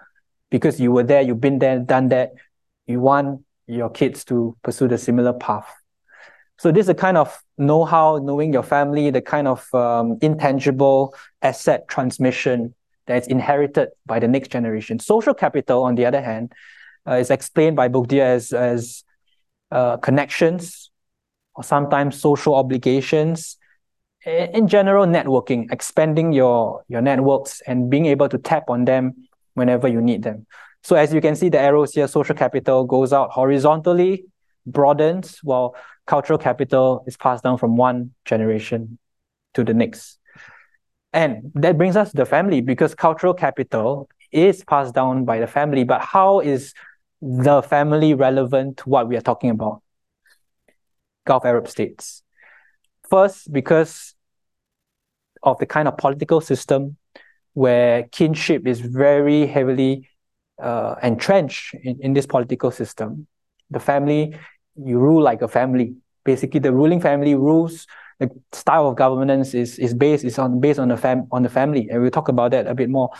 because 0.51 0.81
you 0.81 0.91
were 0.91 1.03
there, 1.03 1.21
you've 1.21 1.43
been 1.43 1.59
there, 1.59 1.79
done 1.79 2.09
that. 2.09 2.31
You 2.87 3.01
want 3.01 3.43
your 3.67 3.91
kids 3.91 4.25
to 4.25 4.57
pursue 4.63 4.89
the 4.89 4.97
similar 4.97 5.35
path. 5.35 5.71
So 6.57 6.73
this 6.73 6.87
is 6.87 6.89
a 6.89 6.95
kind 6.95 7.19
of 7.19 7.43
know-how, 7.59 8.21
knowing 8.23 8.55
your 8.55 8.63
family, 8.63 9.11
the 9.11 9.21
kind 9.21 9.47
of 9.47 9.69
um, 9.75 10.17
intangible 10.23 11.15
asset 11.43 11.87
transmission 11.89 12.75
that 13.09 13.21
is 13.21 13.29
inherited 13.29 13.91
by 14.07 14.19
the 14.19 14.29
next 14.29 14.49
generation. 14.49 14.99
Social 14.99 15.35
capital, 15.35 15.83
on 15.83 15.95
the 15.95 16.07
other 16.07 16.23
hand, 16.23 16.55
uh, 17.07 17.17
is 17.17 17.31
explained 17.31 17.77
by 17.77 17.91
Bourdieu 17.91 18.21
as, 18.21 18.55
as 18.55 19.05
uh, 19.71 19.99
connections 19.99 20.91
or 21.55 21.63
sometimes 21.63 22.19
social 22.19 22.55
obligations. 22.55 23.59
In 24.25 24.69
general, 24.69 25.07
networking, 25.07 25.73
expanding 25.73 26.33
your, 26.33 26.85
your 26.89 27.01
networks 27.01 27.61
and 27.67 27.91
being 27.91 28.07
able 28.07 28.29
to 28.29 28.39
tap 28.39 28.71
on 28.71 28.85
them 28.85 29.29
whenever 29.55 29.89
you 29.89 30.01
need 30.01 30.23
them. 30.23 30.47
So 30.85 30.97
as 30.97 31.13
you 31.13 31.21
can 31.21 31.35
see, 31.35 31.49
the 31.49 31.59
arrows 31.59 31.93
here, 31.93 32.07
social 32.07 32.35
capital 32.35 32.85
goes 32.85 33.13
out 33.13 33.31
horizontally, 33.31 34.27
broadens, 34.67 35.39
while 35.43 35.75
cultural 36.07 36.39
capital 36.39 37.05
is 37.07 37.17
passed 37.17 37.43
down 37.43 37.59
from 37.59 37.77
one 37.77 38.13
generation 38.25 38.99
to 39.55 39.65
the 39.65 39.75
next. 39.75 40.19
And 41.13 41.51
that 41.55 41.77
brings 41.77 41.97
us 41.97 42.11
to 42.11 42.17
the 42.17 42.25
family 42.25 42.61
because 42.61 42.95
cultural 42.95 43.35
capital 43.35 44.09
is 44.31 44.65
passed 44.65 44.95
down 44.95 45.25
by 45.25 45.41
the 45.41 45.47
family. 45.47 45.85
But 45.85 46.01
how 46.01 46.41
is 46.41 46.75
the 47.21 47.63
family 47.63 48.15
relevant 48.15 48.79
to 48.79 48.89
what 48.89 49.09
we 49.09 49.17
are 49.17 49.21
talking 49.21 49.51
about? 49.51 49.83
Gulf 51.27 51.45
Arab 51.45 51.69
states. 51.69 52.22
First, 53.13 53.53
because 53.53 54.15
of 55.43 55.59
the 55.59 55.67
kind 55.67 55.87
of 55.87 55.99
political 55.99 56.41
system 56.41 56.97
where 57.53 58.05
kinship 58.05 58.67
is 58.67 58.81
very 58.81 59.45
heavily 59.45 60.09
uh, 60.59 60.95
entrenched 61.03 61.75
in, 61.75 62.01
in 62.01 62.15
this 62.15 62.25
political 62.25 62.71
system. 62.71 63.27
The 63.71 63.81
family, 63.81 64.35
you 64.77 64.99
rule 64.99 65.21
like 65.21 65.43
a 65.43 65.49
family. 65.49 65.95
Basically, 66.25 66.59
the 66.59 66.73
ruling 66.73 67.03
family 67.03 67.35
rules. 67.35 67.87
The 68.19 68.31
style 68.53 68.89
of 68.89 68.97
governance 68.97 69.53
is 69.53 69.79
is 69.79 69.93
based 69.93 70.25
is 70.25 70.39
on 70.39 70.59
based 70.61 70.79
on 70.79 70.89
the 70.89 70.97
fam 70.97 71.29
on 71.33 71.43
the 71.43 71.51
family, 71.51 71.89
and 71.91 72.01
we'll 72.01 72.11
talk 72.11 72.29
about 72.29 72.53
that 72.53 72.67
a 72.67 72.75
bit 72.75 72.89
more. 72.89 73.11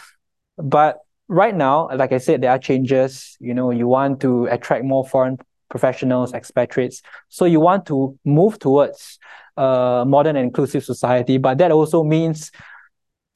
But 0.57 1.01
right 1.29 1.55
now, 1.55 1.91
like 1.95 2.13
I 2.13 2.19
said, 2.19 2.41
there 2.41 2.51
are 2.51 2.59
changes. 2.59 3.37
You 3.41 3.53
know, 3.53 3.71
you 3.71 3.89
want 3.89 4.23
to 4.23 4.47
attract 4.47 4.87
more 4.87 5.05
foreign 5.07 5.37
professionals, 5.73 6.35
expatriates. 6.35 7.03
So 7.29 7.47
you 7.47 7.61
want 7.69 7.87
to 7.87 8.17
move 8.25 8.59
towards 8.59 9.19
a 9.57 10.05
modern 10.07 10.37
and 10.37 10.45
inclusive 10.45 10.85
society, 10.85 11.39
but 11.39 11.59
that 11.59 11.73
also 11.73 12.05
means 12.05 12.53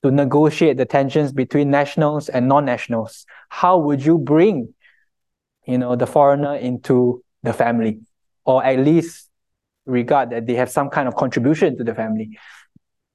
to 0.02 0.10
negotiate 0.10 0.76
the 0.76 0.84
tensions 0.84 1.32
between 1.32 1.70
nationals 1.70 2.28
and 2.28 2.46
non-nationals. 2.46 3.26
How 3.48 3.74
would 3.78 4.04
you 4.04 4.18
bring, 4.18 4.74
you 5.66 5.78
know, 5.78 5.96
the 5.96 6.06
foreigner 6.06 6.54
into 6.54 7.24
the 7.42 7.52
family, 7.52 8.00
or 8.44 8.62
at 8.62 8.78
least 8.78 9.30
regard 9.86 10.30
that 10.30 10.46
they 10.46 10.54
have 10.54 10.70
some 10.70 10.88
kind 10.90 11.08
of 11.08 11.14
contribution 11.16 11.76
to 11.78 11.84
the 11.84 11.94
family? 11.94 12.38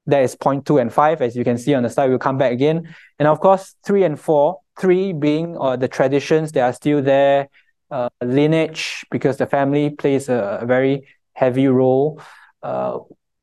That 0.06 0.22
is 0.24 0.34
point 0.34 0.66
two 0.66 0.78
and 0.78 0.92
five, 0.92 1.22
as 1.22 1.36
you 1.36 1.44
can 1.44 1.58
see 1.58 1.74
on 1.74 1.84
the 1.84 1.88
slide. 1.88 2.10
We'll 2.10 2.18
come 2.18 2.38
back 2.38 2.52
again, 2.52 2.92
and 3.18 3.28
of 3.28 3.38
course, 3.38 3.76
three 3.86 4.04
and 4.04 4.18
four 4.18 4.58
three 4.80 5.12
being 5.12 5.56
uh, 5.60 5.76
the 5.76 5.86
traditions 5.86 6.52
that 6.52 6.62
are 6.62 6.72
still 6.72 7.02
there, 7.02 7.48
uh, 7.92 8.08
lineage, 8.24 9.04
because 9.10 9.36
the 9.36 9.46
family 9.46 9.90
plays 9.90 10.28
a, 10.28 10.58
a 10.62 10.66
very 10.66 11.06
heavy 11.34 11.68
role. 11.68 12.20
Uh, 12.62 12.98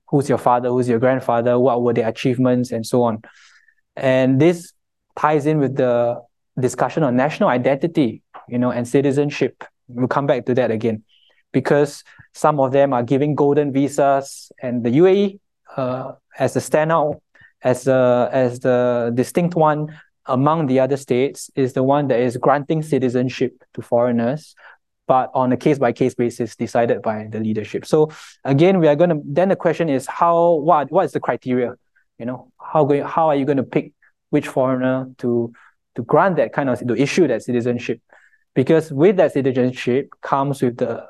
who's 0.09 0.27
your 0.27 0.39
father, 0.39 0.69
who's 0.69 0.89
your 0.89 0.97
grandfather, 0.99 1.59
what 1.59 1.83
were 1.83 1.93
their 1.93 2.09
achievements, 2.09 2.71
and 2.71 2.83
so 2.85 3.03
on. 3.03 3.21
And 3.95 4.41
this 4.41 4.73
ties 5.15 5.45
in 5.45 5.59
with 5.59 5.75
the 5.75 6.19
discussion 6.59 7.03
on 7.03 7.15
national 7.15 7.49
identity, 7.49 8.23
you 8.47 8.57
know, 8.57 8.71
and 8.71 8.87
citizenship. 8.87 9.63
We'll 9.87 10.07
come 10.07 10.25
back 10.25 10.45
to 10.47 10.55
that 10.55 10.71
again, 10.71 11.03
because 11.51 12.03
some 12.33 12.59
of 12.59 12.71
them 12.71 12.91
are 12.93 13.03
giving 13.03 13.35
golden 13.35 13.71
visas, 13.71 14.51
and 14.61 14.83
the 14.83 14.89
UAE, 14.89 15.39
uh, 15.77 16.13
as 16.39 16.55
a 16.55 16.59
standout, 16.59 17.21
as 17.61 17.87
a 17.87 18.29
as 18.31 18.59
the 18.61 19.11
distinct 19.13 19.53
one, 19.55 19.93
among 20.29 20.67
the 20.67 20.79
other 20.79 20.95
states 20.95 21.49
is 21.55 21.73
the 21.73 21.83
one 21.83 22.07
that 22.07 22.19
is 22.19 22.37
granting 22.37 22.81
citizenship 22.81 23.63
to 23.73 23.81
foreigners, 23.81 24.55
but 25.07 25.31
on 25.33 25.51
a 25.51 25.57
case 25.57 25.79
by 25.79 25.91
case 25.91 26.13
basis 26.13 26.55
decided 26.55 27.01
by 27.01 27.27
the 27.29 27.39
leadership. 27.39 27.85
So 27.85 28.11
again, 28.45 28.79
we 28.79 28.87
are 28.87 28.95
going 28.95 29.09
to 29.09 29.21
then 29.25 29.49
the 29.49 29.55
question 29.55 29.89
is 29.89 30.05
how 30.05 30.53
what 30.53 30.91
what 30.91 31.05
is 31.05 31.11
the 31.11 31.19
criteria? 31.19 31.75
You 32.19 32.25
know, 32.25 32.51
how 32.61 32.85
going 32.85 33.03
how 33.03 33.27
are 33.27 33.35
you 33.35 33.45
going 33.45 33.57
to 33.57 33.63
pick 33.63 33.91
which 34.29 34.47
foreigner 34.47 35.07
to 35.17 35.51
to 35.95 36.03
grant 36.03 36.37
that 36.37 36.53
kind 36.53 36.69
of 36.69 36.79
to 36.79 36.95
issue 36.95 37.27
that 37.27 37.43
citizenship? 37.43 37.99
Because 38.53 38.91
with 38.91 39.17
that 39.17 39.33
citizenship 39.33 40.09
comes 40.21 40.61
with 40.61 40.77
the 40.77 41.07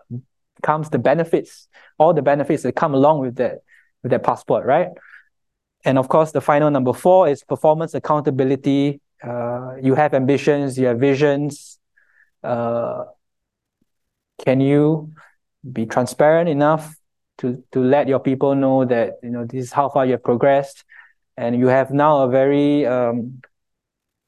comes 0.64 0.90
the 0.90 1.00
benefits, 1.00 1.68
all 1.98 2.14
the 2.14 2.22
benefits 2.22 2.64
that 2.64 2.76
come 2.76 2.94
along 2.94 3.20
with 3.20 3.36
that 3.36 3.60
with 4.02 4.12
that 4.12 4.24
passport, 4.24 4.66
right? 4.66 4.90
And 5.86 5.98
of 5.98 6.10
course, 6.10 6.32
the 6.32 6.42
final 6.42 6.72
number 6.72 6.94
four 6.94 7.28
is 7.30 7.44
performance 7.44 7.94
accountability 7.94 9.02
uh, 9.24 9.76
you 9.82 9.96
have 9.96 10.14
ambitions, 10.14 10.78
you 10.78 10.88
have 10.88 11.00
visions. 11.00 11.80
Uh, 12.44 13.04
can 14.44 14.62
you 14.62 15.12
be 15.72 15.86
transparent 15.86 16.50
enough 16.50 16.96
to 17.40 17.64
to 17.72 17.80
let 17.82 18.08
your 18.08 18.20
people 18.20 18.56
know 18.56 18.86
that 18.86 19.20
you 19.24 19.30
know 19.30 19.46
this 19.46 19.66
is 19.66 19.72
how 19.72 19.90
far 19.90 20.06
you 20.06 20.14
have 20.14 20.24
progressed, 20.24 20.84
and 21.38 21.58
you 21.58 21.68
have 21.68 21.92
now 21.92 22.22
a 22.22 22.30
very 22.30 22.86
um, 22.86 23.42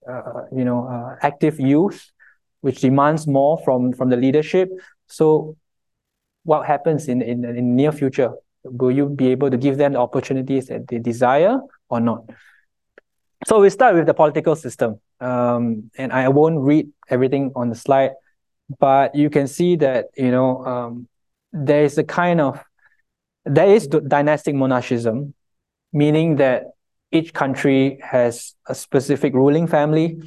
uh, 0.07 0.43
you 0.51 0.65
know 0.65 0.87
uh, 0.87 1.15
active 1.21 1.59
youth, 1.59 2.11
which 2.61 2.81
demands 2.81 3.27
more 3.27 3.57
from 3.63 3.93
from 3.93 4.09
the 4.09 4.17
leadership. 4.17 4.69
So, 5.07 5.55
what 6.43 6.65
happens 6.65 7.07
in 7.07 7.21
in 7.21 7.45
in 7.45 7.75
near 7.75 7.91
future? 7.91 8.33
Will 8.63 8.91
you 8.91 9.09
be 9.09 9.29
able 9.29 9.49
to 9.49 9.57
give 9.57 9.77
them 9.77 9.93
the 9.93 9.99
opportunities 9.99 10.67
that 10.67 10.87
they 10.87 10.99
desire 10.99 11.59
or 11.89 11.99
not? 11.99 12.29
So 13.47 13.59
we 13.59 13.69
start 13.69 13.95
with 13.95 14.05
the 14.05 14.13
political 14.13 14.55
system. 14.55 14.99
Um, 15.19 15.89
and 15.97 16.13
I 16.13 16.29
won't 16.29 16.59
read 16.59 16.89
everything 17.09 17.51
on 17.55 17.69
the 17.69 17.75
slide, 17.75 18.11
but 18.79 19.15
you 19.15 19.29
can 19.29 19.47
see 19.47 19.75
that, 19.77 20.07
you 20.15 20.31
know, 20.31 20.65
um, 20.65 21.07
there 21.51 21.83
is 21.83 21.97
a 21.97 22.03
kind 22.03 22.39
of, 22.39 22.63
there 23.45 23.67
is 23.67 23.87
dynastic 23.87 24.55
monarchism, 24.55 25.33
meaning 25.91 26.35
that 26.37 26.65
each 27.11 27.33
country 27.33 27.99
has 28.03 28.55
a 28.67 28.75
specific 28.75 29.33
ruling 29.33 29.67
family. 29.67 30.21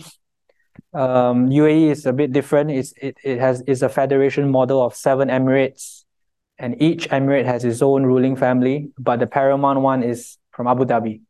Um, 0.92 1.48
UAE 1.48 1.90
is 1.90 2.06
a 2.06 2.12
bit 2.12 2.32
different. 2.32 2.70
It's, 2.70 2.92
it, 3.00 3.16
it 3.24 3.38
has 3.38 3.62
is 3.62 3.82
a 3.82 3.88
federation 3.88 4.50
model 4.50 4.84
of 4.84 4.94
seven 4.94 5.28
emirates, 5.28 6.04
and 6.58 6.80
each 6.82 7.08
emirate 7.08 7.46
has 7.46 7.64
its 7.64 7.80
own 7.80 8.04
ruling 8.04 8.36
family, 8.36 8.90
but 8.98 9.20
the 9.20 9.26
paramount 9.26 9.80
one 9.80 10.02
is 10.02 10.36
from 10.50 10.66
Abu 10.66 10.84
Dhabi. 10.84 11.20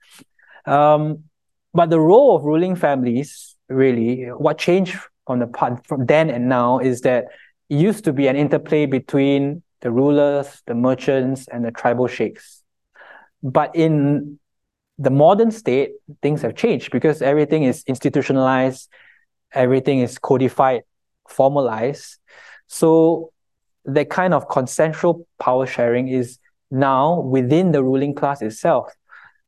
Um, 0.66 1.24
but 1.75 1.91
the 1.91 2.01
role 2.01 2.37
of 2.37 2.45
ruling 2.45 2.77
families, 2.77 3.57
really, 3.68 4.27
what 4.27 4.59
changed 4.59 4.97
from 5.27 5.41
the 5.41 5.47
part 5.47 5.85
from 5.87 6.07
then 6.07 6.31
and 6.31 6.49
now 6.49 6.79
is 6.79 7.01
that 7.01 7.25
it 7.68 7.77
used 7.77 8.05
to 8.05 8.12
be 8.12 8.29
an 8.29 8.37
interplay 8.37 8.87
between 8.87 9.62
the 9.81 9.91
rulers, 9.91 10.62
the 10.66 10.75
merchants, 10.75 11.49
and 11.49 11.64
the 11.64 11.70
tribal 11.72 12.07
sheikhs. 12.07 12.62
But 13.43 13.75
in 13.75 14.39
the 14.99 15.11
modern 15.11 15.51
state, 15.51 15.91
things 16.22 16.43
have 16.43 16.55
changed 16.55 16.93
because 16.93 17.20
everything 17.20 17.64
is 17.64 17.83
institutionalized, 17.87 18.89
everything 19.53 19.99
is 20.01 20.18
codified, 20.18 20.83
formalized. 21.29 22.18
So 22.68 23.33
that 23.85 24.11
kind 24.11 24.33
of 24.33 24.49
consensual 24.49 25.27
power 25.41 25.66
sharing 25.66 26.09
is 26.09 26.39
now 26.70 27.20
within 27.20 27.72
the 27.72 27.83
ruling 27.83 28.14
class 28.14 28.41
itself. 28.43 28.93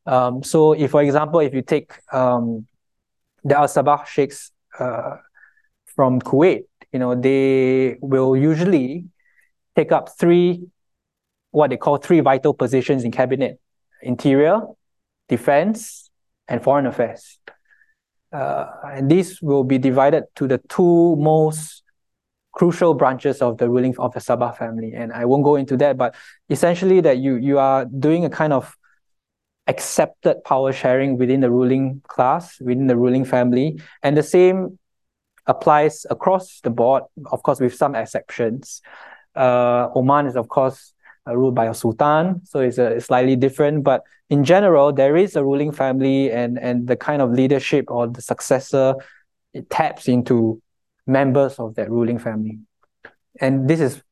Um, 0.06 0.42
so, 0.42 0.72
if, 0.72 0.90
for 0.92 1.02
example, 1.02 1.40
if 1.40 1.52
you 1.52 1.62
take 1.62 1.92
um, 2.12 2.66
the 3.44 3.56
Al 3.56 3.66
Sabah 3.66 4.06
Sheikhs 4.06 4.52
uh, 4.78 5.16
from 5.86 6.20
Kuwait, 6.20 6.64
you 6.92 6.98
know, 6.98 7.14
they 7.14 7.96
will 8.00 8.36
usually 8.36 9.06
take 9.74 9.92
up 9.92 10.16
three, 10.18 10.62
what 11.50 11.70
they 11.70 11.76
call 11.76 11.96
three 11.96 12.20
vital 12.20 12.54
positions 12.54 13.04
in 13.04 13.10
cabinet: 13.10 13.58
interior, 14.02 14.60
defense, 15.28 16.10
and 16.48 16.62
foreign 16.62 16.86
affairs. 16.86 17.38
Uh, 18.32 18.66
and 18.84 19.10
these 19.10 19.40
will 19.42 19.64
be 19.64 19.78
divided 19.78 20.24
to 20.36 20.46
the 20.46 20.58
two 20.68 21.16
most 21.16 21.82
crucial 22.52 22.94
branches 22.94 23.42
of 23.42 23.58
the 23.58 23.68
ruling 23.68 23.94
of 23.98 24.12
the 24.14 24.20
Sabah 24.20 24.56
family. 24.56 24.92
And 24.94 25.12
I 25.12 25.24
won't 25.24 25.44
go 25.44 25.56
into 25.56 25.76
that, 25.78 25.96
but 25.96 26.14
essentially 26.48 27.00
that 27.00 27.18
you 27.18 27.36
you 27.36 27.58
are 27.58 27.84
doing 27.84 28.24
a 28.24 28.30
kind 28.30 28.52
of 28.52 28.76
accepted 29.66 30.44
power 30.44 30.72
sharing 30.72 31.18
within 31.18 31.40
the 31.40 31.50
ruling 31.50 32.02
class, 32.06 32.60
within 32.60 32.86
the 32.86 32.96
ruling 32.96 33.24
family. 33.24 33.80
And 34.02 34.16
the 34.16 34.22
same 34.22 34.78
applies 35.46 36.06
across 36.10 36.60
the 36.60 36.70
board, 36.70 37.04
of 37.30 37.42
course, 37.42 37.60
with 37.60 37.74
some 37.74 37.94
exceptions. 37.94 38.82
Uh, 39.34 39.88
Oman 39.94 40.26
is, 40.26 40.36
of 40.36 40.48
course, 40.48 40.92
uh, 41.26 41.36
ruled 41.36 41.54
by 41.54 41.66
a 41.66 41.74
sultan, 41.74 42.40
so 42.44 42.60
it's, 42.60 42.78
a, 42.78 42.86
it's 42.92 43.06
slightly 43.06 43.36
different. 43.36 43.82
But 43.82 44.02
in 44.30 44.44
general, 44.44 44.92
there 44.92 45.16
is 45.16 45.36
a 45.36 45.44
ruling 45.44 45.72
family, 45.72 46.30
and, 46.30 46.58
and 46.58 46.86
the 46.86 46.96
kind 46.96 47.20
of 47.20 47.32
leadership 47.32 47.86
or 47.88 48.06
the 48.06 48.22
successor 48.22 48.94
it 49.52 49.70
taps 49.70 50.06
into 50.06 50.60
members 51.06 51.58
of 51.58 51.74
that 51.76 51.90
ruling 51.90 52.18
family. 52.18 52.58
And 53.40 53.68
this 53.68 53.80
is 53.80 54.02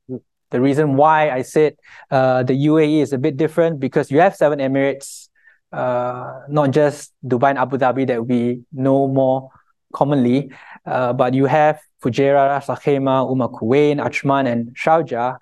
the 0.51 0.61
reason 0.61 0.97
why 0.97 1.31
I 1.31 1.43
said 1.43 1.77
uh, 2.11 2.43
the 2.43 2.55
UAE 2.55 3.03
is 3.03 3.13
a 3.13 3.19
bit 3.19 3.37
different 3.37 3.81
because 3.81 4.11
you 4.11 4.21
have 4.21 4.37
seven 4.37 4.59
emirates, 4.59 5.29
uh, 5.75 6.41
not 6.49 6.71
just 6.71 7.13
Dubai 7.27 7.51
and 7.51 7.59
Abu 7.59 7.77
Dhabi 7.79 8.07
that 8.07 8.27
we 8.27 8.63
know 8.73 9.09
more 9.09 9.51
commonly, 9.93 10.53
uh, 10.87 11.13
but 11.13 11.35
you 11.35 11.47
have 11.47 11.81
Fujairah, 12.03 12.65
Sakhema, 12.65 13.31
Umm 13.31 13.41
Quwain, 13.49 13.99
Ajman, 13.99 14.47
and 14.51 14.75
Sharjah, 14.77 15.39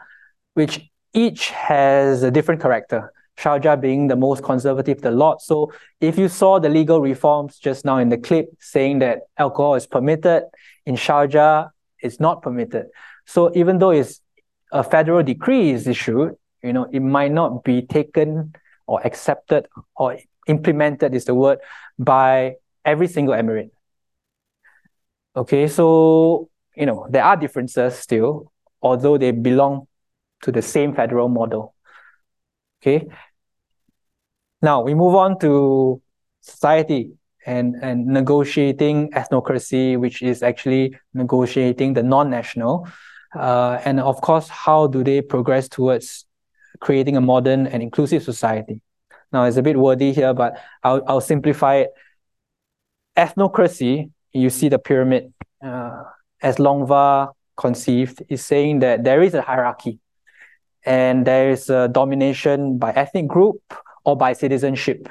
which 0.54 0.88
each 1.12 1.50
has 1.50 2.22
a 2.22 2.30
different 2.30 2.60
character. 2.60 3.12
Sharjah 3.38 3.80
being 3.80 4.08
the 4.08 4.16
most 4.16 4.42
conservative, 4.42 4.98
of 4.98 5.02
the 5.02 5.10
lot. 5.10 5.42
So 5.42 5.72
if 6.00 6.18
you 6.18 6.28
saw 6.28 6.58
the 6.58 6.68
legal 6.68 7.00
reforms 7.00 7.58
just 7.58 7.84
now 7.84 7.98
in 7.98 8.08
the 8.08 8.18
clip 8.18 8.50
saying 8.60 9.00
that 9.00 9.22
alcohol 9.38 9.74
is 9.74 9.86
permitted, 9.86 10.44
in 10.86 10.96
Sharjah, 10.96 11.70
it's 12.00 12.20
not 12.20 12.42
permitted. 12.42 12.86
So 13.26 13.50
even 13.54 13.78
though 13.78 13.90
it's 13.90 14.20
a 14.72 14.82
federal 14.82 15.22
decree 15.22 15.70
is 15.70 15.86
issued, 15.86 16.34
you 16.62 16.72
know, 16.72 16.88
it 16.92 17.00
might 17.00 17.32
not 17.32 17.64
be 17.64 17.82
taken 17.82 18.54
or 18.86 19.00
accepted 19.06 19.68
or 19.96 20.18
implemented 20.46 21.14
is 21.14 21.24
the 21.24 21.34
word 21.34 21.58
by 21.98 22.56
every 22.84 23.08
single 23.08 23.34
emirate. 23.34 23.70
Okay, 25.34 25.68
so 25.68 26.50
you 26.76 26.86
know 26.86 27.06
there 27.10 27.24
are 27.24 27.36
differences 27.36 27.94
still, 27.94 28.52
although 28.82 29.18
they 29.18 29.30
belong 29.30 29.86
to 30.42 30.52
the 30.52 30.62
same 30.62 30.94
federal 30.94 31.28
model. 31.28 31.74
Okay. 32.82 33.08
Now 34.60 34.82
we 34.82 34.94
move 34.94 35.14
on 35.14 35.38
to 35.40 36.00
society 36.40 37.12
and, 37.46 37.76
and 37.82 38.06
negotiating 38.06 39.10
ethnocracy, 39.12 39.98
which 39.98 40.22
is 40.22 40.42
actually 40.42 40.96
negotiating 41.14 41.94
the 41.94 42.02
non-national. 42.02 42.86
Uh, 43.34 43.80
and 43.84 43.98
of 43.98 44.20
course, 44.20 44.48
how 44.48 44.86
do 44.86 45.02
they 45.02 45.20
progress 45.20 45.68
towards 45.68 46.26
creating 46.82 47.16
a 47.16 47.20
modern 47.20 47.66
and 47.66 47.82
inclusive 47.82 48.22
society? 48.22 48.82
Now, 49.32 49.44
it's 49.44 49.56
a 49.56 49.62
bit 49.62 49.78
wordy 49.78 50.12
here, 50.12 50.34
but 50.34 50.58
I'll, 50.82 51.02
I'll 51.06 51.20
simplify 51.22 51.76
it. 51.76 51.90
Ethnocracy, 53.16 54.10
you 54.32 54.50
see 54.50 54.68
the 54.68 54.78
pyramid, 54.78 55.32
uh, 55.64 56.02
as 56.42 56.56
Longva 56.56 57.32
conceived, 57.56 58.22
is 58.28 58.44
saying 58.44 58.80
that 58.80 59.04
there 59.04 59.22
is 59.22 59.32
a 59.34 59.42
hierarchy 59.42 59.98
and 60.84 61.26
there 61.26 61.50
is 61.50 61.70
a 61.70 61.88
domination 61.88 62.78
by 62.78 62.90
ethnic 62.92 63.28
group 63.28 63.62
or 64.04 64.16
by 64.16 64.32
citizenship 64.34 65.08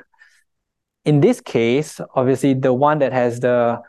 in 1.05 1.21
this 1.21 1.41
case, 1.41 1.99
obviously 2.15 2.53
the 2.53 2.73
one 2.73 2.99
that 2.99 3.11
has 3.11 3.39
the 3.39 3.81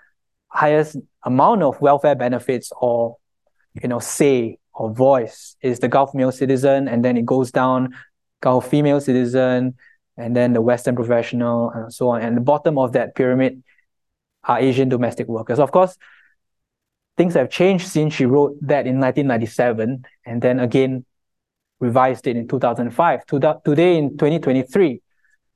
highest 0.49 0.97
amount 1.25 1.63
of 1.63 1.81
welfare 1.81 2.15
benefits 2.15 2.73
or 2.81 3.17
you 3.83 3.89
know 3.89 3.99
say 3.99 4.59
or 4.75 4.93
voice 4.93 5.57
is 5.61 5.79
the 5.79 5.89
Gulf 5.89 6.15
male 6.15 6.33
citizen, 6.33 6.89
and 6.89 7.05
then 7.05 7.17
it 7.17 7.27
goes 7.27 7.51
down 7.51 7.95
Gulf 8.41 8.69
female 8.69 9.01
citizen, 9.01 9.75
and 10.17 10.37
then 10.37 10.53
the 10.53 10.61
Western 10.61 10.95
professional, 10.95 11.71
and 11.71 11.93
so 11.93 12.11
on. 12.11 12.23
And 12.23 12.37
the 12.37 12.41
bottom 12.41 12.79
of 12.79 12.93
that 12.93 13.15
pyramid 13.15 13.63
are 14.45 14.59
Asian 14.59 14.89
domestic 14.89 15.29
workers. 15.29 15.59
Of 15.59 15.73
course, 15.73 15.97
things 17.17 17.35
have 17.35 17.51
changed 17.51 17.87
since 17.87 18.15
she 18.15 18.27
wrote 18.27 18.57
that 18.63 18.87
in 18.87 18.99
1997, 18.99 20.05
and 20.27 20.43
then 20.43 20.61
again 20.61 21.05
revised 21.81 22.27
it 22.27 22.37
in 22.37 22.49
2005. 22.49 23.27
Today 23.27 23.99
in 23.99 24.11
2023, 24.11 25.03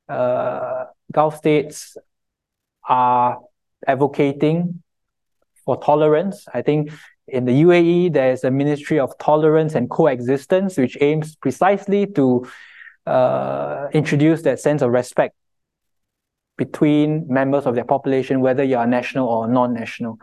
uh, 0.09 0.85
Gulf 1.13 1.37
states 1.37 1.97
are 2.89 3.39
advocating 3.87 4.83
for 5.65 5.77
tolerance. 5.81 6.47
I 6.53 6.63
think 6.63 6.91
in 7.29 7.45
the 7.45 7.63
UAE, 7.63 8.13
there's 8.13 8.45
a 8.45 8.51
Ministry 8.51 9.01
of 9.01 9.17
Tolerance 9.19 9.75
and 9.75 9.91
Coexistence, 9.91 10.77
which 10.77 10.97
aims 11.01 11.37
precisely 11.37 12.07
to 12.07 12.47
uh, 13.07 13.89
introduce 13.93 14.43
that 14.43 14.61
sense 14.61 14.83
of 14.83 14.91
respect 14.91 15.35
between 16.57 17.27
members 17.29 17.67
of 17.67 17.75
their 17.75 17.85
population, 17.85 18.41
whether 18.41 18.65
you 18.65 18.77
are 18.77 18.87
national 18.87 19.29
or 19.29 19.49
non-national. 19.49 20.19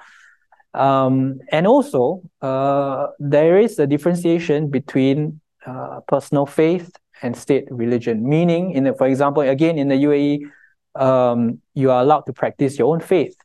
Um, 0.73 1.39
and 1.51 1.67
also, 1.67 2.21
uh, 2.41 3.07
there 3.19 3.59
is 3.59 3.77
a 3.77 3.85
differentiation 3.85 4.69
between 4.69 5.39
uh, 5.65 5.99
personal 6.07 6.45
faith 6.45 6.91
and 7.21 7.37
state 7.37 7.65
religion. 7.69 8.27
Meaning, 8.27 8.71
in 8.71 8.85
the, 8.85 8.93
for 8.93 9.07
example, 9.07 9.43
again 9.43 9.77
in 9.77 9.87
the 9.87 9.95
UAE, 9.95 10.49
um, 10.95 11.61
you 11.73 11.91
are 11.91 12.01
allowed 12.01 12.21
to 12.21 12.33
practice 12.33 12.77
your 12.77 12.91
own 12.91 12.99
faith, 12.99 13.35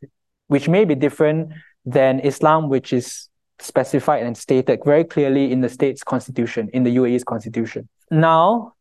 which 0.46 0.68
may 0.68 0.84
be 0.84 0.94
different 0.94 1.52
than 1.84 2.20
Islam, 2.20 2.68
which 2.68 2.92
is 2.92 3.27
specified 3.60 4.22
and 4.22 4.36
stated 4.36 4.80
very 4.84 5.04
clearly 5.04 5.50
in 5.52 5.60
the 5.60 5.68
state's 5.68 6.04
constitution, 6.04 6.68
in 6.72 6.84
the 6.84 6.96
UAE's 6.96 7.24
constitution. 7.24 7.88
Now, 8.10 8.74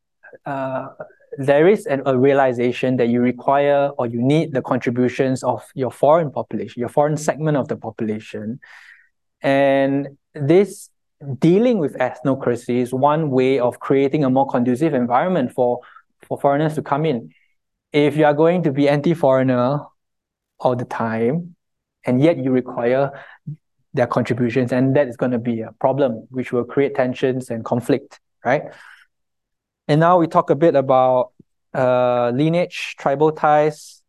uh, 0.46 0.88
there 1.38 1.68
is 1.68 1.86
an, 1.86 2.02
a 2.06 2.18
realization 2.18 2.98
that 2.98 3.10
you 3.10 3.22
require 3.22 3.90
or 3.98 4.08
you 4.08 4.22
need 4.22 4.54
the 4.54 4.62
contributions 4.62 5.44
of 5.44 5.64
your 5.76 5.92
foreign 5.92 6.32
population, 6.32 6.80
your 6.80 6.90
foreign 6.90 7.18
segment 7.18 7.58
of 7.58 7.68
the 7.68 7.76
population. 7.76 8.60
And 9.42 10.18
this 10.34 10.90
dealing 11.40 11.80
with 11.80 11.96
ethnocracy 11.98 12.78
is 12.78 12.94
one 12.94 13.30
way 13.30 13.60
of 13.60 13.80
creating 13.80 14.24
a 14.24 14.30
more 14.30 14.48
conducive 14.48 14.94
environment 14.94 15.52
for, 15.52 15.80
for 16.28 16.40
foreigners 16.40 16.76
to 16.76 16.82
come 16.82 17.06
in 17.06 17.32
if 17.94 18.18
you 18.18 18.26
are 18.26 18.34
going 18.34 18.64
to 18.64 18.72
be 18.72 18.90
anti-foreigner 18.90 19.80
all 20.60 20.76
the 20.76 20.86
time, 20.86 21.56
and 22.06 22.22
yet 22.22 22.38
you 22.38 22.52
require 22.52 23.12
their 23.98 24.08
contributions, 24.08 24.72
and 24.72 24.96
that 24.96 25.08
is 25.08 25.18
going 25.18 25.34
to 25.34 25.40
be 25.40 25.62
a 25.62 25.72
problem, 25.80 26.26
which 26.30 26.54
will 26.54 26.64
create 26.64 26.96
tensions 26.96 27.50
and 27.50 27.66
conflict, 27.66 28.20
right? 28.46 28.64
And 29.90 30.00
now 30.00 30.18
we 30.18 30.28
talk 30.28 30.50
a 30.50 30.56
bit 30.56 30.76
about 30.76 31.32
uh, 31.74 32.32
lineage, 32.34 32.96
tribal 32.98 33.32
ties, 33.32 34.02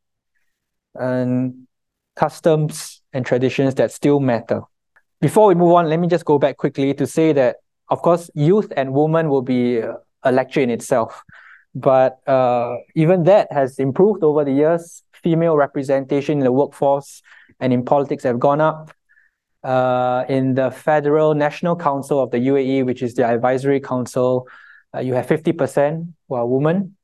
and 0.94 1.66
customs 2.14 3.02
and 3.12 3.26
traditions 3.26 3.74
that 3.76 3.90
still 3.90 4.20
matter. 4.20 4.62
Before 5.20 5.48
we 5.48 5.54
move 5.54 5.72
on, 5.72 5.88
let 5.88 5.98
me 5.98 6.08
just 6.08 6.24
go 6.24 6.38
back 6.38 6.56
quickly 6.56 6.94
to 6.94 7.06
say 7.06 7.32
that, 7.32 7.56
of 7.88 8.02
course, 8.02 8.30
youth 8.34 8.72
and 8.76 8.92
women 8.92 9.28
will 9.28 9.42
be 9.42 9.82
a 10.22 10.32
lecture 10.32 10.60
in 10.60 10.70
itself. 10.70 11.22
But 11.74 12.18
uh, 12.28 12.76
even 12.94 13.24
that 13.24 13.52
has 13.52 13.78
improved 13.78 14.24
over 14.24 14.44
the 14.44 14.52
years. 14.52 15.02
Female 15.12 15.56
representation 15.56 16.38
in 16.38 16.44
the 16.44 16.52
workforce 16.52 17.22
and 17.60 17.72
in 17.72 17.84
politics 17.84 18.24
have 18.24 18.38
gone 18.38 18.60
up. 18.60 18.90
Uh, 19.68 20.24
in 20.28 20.54
the 20.54 20.70
Federal 20.70 21.34
National 21.34 21.76
Council 21.76 22.22
of 22.22 22.30
the 22.30 22.38
UAE, 22.38 22.86
which 22.86 23.02
is 23.02 23.14
the 23.14 23.24
advisory 23.24 23.80
council, 23.80 24.48
uh, 24.94 25.00
you 25.00 25.12
have 25.12 25.26
50% 25.26 26.08
who 26.26 26.34
are 26.34 26.46
women. 26.46 26.96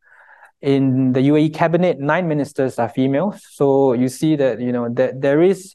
In 0.62 1.12
the 1.12 1.20
UAE 1.20 1.52
cabinet, 1.52 2.00
nine 2.00 2.26
ministers 2.26 2.78
are 2.78 2.88
females. 2.88 3.36
So 3.50 3.92
you 3.92 4.08
see 4.08 4.36
that 4.36 4.60
you 4.60 4.72
know 4.72 4.88
that 5.00 5.20
there 5.20 5.42
is 5.42 5.74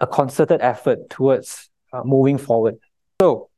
a 0.00 0.06
concerted 0.06 0.60
effort 0.62 1.10
towards 1.10 1.68
uh, 1.92 2.02
moving 2.04 2.38
forward. 2.38 2.76
So, 3.20 3.50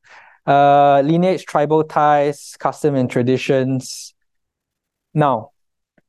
uh, 0.45 1.03
lineage, 1.05 1.45
tribal 1.45 1.85
ties, 1.85 2.57
custom 2.59 2.97
and 2.97 3.09
traditions, 3.09 4.15
now, 5.15 5.51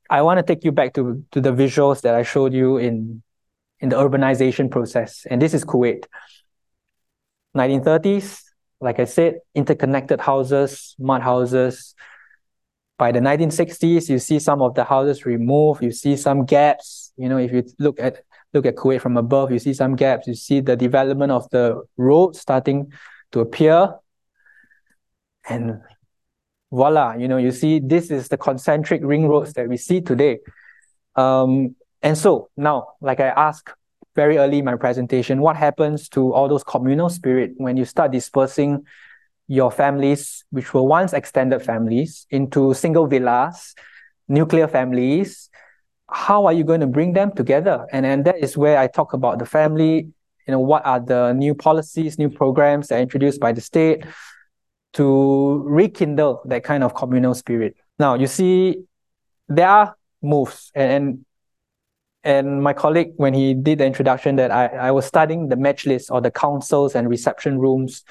I 0.08 0.22
want 0.22 0.38
to 0.38 0.42
take 0.42 0.64
you 0.64 0.72
back 0.72 0.94
to, 0.94 1.24
to 1.32 1.40
the 1.40 1.52
visuals 1.52 2.02
that 2.02 2.14
I 2.14 2.22
showed 2.22 2.52
you 2.52 2.76
in, 2.76 3.22
in 3.82 3.88
the 3.88 3.96
urbanization 3.96 4.70
process. 4.70 5.26
And 5.28 5.42
this 5.42 5.52
is 5.52 5.64
Kuwait. 5.64 6.04
1930s, 7.56 8.42
like 8.80 9.00
I 9.00 9.04
said, 9.04 9.40
interconnected 9.54 10.20
houses, 10.20 10.94
mud 10.98 11.20
houses. 11.20 11.94
By 12.96 13.10
the 13.10 13.18
1960s, 13.18 14.08
you 14.08 14.18
see 14.20 14.38
some 14.38 14.62
of 14.62 14.74
the 14.74 14.84
houses 14.84 15.26
removed. 15.26 15.82
You 15.82 15.90
see 15.90 16.16
some 16.16 16.46
gaps. 16.46 17.12
You 17.16 17.28
know, 17.28 17.38
if 17.38 17.52
you 17.52 17.64
look 17.78 18.00
at 18.00 18.22
look 18.54 18.66
at 18.66 18.76
Kuwait 18.76 19.00
from 19.00 19.16
above, 19.16 19.50
you 19.50 19.58
see 19.58 19.74
some 19.74 19.96
gaps. 19.96 20.28
You 20.28 20.34
see 20.34 20.60
the 20.60 20.76
development 20.76 21.32
of 21.32 21.50
the 21.50 21.82
road 21.96 22.36
starting 22.36 22.92
to 23.32 23.40
appear. 23.40 23.94
And 25.48 25.80
voila, 26.70 27.14
you 27.14 27.26
know, 27.26 27.38
you 27.38 27.50
see 27.50 27.80
this 27.80 28.10
is 28.10 28.28
the 28.28 28.36
concentric 28.36 29.02
ring 29.02 29.26
roads 29.26 29.54
that 29.54 29.68
we 29.68 29.76
see 29.76 30.00
today. 30.00 30.38
Um, 31.16 31.74
and 32.02 32.16
so 32.16 32.50
now, 32.56 32.88
like 33.00 33.20
I 33.20 33.28
asked 33.28 33.70
very 34.14 34.38
early 34.38 34.58
in 34.58 34.64
my 34.64 34.76
presentation, 34.76 35.40
what 35.40 35.56
happens 35.56 36.08
to 36.10 36.32
all 36.32 36.48
those 36.48 36.64
communal 36.64 37.08
spirit 37.08 37.52
when 37.56 37.76
you 37.76 37.84
start 37.84 38.12
dispersing 38.12 38.84
your 39.48 39.70
families, 39.70 40.44
which 40.50 40.72
were 40.74 40.82
once 40.82 41.12
extended 41.12 41.60
families, 41.60 42.26
into 42.30 42.74
single 42.74 43.06
villas, 43.06 43.74
nuclear 44.28 44.68
families? 44.68 45.48
How 46.10 46.44
are 46.46 46.52
you 46.52 46.64
going 46.64 46.80
to 46.80 46.86
bring 46.86 47.14
them 47.14 47.32
together? 47.32 47.86
And, 47.90 48.04
and 48.04 48.24
that 48.26 48.38
is 48.38 48.56
where 48.56 48.78
I 48.78 48.86
talk 48.86 49.14
about 49.14 49.38
the 49.38 49.46
family, 49.46 50.08
you 50.46 50.52
know, 50.52 50.60
what 50.60 50.84
are 50.84 51.00
the 51.00 51.32
new 51.32 51.54
policies, 51.54 52.18
new 52.18 52.28
programs 52.28 52.88
that 52.88 52.96
are 52.96 53.02
introduced 53.02 53.40
by 53.40 53.52
the 53.52 53.60
state 53.60 54.04
to 54.94 55.62
rekindle 55.66 56.42
that 56.46 56.64
kind 56.64 56.84
of 56.84 56.94
communal 56.94 57.34
spirit. 57.34 57.76
Now, 57.98 58.14
you 58.14 58.26
see, 58.26 58.84
there 59.48 59.68
are 59.68 59.96
moves 60.20 60.70
and, 60.74 60.92
and 60.92 61.24
and 62.24 62.62
my 62.62 62.72
colleague, 62.72 63.12
when 63.16 63.34
he 63.34 63.54
did 63.54 63.78
the 63.78 63.86
introduction, 63.86 64.36
that 64.36 64.50
I, 64.50 64.66
I 64.66 64.90
was 64.92 65.06
studying 65.06 65.48
the 65.48 65.56
majlis 65.56 66.10
or 66.10 66.20
the 66.20 66.30
councils 66.30 66.94
and 66.94 67.08
reception 67.08 67.58
rooms 67.58 68.04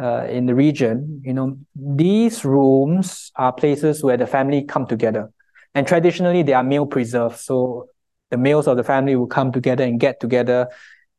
uh, 0.00 0.26
in 0.28 0.46
the 0.46 0.54
region. 0.54 1.22
You 1.24 1.32
know, 1.32 1.58
these 1.74 2.44
rooms 2.44 3.32
are 3.36 3.52
places 3.52 4.02
where 4.02 4.16
the 4.16 4.26
family 4.26 4.62
come 4.64 4.86
together. 4.86 5.32
And 5.74 5.86
traditionally, 5.86 6.42
they 6.42 6.52
are 6.52 6.62
male 6.62 6.86
preserved. 6.86 7.38
So 7.38 7.88
the 8.30 8.36
males 8.36 8.66
of 8.66 8.76
the 8.76 8.84
family 8.84 9.16
will 9.16 9.26
come 9.26 9.52
together 9.52 9.84
and 9.84 9.98
get 9.98 10.20
together 10.20 10.68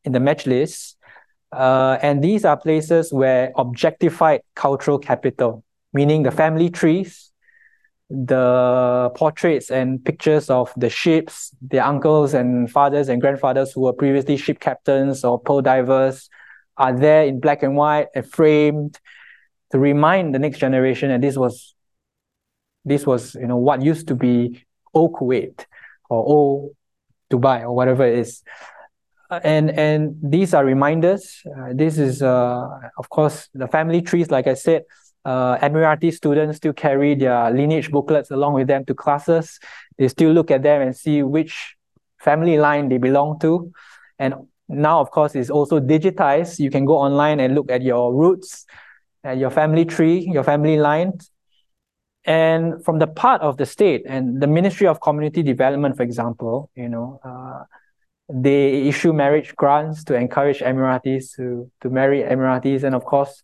in 0.03 0.11
the 0.11 0.19
majlis. 0.19 0.95
Uh, 1.51 1.97
and 2.01 2.23
these 2.23 2.45
are 2.45 2.57
places 2.57 3.11
where 3.11 3.51
objectified 3.55 4.41
cultural 4.55 4.99
capital, 4.99 5.63
meaning 5.93 6.23
the 6.23 6.31
family 6.31 6.69
trees, 6.69 7.26
the 8.09 9.11
portraits 9.15 9.69
and 9.69 10.03
pictures 10.03 10.49
of 10.49 10.71
the 10.77 10.89
ships, 10.89 11.51
their 11.61 11.83
uncles 11.83 12.33
and 12.33 12.71
fathers 12.71 13.09
and 13.09 13.21
grandfathers 13.21 13.73
who 13.73 13.81
were 13.81 13.93
previously 13.93 14.37
ship 14.37 14.59
captains 14.59 15.23
or 15.23 15.39
pearl 15.39 15.61
divers 15.61 16.29
are 16.77 16.97
there 16.97 17.23
in 17.25 17.39
black 17.39 17.63
and 17.63 17.75
white 17.75 18.07
and 18.15 18.29
framed 18.29 18.99
to 19.71 19.79
remind 19.79 20.33
the 20.33 20.39
next 20.39 20.59
generation 20.59 21.09
that 21.09 21.21
this 21.21 21.35
was 21.35 21.75
this 22.85 23.05
was 23.05 23.35
you 23.35 23.47
know 23.47 23.57
what 23.57 23.81
used 23.81 24.07
to 24.07 24.15
be 24.15 24.65
old 24.93 25.13
Kuwait 25.13 25.65
or 26.09 26.23
old 26.25 26.75
Dubai 27.29 27.63
or 27.63 27.75
whatever 27.75 28.05
it 28.05 28.19
is. 28.19 28.43
and 29.43 29.69
and 29.71 30.15
these 30.23 30.53
are 30.53 30.63
reminders. 30.63 31.41
Uh, 31.45 31.73
this 31.73 31.97
is 31.97 32.21
uh, 32.21 32.65
of 32.97 33.09
course 33.09 33.49
the 33.53 33.67
family 33.67 34.01
trees, 34.01 34.31
like 34.31 34.47
I 34.47 34.53
said, 34.53 34.83
uh, 35.27 35.57
Emirati 35.57 36.13
students 36.13 36.55
still 36.55 36.71
carry 36.71 37.13
their 37.13 37.51
lineage 37.51 37.91
booklets 37.91 38.31
along 38.31 38.53
with 38.53 38.67
them 38.67 38.85
to 38.85 38.93
classes. 38.93 39.59
They 39.97 40.07
still 40.07 40.31
look 40.31 40.51
at 40.51 40.63
them 40.63 40.81
and 40.81 40.95
see 40.95 41.21
which 41.21 41.75
family 42.17 42.57
line 42.57 42.87
they 42.87 42.97
belong 42.97 43.39
to. 43.39 43.73
And 44.19 44.33
now, 44.69 45.01
of 45.01 45.11
course, 45.11 45.35
it's 45.35 45.49
also 45.49 45.81
digitized. 45.81 46.59
You 46.59 46.71
can 46.71 46.85
go 46.85 46.97
online 46.97 47.41
and 47.41 47.55
look 47.55 47.69
at 47.69 47.81
your 47.81 48.13
roots, 48.13 48.65
at 49.25 49.37
your 49.37 49.49
family 49.49 49.83
tree, 49.83 50.19
your 50.31 50.43
family 50.43 50.77
lines. 50.77 51.29
And 52.23 52.83
from 52.85 52.99
the 52.99 53.07
part 53.07 53.41
of 53.41 53.57
the 53.57 53.65
state 53.65 54.03
and 54.07 54.41
the 54.41 54.47
Ministry 54.47 54.87
of 54.87 55.01
Community 55.01 55.43
Development, 55.43 55.97
for 55.97 56.03
example, 56.03 56.69
you 56.75 56.87
know, 56.87 57.19
uh, 57.23 57.63
they 58.29 58.87
issue 58.87 59.11
marriage 59.11 59.55
grants 59.57 60.05
to 60.05 60.15
encourage 60.15 60.59
Emiratis 60.59 61.35
to, 61.35 61.69
to 61.81 61.89
marry 61.89 62.21
Emiratis. 62.21 62.83
And 62.83 62.95
of 62.95 63.03
course, 63.03 63.41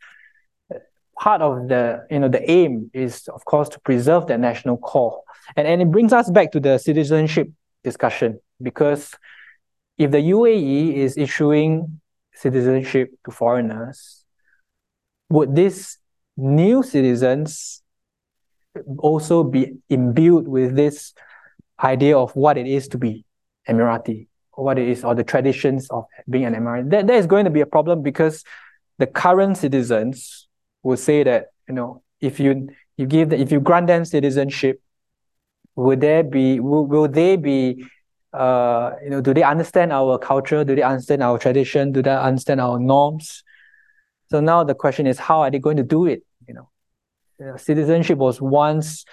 part 1.20 1.42
of 1.42 1.68
the 1.68 2.06
you 2.10 2.20
know 2.20 2.28
the 2.28 2.50
aim 2.50 2.90
is 2.94 3.28
of 3.28 3.46
course 3.46 3.70
to 3.70 3.80
preserve 3.80 4.28
that 4.28 4.40
national 4.40 4.78
core. 4.78 5.22
And 5.56 5.68
and 5.68 5.82
it 5.82 5.92
brings 5.92 6.14
us 6.14 6.30
back 6.30 6.52
to 6.54 6.60
the 6.60 6.78
citizenship 6.78 7.50
discussion 7.84 8.40
because 8.62 9.12
if 9.98 10.12
the 10.12 10.18
UAE 10.18 10.96
is 10.96 11.18
issuing 11.18 12.00
citizenship 12.34 13.12
to 13.26 13.32
foreigners 13.32 14.26
would 15.30 15.56
these 15.56 16.00
new 16.36 16.82
citizens 16.82 17.84
also 18.98 19.44
be 19.44 19.74
imbued 19.90 20.48
with 20.48 20.76
this 20.76 21.14
idea 21.84 22.18
of 22.18 22.36
what 22.36 22.58
it 22.58 22.66
is 22.66 22.88
to 22.88 22.98
be 22.98 23.24
Emirati 23.70 24.28
what 24.56 24.78
it 24.78 24.88
is 24.88 25.04
or 25.04 25.16
the 25.16 25.24
traditions 25.24 25.88
of 25.90 26.06
being 26.30 26.46
an 26.46 26.54
Emirati? 26.54 26.90
That, 26.92 27.08
that 27.08 27.16
is 27.16 27.28
going 27.28 27.46
to 27.46 27.52
be 27.52 27.62
a 27.62 27.66
problem 27.66 28.02
because 28.02 28.44
the 29.00 29.08
current 29.08 29.58
citizens 29.58 30.48
will 30.84 30.98
say 30.98 31.24
that 31.24 31.48
you 31.68 31.74
know 31.74 32.04
if 32.22 32.40
you 32.40 32.70
you 32.98 33.06
give 33.06 33.30
the, 33.30 33.40
if 33.40 33.52
you 33.52 33.60
grant 33.60 33.88
them 33.88 34.06
citizenship, 34.06 34.82
will 35.76 35.98
there 35.98 36.24
be 36.24 36.60
will, 36.60 36.86
will 36.86 37.08
they 37.08 37.36
be 37.36 37.86
uh 38.34 38.92
you 39.04 39.10
know 39.10 39.22
do 39.22 39.34
they 39.34 39.44
understand 39.44 39.92
our 39.92 40.18
culture? 40.18 40.64
Do 40.64 40.76
they 40.76 40.84
understand 40.84 41.24
our 41.24 41.40
tradition? 41.40 41.92
Do 41.92 42.02
they 42.02 42.16
understand 42.16 42.62
our 42.62 42.80
norms? 42.80 43.44
So 44.30 44.40
now 44.40 44.64
the 44.64 44.76
question 44.76 45.08
is 45.08 45.20
how 45.20 45.42
are 45.42 45.52
they 45.52 45.60
going 45.60 45.78
to 45.78 45.84
do 45.84 46.06
it? 46.06 46.24
You 46.48 46.54
know, 46.56 46.70
you 47.40 47.46
know 47.48 47.58
citizenship 47.58 48.18
was 48.18 48.42
once 48.42 49.06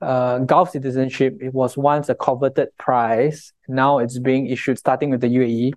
uh, 0.00 0.40
Gulf 0.40 0.70
citizenship, 0.70 1.38
it 1.40 1.54
was 1.54 1.76
once 1.76 2.08
a 2.08 2.14
coveted 2.14 2.68
prize. 2.78 3.52
Now 3.68 3.98
it's 3.98 4.18
being 4.18 4.46
issued 4.46 4.78
starting 4.78 5.10
with 5.10 5.20
the 5.20 5.28
UAE. 5.28 5.72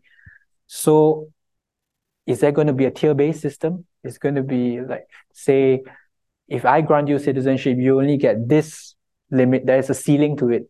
So 0.67 1.29
is 2.29 2.41
there 2.41 2.51
going 2.51 2.67
to 2.67 2.73
be 2.73 2.85
a 2.85 2.91
tier-based 2.91 3.41
system? 3.41 3.85
It's 4.03 4.19
going 4.19 4.35
to 4.35 4.43
be 4.43 4.79
like, 4.81 5.07
say, 5.33 5.81
if 6.47 6.63
I 6.63 6.81
grant 6.81 7.07
you 7.07 7.17
citizenship, 7.17 7.77
you 7.79 7.97
only 7.97 8.17
get 8.17 8.47
this 8.47 8.93
limit. 9.31 9.65
There 9.65 9.79
is 9.79 9.89
a 9.89 9.95
ceiling 9.95 10.37
to 10.37 10.51
it, 10.51 10.69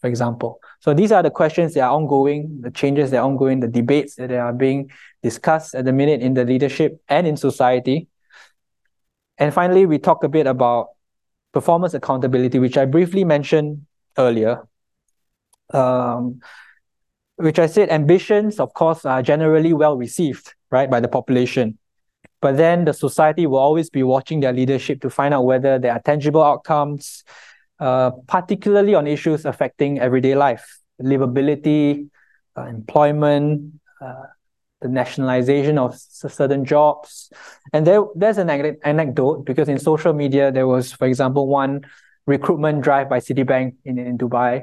for 0.00 0.06
example. 0.06 0.60
So 0.78 0.94
these 0.94 1.10
are 1.10 1.20
the 1.20 1.30
questions 1.30 1.74
that 1.74 1.80
are 1.80 1.90
ongoing, 1.90 2.60
the 2.60 2.70
changes 2.70 3.10
that 3.10 3.18
are 3.18 3.26
ongoing, 3.26 3.58
the 3.58 3.66
debates 3.66 4.14
that 4.14 4.30
are 4.30 4.52
being 4.52 4.92
discussed 5.20 5.74
at 5.74 5.84
the 5.84 5.92
minute 5.92 6.20
in 6.20 6.34
the 6.34 6.44
leadership 6.44 7.02
and 7.08 7.26
in 7.26 7.36
society. 7.36 8.06
And 9.36 9.52
finally, 9.52 9.86
we 9.86 9.98
talk 9.98 10.22
a 10.22 10.28
bit 10.28 10.46
about 10.46 10.90
performance 11.52 11.92
accountability, 11.92 12.60
which 12.60 12.78
I 12.78 12.84
briefly 12.84 13.24
mentioned 13.24 13.84
earlier. 14.16 14.62
Um, 15.74 16.40
which 17.34 17.58
I 17.58 17.66
said 17.66 17.90
ambitions, 17.90 18.60
of 18.60 18.74
course, 18.74 19.04
are 19.04 19.22
generally 19.22 19.72
well 19.72 19.96
received, 19.96 20.54
right, 20.70 20.90
by 20.90 21.00
the 21.00 21.08
population. 21.08 21.78
But 22.40 22.56
then 22.56 22.84
the 22.84 22.94
society 22.94 23.46
will 23.46 23.58
always 23.58 23.90
be 23.90 24.02
watching 24.02 24.40
their 24.40 24.52
leadership 24.52 25.00
to 25.02 25.10
find 25.10 25.34
out 25.34 25.44
whether 25.44 25.78
there 25.78 25.92
are 25.92 26.00
tangible 26.00 26.42
outcomes, 26.42 27.22
uh, 27.78 28.10
particularly 28.26 28.94
on 28.94 29.06
issues 29.06 29.44
affecting 29.44 30.00
everyday 30.00 30.34
life, 30.34 30.80
livability, 31.02 32.08
uh, 32.56 32.64
employment, 32.64 33.74
uh, 34.00 34.24
the 34.80 34.88
nationalization 34.88 35.76
of 35.76 35.98
certain 35.98 36.64
jobs. 36.64 37.30
And 37.72 37.86
there, 37.86 38.02
there's 38.14 38.38
an 38.38 38.48
anecdote 38.48 39.44
because 39.44 39.68
in 39.68 39.78
social 39.78 40.14
media, 40.14 40.50
there 40.50 40.66
was, 40.66 40.92
for 40.92 41.06
example, 41.06 41.46
one 41.46 41.82
recruitment 42.26 42.80
drive 42.82 43.08
by 43.10 43.20
Citibank 43.20 43.76
in, 43.84 43.98
in 43.98 44.16
Dubai. 44.16 44.62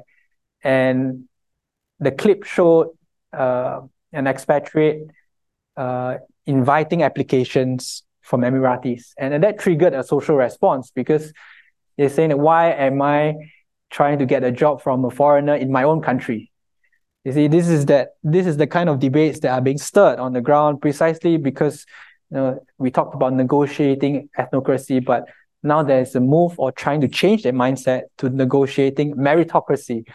And 0.64 1.26
the 2.00 2.12
clip 2.12 2.44
showed 2.44 2.90
uh, 3.34 3.82
an 4.12 4.26
expatriate 4.26 5.12
uh, 5.78 6.16
inviting 6.46 7.04
applications 7.04 8.04
from 8.22 8.42
Emiratis. 8.42 9.14
And 9.18 9.42
that 9.44 9.60
triggered 9.60 9.94
a 9.94 10.04
social 10.04 10.36
response 10.36 10.92
because 10.92 11.32
they're 11.98 12.10
saying, 12.10 12.38
why 12.38 12.72
am 12.72 13.02
I 13.02 13.36
trying 13.90 14.20
to 14.20 14.26
get 14.26 14.44
a 14.44 14.52
job 14.52 14.82
from 14.82 15.06
a 15.06 15.10
foreigner 15.10 15.56
in 15.56 15.72
my 15.72 15.84
own 15.84 16.02
country? 16.02 16.52
You 17.24 17.32
see, 17.32 17.48
this 17.48 17.68
is 17.68 17.86
that 17.88 18.10
this 18.24 18.48
is 18.48 18.58
the 18.58 18.68
kind 18.68 18.90
of 18.90 19.00
debates 19.00 19.40
that 19.42 19.52
are 19.52 19.62
being 19.62 19.78
stirred 19.78 20.20
on 20.20 20.34
the 20.34 20.42
ground 20.42 20.82
precisely 20.82 21.38
because 21.38 21.86
you 22.32 22.38
know 22.38 22.60
we 22.78 22.90
talked 22.90 23.16
about 23.16 23.34
negotiating 23.34 24.30
ethnocracy, 24.38 25.04
but 25.04 25.26
now 25.64 25.84
there's 25.84 26.16
a 26.16 26.22
move 26.22 26.58
or 26.58 26.72
trying 26.72 27.02
to 27.02 27.08
change 27.08 27.44
their 27.44 27.54
mindset 27.54 28.04
to 28.20 28.30
negotiating 28.30 29.16
meritocracy. 29.16 30.06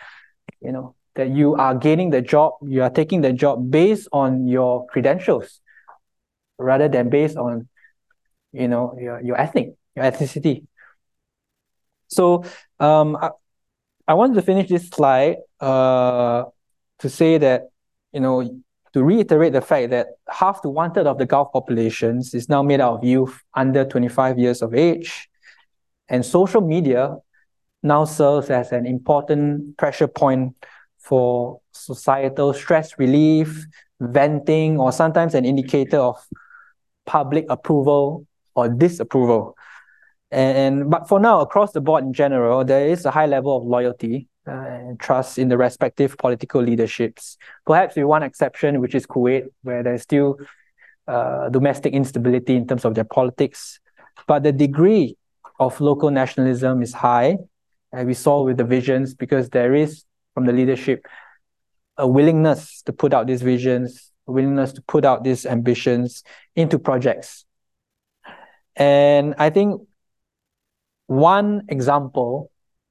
You 0.61 0.73
know, 0.73 0.95
that 1.15 1.31
you 1.31 1.55
are 1.55 1.75
gaining 1.75 2.11
the 2.11 2.23
job, 2.23 2.55
you 2.63 2.83
are 2.83 2.91
taking 2.91 3.21
the 3.21 3.33
job 3.33 3.71
based 3.71 4.09
on 4.13 4.47
your 4.47 4.87
credentials 4.87 5.61
rather 6.59 6.89
than 6.89 7.09
based 7.09 7.37
on 7.37 7.69
you 8.53 8.69
know 8.69 8.97
your, 9.01 9.21
your 9.23 9.41
ethnic 9.41 9.75
your 9.97 10.05
ethnicity 10.05 10.67
so 12.07 12.45
um 12.79 13.17
I, 13.17 13.31
I 14.07 14.15
wanted 14.15 14.35
to 14.35 14.43
finish 14.43 14.69
this 14.69 14.89
slide 14.89 15.37
uh 15.59 16.45
to 16.99 17.09
say 17.09 17.39
that 17.39 17.71
you 18.13 18.21
know 18.21 18.63
to 18.93 19.03
reiterate 19.03 19.55
the 19.55 19.63
fact 19.63 19.91
that 19.91 20.09
half 20.29 20.61
to 20.63 20.69
one 20.69 20.93
third 20.93 21.07
of 21.07 21.19
the 21.19 21.25
Gulf 21.25 21.53
populations 21.53 22.35
is 22.35 22.49
now 22.49 22.63
made 22.63 22.81
out 22.81 22.99
of 22.99 23.05
youth 23.05 23.41
under 23.55 23.87
25 23.87 24.39
years 24.39 24.61
of 24.61 24.75
age. 24.75 25.29
And 26.09 26.25
social 26.25 26.61
media 26.61 27.17
now 27.83 28.05
serves 28.05 28.51
as 28.51 28.71
an 28.71 28.85
important 28.85 29.79
pressure 29.79 30.09
point 30.09 30.55
for 31.03 31.61
societal 31.73 32.55
stress 32.55 32.99
relief, 32.99 33.67
venting, 34.01 34.79
or 34.79 34.93
sometimes 34.93 35.35
an 35.35 35.45
indicator 35.45 35.99
of 35.99 36.17
public 37.07 37.45
approval 37.49 38.27
or 38.55 38.69
disapproval. 38.69 39.57
And, 40.31 40.89
but 40.91 41.09
for 41.09 41.21
now, 41.21 41.41
across 41.41 41.73
the 41.73 41.81
board 41.81 42.05
in 42.05 42.13
general, 42.13 42.65
there 42.65 42.87
is 42.87 43.05
a 43.05 43.11
high 43.11 43.27
level 43.27 43.57
of 43.57 43.65
loyalty 43.65 44.29
uh, 44.47 44.53
and 44.53 45.01
trust 45.01 45.39
in 45.39 45.49
the 45.49 45.59
respective 45.59 46.17
political 46.17 46.63
leaderships. 46.63 47.37
Perhaps 47.67 47.97
with 47.97 48.07
one 48.07 48.23
exception, 48.23 48.81
which 48.81 48.95
is 48.95 49.07
Kuwait, 49.07 49.47
where 49.63 49.83
there's 49.83 50.03
still 50.03 50.39
uh, 51.07 51.49
domestic 51.51 51.93
instability 51.93 52.55
in 52.57 52.67
terms 52.67 52.85
of 52.85 52.95
their 52.95 53.05
politics. 53.05 53.81
But 54.27 54.45
the 54.45 54.53
degree 54.53 55.17
of 55.59 55.81
local 55.81 56.11
nationalism 56.11 56.81
is 56.83 56.95
high, 56.95 57.39
and 57.93 58.07
we 58.07 58.15
saw 58.15 58.43
with 58.43 58.57
the 58.57 58.65
visions 58.65 59.15
because 59.15 59.51
there 59.51 59.75
is 59.75 60.05
from 60.35 60.47
the 60.47 60.53
leadership 60.53 61.07
a 61.97 62.07
willingness 62.07 62.83
to 62.83 62.93
put 62.93 63.13
out 63.13 63.27
these 63.27 63.43
visions, 63.43 64.11
a 64.27 64.33
willingness 64.33 64.73
to 64.73 64.83
put 64.83 65.05
out 65.05 65.25
these 65.25 65.47
ambitions 65.47 66.23
into 66.57 66.79
projects. 66.79 67.45
And 68.77 69.35
I 69.39 69.51
think 69.51 69.83
one 71.07 71.63
example 71.69 72.51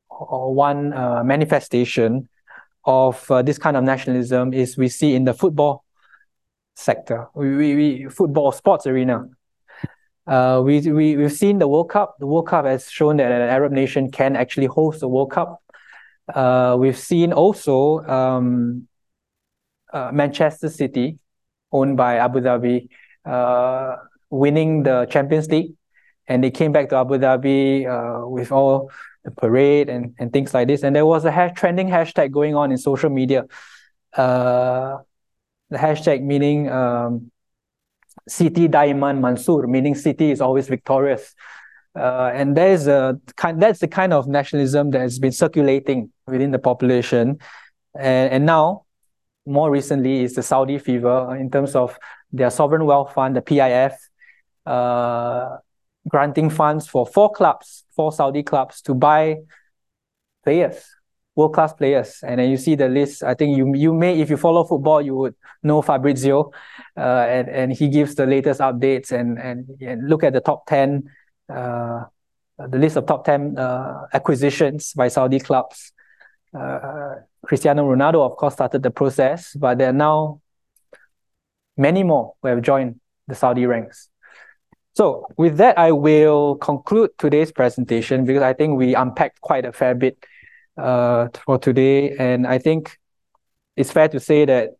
or 0.09 0.53
one 0.53 0.93
uh, 0.93 1.23
manifestation 1.23 2.29
of 2.85 3.29
uh, 3.31 3.41
this 3.41 3.57
kind 3.57 3.75
of 3.75 3.83
nationalism 3.83 4.53
is 4.53 4.77
we 4.77 4.89
see 4.89 5.15
in 5.15 5.23
the 5.23 5.33
football 5.33 5.83
sector, 6.75 7.27
we, 7.33 7.55
we, 7.55 7.75
we 7.75 8.09
football 8.09 8.51
sports 8.51 8.85
arena. 8.85 9.25
Uh, 10.27 10.61
we, 10.63 10.79
we, 10.91 11.17
we've 11.17 11.33
seen 11.33 11.57
the 11.57 11.67
World 11.67 11.89
Cup. 11.89 12.15
The 12.19 12.27
World 12.27 12.47
Cup 12.47 12.65
has 12.65 12.89
shown 12.89 13.17
that 13.17 13.31
an 13.31 13.41
Arab 13.41 13.71
nation 13.71 14.11
can 14.11 14.35
actually 14.35 14.67
host 14.67 14.99
the 14.99 15.07
World 15.07 15.31
Cup. 15.31 15.60
Uh, 16.33 16.75
we've 16.79 16.97
seen 16.97 17.33
also 17.33 17.99
um, 18.05 18.87
uh, 19.93 20.11
Manchester 20.11 20.69
City, 20.69 21.19
owned 21.71 21.97
by 21.97 22.17
Abu 22.17 22.39
Dhabi, 22.39 22.89
uh, 23.25 23.97
winning 24.29 24.83
the 24.83 25.05
Champions 25.09 25.49
League 25.49 25.73
and 26.31 26.43
they 26.43 26.51
came 26.51 26.71
back 26.71 26.89
to 26.89 26.95
Abu 26.95 27.17
Dhabi 27.17 27.85
uh, 27.85 28.27
with 28.27 28.51
all 28.51 28.89
the 29.23 29.31
parade 29.31 29.89
and, 29.89 30.15
and 30.17 30.31
things 30.31 30.53
like 30.53 30.67
this. 30.67 30.83
And 30.83 30.95
there 30.95 31.05
was 31.05 31.25
a 31.25 31.51
trending 31.55 31.89
hashtag 31.89 32.31
going 32.31 32.55
on 32.55 32.71
in 32.71 32.77
social 32.77 33.09
media. 33.09 33.45
Uh, 34.13 34.99
the 35.69 35.77
hashtag 35.77 36.21
meaning 36.21 36.69
um, 36.69 37.31
City 38.27 38.67
Daiman 38.69 39.19
Mansur, 39.19 39.67
meaning 39.67 39.95
city 39.95 40.31
is 40.31 40.41
always 40.41 40.67
victorious. 40.67 41.33
Uh, 41.95 42.31
and 42.33 42.55
there's 42.55 42.87
a 42.87 43.19
kind 43.35 43.61
that's 43.61 43.79
the 43.79 43.87
kind 43.87 44.13
of 44.13 44.27
nationalism 44.27 44.91
that 44.91 45.01
has 45.01 45.19
been 45.19 45.31
circulating 45.31 46.09
within 46.27 46.51
the 46.51 46.59
population. 46.59 47.37
And, 47.95 48.33
and 48.33 48.45
now, 48.45 48.85
more 49.45 49.69
recently, 49.69 50.23
is 50.23 50.35
the 50.35 50.43
Saudi 50.43 50.77
fever 50.79 51.35
in 51.35 51.51
terms 51.51 51.75
of 51.75 51.97
their 52.31 52.49
sovereign 52.49 52.85
wealth 52.85 53.13
fund, 53.13 53.35
the 53.35 53.41
PIF. 53.41 53.93
Uh, 54.65 55.57
granting 56.07 56.49
funds 56.49 56.87
for 56.87 57.05
four 57.05 57.31
clubs, 57.31 57.83
four 57.95 58.11
Saudi 58.11 58.43
clubs 58.43 58.81
to 58.81 58.93
buy 58.93 59.37
players, 60.43 60.83
world 61.35 61.53
class 61.53 61.73
players. 61.73 62.19
And 62.23 62.39
then 62.39 62.49
you 62.49 62.57
see 62.57 62.75
the 62.75 62.89
list. 62.89 63.23
I 63.23 63.33
think 63.33 63.57
you 63.57 63.73
you 63.75 63.93
may, 63.93 64.19
if 64.19 64.29
you 64.29 64.37
follow 64.37 64.63
football, 64.63 65.01
you 65.01 65.15
would 65.15 65.35
know 65.63 65.81
Fabrizio, 65.81 66.51
uh, 66.97 67.25
and 67.27 67.49
and 67.49 67.73
he 67.73 67.89
gives 67.89 68.15
the 68.15 68.25
latest 68.25 68.59
updates 68.61 69.11
and 69.11 69.39
and, 69.39 69.67
and 69.81 70.09
look 70.09 70.23
at 70.23 70.33
the 70.33 70.41
top 70.41 70.65
ten, 70.65 71.09
uh, 71.51 72.05
the 72.57 72.77
list 72.77 72.95
of 72.95 73.05
top 73.05 73.25
ten 73.25 73.57
uh, 73.57 74.07
acquisitions 74.13 74.93
by 74.93 75.09
Saudi 75.09 75.39
clubs. 75.39 75.93
Uh, 76.57 77.15
Cristiano 77.45 77.83
Ronaldo, 77.83 78.25
of 78.25 78.37
course, 78.37 78.53
started 78.53 78.83
the 78.83 78.91
process, 78.91 79.53
but 79.55 79.77
there 79.77 79.89
are 79.89 79.93
now 79.93 80.41
many 81.77 82.03
more 82.03 82.33
who 82.41 82.49
have 82.49 82.61
joined 82.61 82.99
the 83.27 83.35
Saudi 83.35 83.65
ranks. 83.65 84.09
So 84.93 85.25
with 85.37 85.57
that, 85.57 85.79
I 85.79 85.93
will 85.93 86.55
conclude 86.55 87.11
today's 87.17 87.51
presentation 87.51 88.25
because 88.25 88.43
I 88.43 88.53
think 88.53 88.77
we 88.77 88.93
unpacked 88.93 89.39
quite 89.39 89.65
a 89.65 89.71
fair 89.71 89.95
bit 89.95 90.17
uh, 90.77 91.29
for 91.45 91.57
today. 91.57 92.15
And 92.17 92.45
I 92.45 92.59
think 92.59 92.99
it's 93.77 93.91
fair 93.91 94.09
to 94.09 94.19
say 94.19 94.45
that 94.45 94.71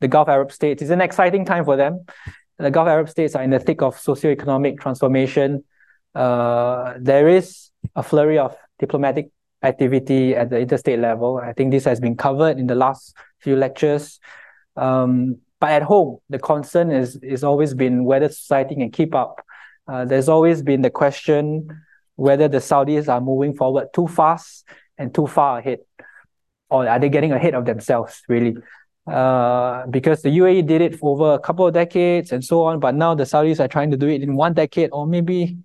the 0.00 0.08
Gulf 0.08 0.28
Arab 0.28 0.50
states 0.50 0.82
is 0.82 0.90
an 0.90 1.00
exciting 1.00 1.44
time 1.44 1.64
for 1.64 1.76
them. 1.76 2.04
The 2.58 2.72
Gulf 2.72 2.88
Arab 2.88 3.08
states 3.08 3.36
are 3.36 3.42
in 3.44 3.50
the 3.50 3.60
thick 3.60 3.82
of 3.82 3.98
socio-economic 3.98 4.80
transformation. 4.80 5.64
Uh, 6.14 6.94
there 6.98 7.28
is 7.28 7.70
a 7.96 8.02
flurry 8.02 8.38
of 8.38 8.56
diplomatic 8.78 9.30
activity 9.62 10.34
at 10.34 10.50
the 10.50 10.58
interstate 10.58 10.98
level. 10.98 11.38
I 11.38 11.52
think 11.52 11.70
this 11.70 11.84
has 11.84 12.00
been 12.00 12.16
covered 12.16 12.58
in 12.58 12.66
the 12.66 12.74
last 12.74 13.14
few 13.38 13.56
lectures. 13.56 14.20
Um, 14.76 15.38
but 15.60 15.70
at 15.70 15.82
home, 15.82 16.18
the 16.28 16.38
concern 16.38 16.90
is 16.90 17.16
is 17.22 17.44
always 17.44 17.72
been 17.72 18.04
whether 18.04 18.28
society 18.28 18.74
can 18.74 18.90
keep 18.90 19.14
up 19.14 19.40
uh, 19.88 20.04
there's 20.04 20.28
always 20.28 20.62
been 20.62 20.82
the 20.82 20.90
question 20.90 21.68
whether 22.16 22.48
the 22.48 22.58
Saudis 22.58 23.08
are 23.08 23.20
moving 23.20 23.54
forward 23.54 23.88
too 23.94 24.06
fast 24.06 24.64
and 24.98 25.14
too 25.14 25.26
far 25.26 25.58
ahead, 25.58 25.80
or 26.70 26.88
are 26.88 26.98
they 26.98 27.08
getting 27.08 27.32
ahead 27.32 27.54
of 27.54 27.64
themselves, 27.64 28.22
really? 28.28 28.56
Uh, 29.06 29.84
because 29.86 30.22
the 30.22 30.28
UAE 30.28 30.66
did 30.66 30.80
it 30.80 30.98
for 30.98 31.12
over 31.12 31.34
a 31.34 31.38
couple 31.38 31.66
of 31.66 31.74
decades 31.74 32.30
and 32.30 32.44
so 32.44 32.62
on, 32.64 32.78
but 32.78 32.94
now 32.94 33.14
the 33.14 33.24
Saudis 33.24 33.58
are 33.58 33.66
trying 33.66 33.90
to 33.90 33.96
do 33.96 34.06
it 34.08 34.22
in 34.22 34.36
one 34.36 34.54
decade 34.54 34.90
or 34.92 35.06
maybe, 35.06 35.56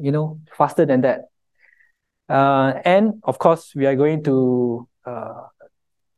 you 0.00 0.12
know, 0.12 0.40
faster 0.56 0.86
than 0.86 1.02
that. 1.02 1.30
Uh, 2.28 2.74
and 2.84 3.20
of 3.24 3.38
course, 3.38 3.74
we 3.74 3.86
are 3.86 3.96
going 3.96 4.22
to 4.24 4.88
uh, 5.04 5.42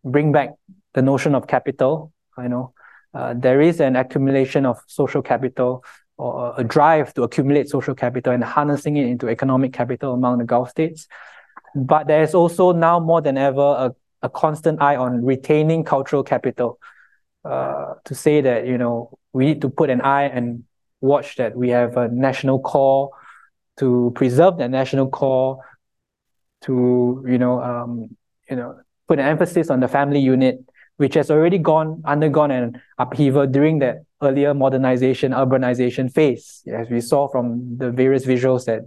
bring 0.05 0.33
back 0.33 0.51
the 0.95 1.03
notion 1.03 1.35
of 1.35 1.47
capital. 1.47 2.13
You 2.39 2.49
know 2.49 2.75
uh, 3.15 3.35
there 3.37 3.61
is 3.61 3.81
an 3.81 3.97
accumulation 3.97 4.67
of 4.67 4.81
social 4.87 5.23
capital 5.23 5.85
or 6.17 6.55
a 6.57 6.65
drive 6.65 7.13
to 7.15 7.23
accumulate 7.23 7.69
social 7.69 7.95
capital 7.95 8.33
and 8.33 8.45
harnessing 8.45 8.97
it 8.97 9.07
into 9.07 9.29
economic 9.29 9.73
capital 9.73 10.15
among 10.15 10.39
the 10.39 10.45
Gulf 10.45 10.71
states. 10.71 11.09
But 11.75 12.07
there's 12.07 12.35
also 12.35 12.73
now 12.73 13.01
more 13.01 13.21
than 13.21 13.39
ever 13.39 13.61
a, 13.61 13.95
a 14.23 14.31
constant 14.31 14.81
eye 14.81 14.97
on 14.97 15.25
retaining 15.25 15.85
cultural 15.85 16.23
capital. 16.23 16.79
Uh, 17.45 17.95
to 18.05 18.15
say 18.15 18.41
that 18.41 18.69
you 18.69 18.79
know 18.79 19.19
we 19.33 19.45
need 19.47 19.61
to 19.61 19.69
put 19.69 19.91
an 19.91 20.01
eye 20.01 20.25
and 20.25 20.63
watch 21.01 21.35
that 21.37 21.57
we 21.57 21.71
have 21.71 21.97
a 21.97 22.07
national 22.09 22.61
core 22.61 23.11
to 23.79 24.13
preserve 24.15 24.59
that 24.59 24.71
national 24.71 25.09
core 25.09 25.59
to 26.63 27.25
you 27.27 27.39
know 27.39 27.63
um, 27.63 28.17
you 28.49 28.57
know 28.57 28.79
put 29.09 29.19
an 29.19 29.27
emphasis 29.27 29.71
on 29.71 29.81
the 29.81 29.89
family 29.89 30.21
unit 30.21 30.59
which 30.99 31.15
has 31.15 31.31
already 31.31 31.59
gone 31.59 32.03
undergone 32.05 32.51
an 32.51 32.81
upheaval 32.99 33.47
during 33.47 33.79
that 33.81 34.05
earlier 34.23 34.55
modernization, 34.55 35.33
urbanization 35.33 36.11
phase, 36.11 36.63
as 36.73 36.89
we 36.89 37.01
saw 37.01 37.29
from 37.29 37.77
the 37.77 37.91
various 37.91 38.25
visuals 38.25 38.65
that, 38.65 38.83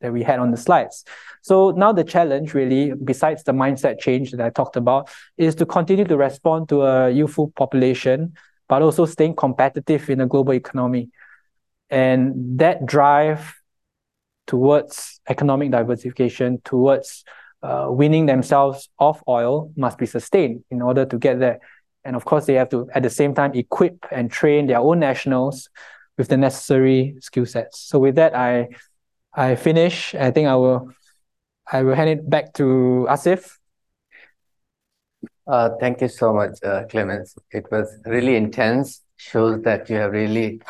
that 0.00 0.12
we 0.12 0.22
had 0.22 0.38
on 0.38 0.52
the 0.52 0.56
slides. 0.56 1.04
So 1.42 1.72
now 1.72 1.92
the 1.92 2.04
challenge 2.04 2.54
really, 2.54 2.92
besides 2.92 3.42
the 3.42 3.52
mindset 3.52 3.98
change 3.98 4.30
that 4.30 4.40
I 4.40 4.50
talked 4.50 4.76
about, 4.76 5.10
is 5.36 5.54
to 5.56 5.66
continue 5.66 6.04
to 6.04 6.16
respond 6.16 6.68
to 6.70 6.82
a 6.82 7.10
youthful 7.10 7.52
population, 7.56 8.34
but 8.68 8.82
also 8.82 9.04
staying 9.04 9.36
competitive 9.36 10.08
in 10.08 10.20
a 10.20 10.26
global 10.26 10.54
economy. 10.54 11.10
And 11.90 12.58
that 12.58 12.86
drive 12.86 13.54
towards 14.46 15.20
economic 15.28 15.70
diversification, 15.70 16.60
towards 16.64 17.24
uh, 17.62 17.86
winning 17.88 18.26
themselves 18.26 18.88
off 18.98 19.22
oil 19.28 19.72
must 19.76 19.98
be 19.98 20.06
sustained 20.06 20.64
in 20.70 20.82
order 20.82 21.04
to 21.04 21.18
get 21.18 21.38
there. 21.38 21.58
And 22.04 22.14
of 22.14 22.24
course, 22.24 22.46
they 22.46 22.54
have 22.54 22.68
to, 22.70 22.88
at 22.94 23.02
the 23.02 23.10
same 23.10 23.34
time, 23.34 23.52
equip 23.54 24.06
and 24.12 24.30
train 24.30 24.68
their 24.68 24.78
own 24.78 25.00
nationals 25.00 25.68
with 26.16 26.28
the 26.28 26.36
necessary 26.36 27.16
skill 27.20 27.46
sets. 27.46 27.80
So 27.80 27.98
with 27.98 28.14
that, 28.14 28.34
I 28.34 28.68
I 29.34 29.54
finish. 29.56 30.14
I 30.14 30.30
think 30.30 30.48
I 30.48 30.54
will 30.54 30.90
I 31.70 31.82
will 31.82 31.94
hand 31.94 32.10
it 32.10 32.30
back 32.30 32.54
to 32.54 33.06
Asif. 33.10 33.58
Uh, 35.46 35.70
thank 35.78 36.00
you 36.00 36.08
so 36.08 36.32
much, 36.32 36.58
uh, 36.64 36.84
Clemens. 36.86 37.36
It 37.50 37.66
was 37.70 37.86
really 38.06 38.36
intense. 38.36 39.02
Shows 39.16 39.62
that 39.62 39.88
you 39.88 39.96
have 39.96 40.12
really 40.12 40.60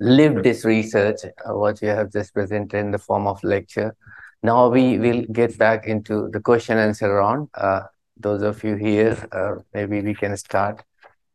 lived 0.00 0.44
this 0.44 0.64
research, 0.64 1.24
uh, 1.24 1.54
what 1.54 1.80
you 1.82 1.88
have 1.88 2.12
just 2.12 2.34
presented 2.34 2.78
in 2.78 2.90
the 2.90 2.98
form 2.98 3.26
of 3.26 3.42
lecture. 3.42 3.96
Now 4.42 4.68
we 4.68 4.98
will 4.98 5.24
get 5.32 5.56
back 5.58 5.86
into 5.86 6.28
the 6.32 6.40
question 6.40 6.78
and 6.78 6.88
answer 6.88 7.12
round. 7.12 7.48
Uh, 7.54 7.82
those 8.16 8.42
of 8.42 8.62
you 8.62 8.76
here, 8.76 9.16
uh, 9.32 9.56
maybe 9.74 10.00
we 10.02 10.14
can 10.14 10.36
start. 10.36 10.82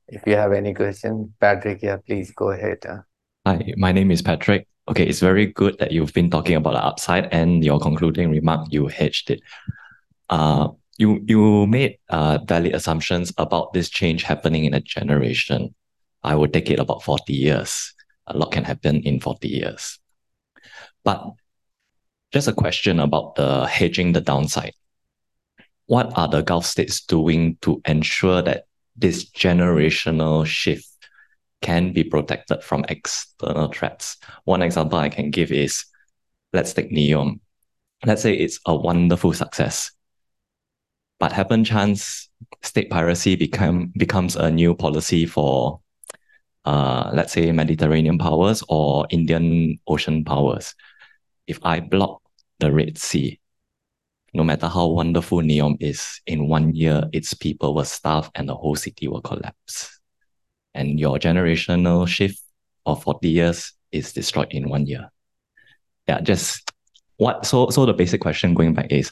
If 0.08 0.24
you 0.26 0.36
have 0.36 0.52
any 0.52 0.74
question, 0.74 1.34
Patrick, 1.40 1.82
yeah, 1.82 1.98
please 1.98 2.32
go 2.32 2.52
ahead. 2.52 2.80
Uh. 2.88 3.00
Hi, 3.46 3.74
my 3.78 3.92
name 3.92 4.12
is 4.12 4.22
Patrick. 4.22 4.68
Okay, 4.88 5.06
it's 5.06 5.20
very 5.20 5.46
good 5.46 5.78
that 5.80 5.92
you've 5.92 6.14
been 6.14 6.30
talking 6.30 6.56
about 6.56 6.74
the 6.74 6.84
upside 6.84 7.32
and 7.32 7.64
your 7.64 7.80
concluding 7.80 8.32
remark, 8.32 8.68
you 8.72 8.88
hedged 8.88 9.30
it. 9.30 9.42
Uh, 10.30 10.70
you 10.98 11.24
you 11.26 11.66
made 11.68 11.98
uh, 12.10 12.40
valid 12.46 12.76
assumptions 12.76 13.34
about 13.38 13.74
this 13.74 13.90
change 13.90 14.24
happening 14.24 14.66
in 14.66 14.74
a 14.74 14.82
generation. 14.82 15.74
I 16.24 16.36
would 16.36 16.54
take 16.54 16.70
it 16.70 16.80
about 16.80 17.04
40 17.04 17.34
years. 17.34 17.94
A 18.28 18.38
lot 18.38 18.52
can 18.52 18.64
happen 18.64 19.02
in 19.02 19.20
40 19.20 19.48
years. 19.48 20.00
But 21.04 21.34
just 22.32 22.48
a 22.48 22.54
question 22.54 23.00
about 23.00 23.36
the 23.36 23.68
hedging 23.68 24.14
the 24.14 24.22
downside. 24.22 24.74
What 25.88 26.12
are 26.18 26.28
the 26.28 26.42
Gulf 26.42 26.66
states 26.66 27.02
doing 27.02 27.58
to 27.62 27.82
ensure 27.86 28.42
that 28.42 28.66
this 28.96 29.30
generational 29.32 30.46
shift 30.46 30.88
can 31.62 31.92
be 31.92 32.04
protected 32.04 32.64
from 32.64 32.86
external 32.88 33.68
threats? 33.68 34.18
One 34.46 34.62
example 34.62 35.00
I 35.00 35.10
can 35.10 35.32
give 35.32 35.52
is 35.52 35.84
let's 36.54 36.74
take 36.74 36.92
NEOM. 36.92 37.42
Let's 38.06 38.22
say 38.22 38.34
it's 38.34 38.60
a 38.66 38.76
wonderful 38.76 39.34
success. 39.34 39.92
But 41.20 41.34
happen 41.34 41.64
chance 41.64 42.30
state 42.64 42.90
piracy 42.90 43.36
become 43.36 43.92
becomes 43.98 44.36
a 44.36 44.50
new 44.50 44.74
policy 44.74 45.26
for 45.26 45.82
uh, 46.66 47.12
let's 47.14 47.34
say 47.34 47.52
Mediterranean 47.52 48.18
powers 48.18 48.64
or 48.70 49.08
Indian 49.10 49.80
Ocean 49.88 50.24
powers. 50.24 50.76
If 51.48 51.60
I 51.64 51.80
block 51.80 52.22
the 52.60 52.72
Red 52.72 52.98
Sea, 52.98 53.40
no 54.34 54.44
matter 54.44 54.68
how 54.68 54.88
wonderful 54.88 55.40
Neom 55.40 55.78
is, 55.80 56.22
in 56.26 56.48
one 56.48 56.74
year 56.74 57.04
its 57.12 57.34
people 57.34 57.74
will 57.74 57.86
starve 57.86 58.30
and 58.36 58.48
the 58.48 58.56
whole 58.56 58.76
city 58.76 59.08
will 59.08 59.22
collapse. 59.22 60.00
And 60.74 61.00
your 61.00 61.18
generational 61.18 62.08
shift 62.08 62.42
of 62.86 63.04
40 63.04 63.28
years 63.28 63.74
is 63.92 64.14
destroyed 64.14 64.48
in 64.52 64.70
one 64.70 64.86
year. 64.86 65.10
Yeah, 66.08 66.22
just 66.22 66.72
what 67.18 67.46
so 67.46 67.70
so 67.70 67.86
the 67.86 67.94
basic 67.94 68.22
question 68.22 68.54
going 68.54 68.74
back 68.74 68.92
is 68.92 69.12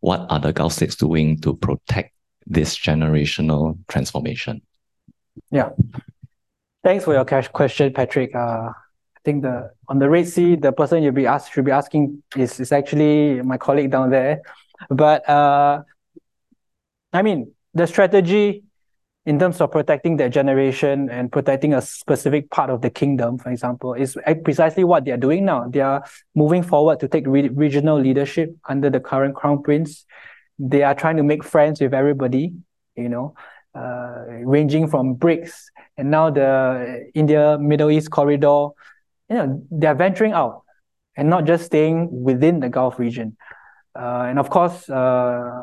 what 0.00 0.26
are 0.30 0.38
the 0.38 0.52
Gulf 0.52 0.74
states 0.74 0.94
doing 0.94 1.40
to 1.40 1.56
protect 1.56 2.14
this 2.46 2.76
generational 2.76 3.78
transformation? 3.88 4.62
Yeah. 5.50 5.70
Thanks 6.88 7.04
for 7.04 7.12
your 7.12 7.26
cash 7.26 7.48
question, 7.48 7.92
Patrick. 7.92 8.34
Uh, 8.34 8.70
I 8.70 9.20
think 9.22 9.42
the 9.42 9.70
on 9.88 9.98
the 9.98 10.08
Red 10.08 10.26
Sea, 10.26 10.56
the 10.56 10.72
person 10.72 11.02
you'll 11.02 11.12
be 11.12 11.26
asked 11.26 11.52
should 11.52 11.66
be 11.66 11.70
asking 11.70 12.22
is, 12.34 12.58
is 12.60 12.72
actually 12.72 13.42
my 13.42 13.58
colleague 13.58 13.90
down 13.90 14.08
there. 14.08 14.40
But 14.88 15.28
uh, 15.28 15.82
I 17.12 17.20
mean, 17.20 17.52
the 17.74 17.86
strategy 17.86 18.62
in 19.26 19.38
terms 19.38 19.60
of 19.60 19.70
protecting 19.70 20.16
their 20.16 20.30
generation 20.30 21.10
and 21.10 21.30
protecting 21.30 21.74
a 21.74 21.82
specific 21.82 22.48
part 22.48 22.70
of 22.70 22.80
the 22.80 22.88
kingdom, 22.88 23.36
for 23.36 23.50
example, 23.50 23.92
is 23.92 24.16
precisely 24.42 24.82
what 24.82 25.04
they 25.04 25.10
are 25.10 25.18
doing 25.18 25.44
now. 25.44 25.68
They 25.68 25.80
are 25.80 26.02
moving 26.34 26.62
forward 26.62 27.00
to 27.00 27.08
take 27.08 27.26
re- 27.26 27.50
regional 27.50 28.00
leadership 28.00 28.56
under 28.66 28.88
the 28.88 28.98
current 28.98 29.34
crown 29.34 29.62
prince. 29.62 30.06
They 30.58 30.84
are 30.84 30.94
trying 30.94 31.18
to 31.18 31.22
make 31.22 31.44
friends 31.44 31.82
with 31.82 31.92
everybody, 31.92 32.54
you 32.96 33.10
know, 33.10 33.34
uh, 33.78 34.24
ranging 34.44 34.88
from 34.88 35.16
BRICS 35.16 35.52
and 35.96 36.10
now 36.10 36.30
the 36.30 37.10
India 37.14 37.58
Middle 37.58 37.90
East 37.90 38.10
corridor. 38.10 38.68
You 39.28 39.36
know, 39.36 39.62
they 39.70 39.86
are 39.86 39.94
venturing 39.94 40.32
out 40.32 40.62
and 41.16 41.28
not 41.28 41.44
just 41.44 41.66
staying 41.66 42.08
within 42.22 42.60
the 42.60 42.68
Gulf 42.68 42.98
region. 42.98 43.36
Uh, 43.94 44.26
and 44.28 44.38
of 44.38 44.50
course, 44.50 44.88
uh, 44.88 45.62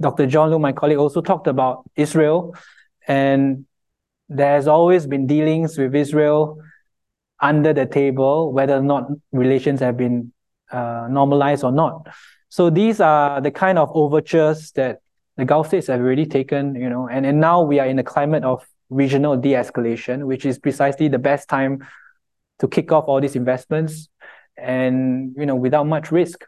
Dr. 0.00 0.26
Jean-Loup, 0.26 0.60
my 0.60 0.72
colleague, 0.72 0.98
also 0.98 1.20
talked 1.20 1.46
about 1.46 1.88
Israel, 1.94 2.54
and 3.06 3.64
there 4.28 4.54
has 4.54 4.66
always 4.66 5.06
been 5.06 5.26
dealings 5.26 5.78
with 5.78 5.94
Israel 5.94 6.58
under 7.40 7.72
the 7.72 7.86
table, 7.86 8.52
whether 8.52 8.76
or 8.76 8.82
not 8.82 9.08
relations 9.32 9.80
have 9.80 9.96
been 9.96 10.32
uh, 10.72 11.06
normalized 11.08 11.62
or 11.62 11.72
not. 11.72 12.08
So 12.48 12.70
these 12.70 13.00
are 13.00 13.40
the 13.40 13.50
kind 13.50 13.78
of 13.78 13.90
overtures 13.94 14.72
that 14.72 15.00
the 15.36 15.44
Gulf 15.44 15.68
states 15.68 15.88
have 15.88 16.00
already 16.00 16.26
taken, 16.26 16.74
you 16.74 16.88
know, 16.88 17.08
and, 17.08 17.26
and 17.26 17.40
now 17.40 17.62
we 17.62 17.78
are 17.78 17.86
in 17.86 17.98
a 17.98 18.04
climate 18.04 18.44
of 18.44 18.66
regional 18.88 19.36
de-escalation, 19.36 20.26
which 20.26 20.46
is 20.46 20.58
precisely 20.58 21.08
the 21.08 21.18
best 21.18 21.48
time 21.48 21.86
to 22.58 22.68
kick 22.68 22.92
off 22.92 23.04
all 23.06 23.20
these 23.20 23.36
investments 23.36 24.08
and 24.56 25.34
you 25.36 25.44
know 25.44 25.54
without 25.54 25.86
much 25.86 26.10
risk. 26.10 26.44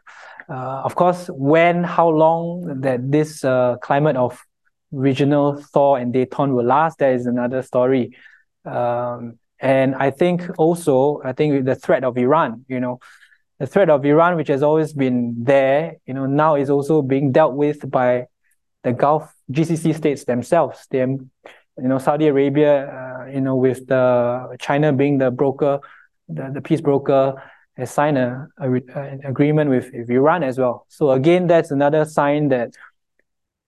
Uh, 0.49 0.81
of 0.83 0.95
course, 0.95 1.29
when, 1.31 1.83
how 1.83 2.09
long 2.09 2.81
that 2.81 3.11
this 3.11 3.43
uh, 3.45 3.75
climate 3.83 4.15
of 4.15 4.41
regional 4.91 5.61
thaw 5.73 5.95
and 5.95 6.11
détente 6.11 6.55
will 6.55 6.65
last, 6.65 6.97
that 6.97 7.13
is 7.13 7.27
another 7.27 7.61
story. 7.61 8.17
Um, 8.65 9.37
and 9.59 9.93
I 9.93 10.09
think 10.09 10.41
also, 10.57 11.21
I 11.23 11.33
think 11.33 11.65
the 11.65 11.75
threat 11.75 12.03
of 12.03 12.17
Iran, 12.17 12.65
you 12.67 12.79
know, 12.79 12.99
the 13.59 13.67
threat 13.67 13.91
of 13.91 14.03
Iran, 14.03 14.37
which 14.37 14.47
has 14.47 14.63
always 14.63 14.91
been 14.91 15.35
there, 15.37 15.97
you 16.07 16.15
know, 16.15 16.25
now 16.25 16.55
is 16.55 16.71
also 16.71 17.03
being 17.03 17.31
dealt 17.31 17.53
with 17.53 17.87
by 17.87 18.25
the 18.83 18.93
Gulf 18.93 19.33
GCC 19.51 19.95
states 19.95 20.23
themselves. 20.25 20.87
They, 20.89 20.99
you 20.99 21.29
know, 21.77 21.97
Saudi 21.97 22.27
Arabia, 22.27 22.87
uh, 22.87 23.25
you 23.25 23.41
know, 23.41 23.55
with 23.55 23.87
the 23.87 24.55
China 24.59 24.93
being 24.93 25.17
the 25.17 25.31
broker, 25.31 25.79
the, 26.27 26.51
the 26.53 26.61
peace 26.61 26.81
broker, 26.81 27.41
has 27.77 27.91
signed 27.91 28.17
a, 28.17 28.47
a, 28.59 28.71
an 28.71 29.21
agreement 29.25 29.69
with, 29.69 29.89
with 29.93 30.09
Iran 30.09 30.43
as 30.43 30.57
well. 30.57 30.85
So 30.89 31.11
again, 31.11 31.47
that's 31.47 31.71
another 31.71 32.05
sign 32.05 32.49
that 32.49 32.73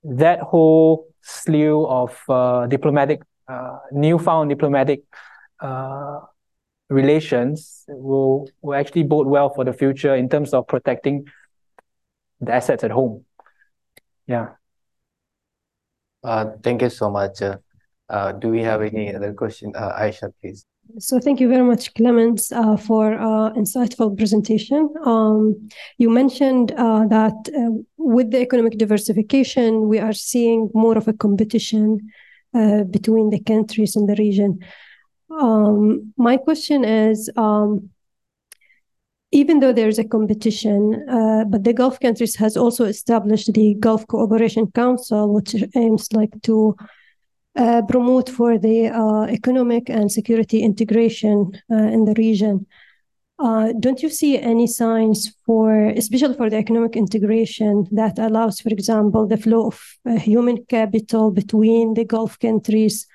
that 0.04 0.40
whole 0.40 1.08
slew 1.22 1.86
of 1.86 2.20
uh, 2.28 2.68
diplomatic, 2.68 3.22
uh, 3.48 3.78
newfound 3.92 4.50
diplomatic 4.50 5.04
uh, 5.60 6.20
relations 6.90 7.86
will 7.88 8.50
will 8.62 8.76
actually 8.76 9.04
bode 9.04 9.28
well 9.28 9.50
for 9.54 9.64
the 9.64 9.74
future 9.74 10.16
in 10.16 10.28
terms 10.28 10.54
of 10.54 10.68
protecting 10.68 11.26
the 12.42 12.52
assets 12.52 12.84
at 12.84 12.92
home. 12.92 13.24
Yeah. 14.28 14.50
Uh, 16.24 16.52
thank 16.64 16.82
you 16.82 16.90
so 16.90 17.10
much. 17.10 17.42
Uh, 17.42 17.58
uh, 18.10 18.32
do 18.34 18.50
we 18.50 18.62
have 18.62 18.82
any 18.82 19.16
other 19.16 19.34
question? 19.34 19.72
Uh, 19.76 19.94
Aisha, 19.94 20.32
please. 20.42 20.66
So 21.00 21.20
thank 21.20 21.40
you 21.40 21.48
very 21.48 21.64
much, 21.64 21.94
Clemens, 21.94 22.52
uh, 22.52 22.76
for 22.76 23.14
uh, 23.14 23.54
insightful 23.54 24.18
presentation. 24.18 24.94
Um, 25.06 25.70
you 25.98 26.10
mentioned 26.10 26.74
uh, 26.74 27.06
that 27.08 27.34
uh, 27.56 27.82
with 27.98 28.32
the 28.32 28.42
economic 28.42 28.78
diversification, 28.78 29.88
we 29.88 30.00
are 30.00 30.14
seeing 30.14 30.70
more 30.74 30.98
of 30.98 31.08
a 31.08 31.14
competition 31.14 32.12
uh, 32.54 32.84
between 32.84 33.30
the 33.30 33.40
countries 33.40 33.96
in 33.96 34.06
the 34.08 34.16
region. 34.16 34.60
Um, 35.30 36.14
my 36.18 36.36
question 36.36 36.84
is, 36.84 37.30
um, 37.38 37.90
even 39.32 39.60
though 39.60 39.74
there's 39.74 40.00
a 40.00 40.04
competition, 40.04 41.08
uh, 41.10 41.46
but 41.46 41.64
the 41.64 41.74
Gulf 41.74 42.00
countries 42.00 42.36
has 42.36 42.58
also 42.58 42.86
established 42.86 43.54
the 43.54 43.76
Gulf 43.80 44.06
Cooperation 44.08 44.70
Council, 44.72 45.34
which 45.34 45.56
aims 45.76 46.12
like 46.12 46.34
to 46.44 46.76
uh, 47.56 47.82
promote 47.88 48.30
for 48.30 48.58
the 48.58 48.88
uh, 48.90 49.24
economic 49.24 49.90
and 49.90 50.12
security 50.12 50.62
integration 50.62 51.52
uh, 51.72 51.76
in 51.76 52.06
the 52.06 52.14
region. 52.18 52.66
Uh, 53.40 53.74
don't 53.80 54.04
you 54.04 54.10
see 54.10 54.38
any 54.38 54.68
signs 54.68 55.36
for, 55.46 55.88
especially 55.88 56.36
for 56.36 56.50
the 56.50 56.58
economic 56.58 56.96
integration, 56.96 57.88
that 57.92 58.20
allows, 58.20 58.60
for 58.60 58.70
example, 58.70 59.26
the 59.26 59.38
flow 59.38 59.68
of 59.68 59.82
uh, 60.06 60.12
human 60.12 60.64
capital 60.66 61.32
between 61.32 61.96
the 61.96 62.06
Gulf 62.06 62.38
countries, 62.38 63.08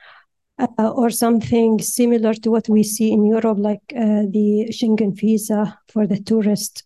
uh, 0.59 0.91
or 0.91 1.11
something 1.11 1.81
similar 1.81 2.35
to 2.35 2.51
what 2.51 2.69
we 2.69 2.83
see 2.83 3.13
in 3.13 3.25
Europe, 3.25 3.59
like 3.59 3.83
the 3.89 4.69
Schengen 4.71 5.15
visa 5.19 5.79
for 5.89 6.07
the 6.07 6.21
tourist? 6.21 6.85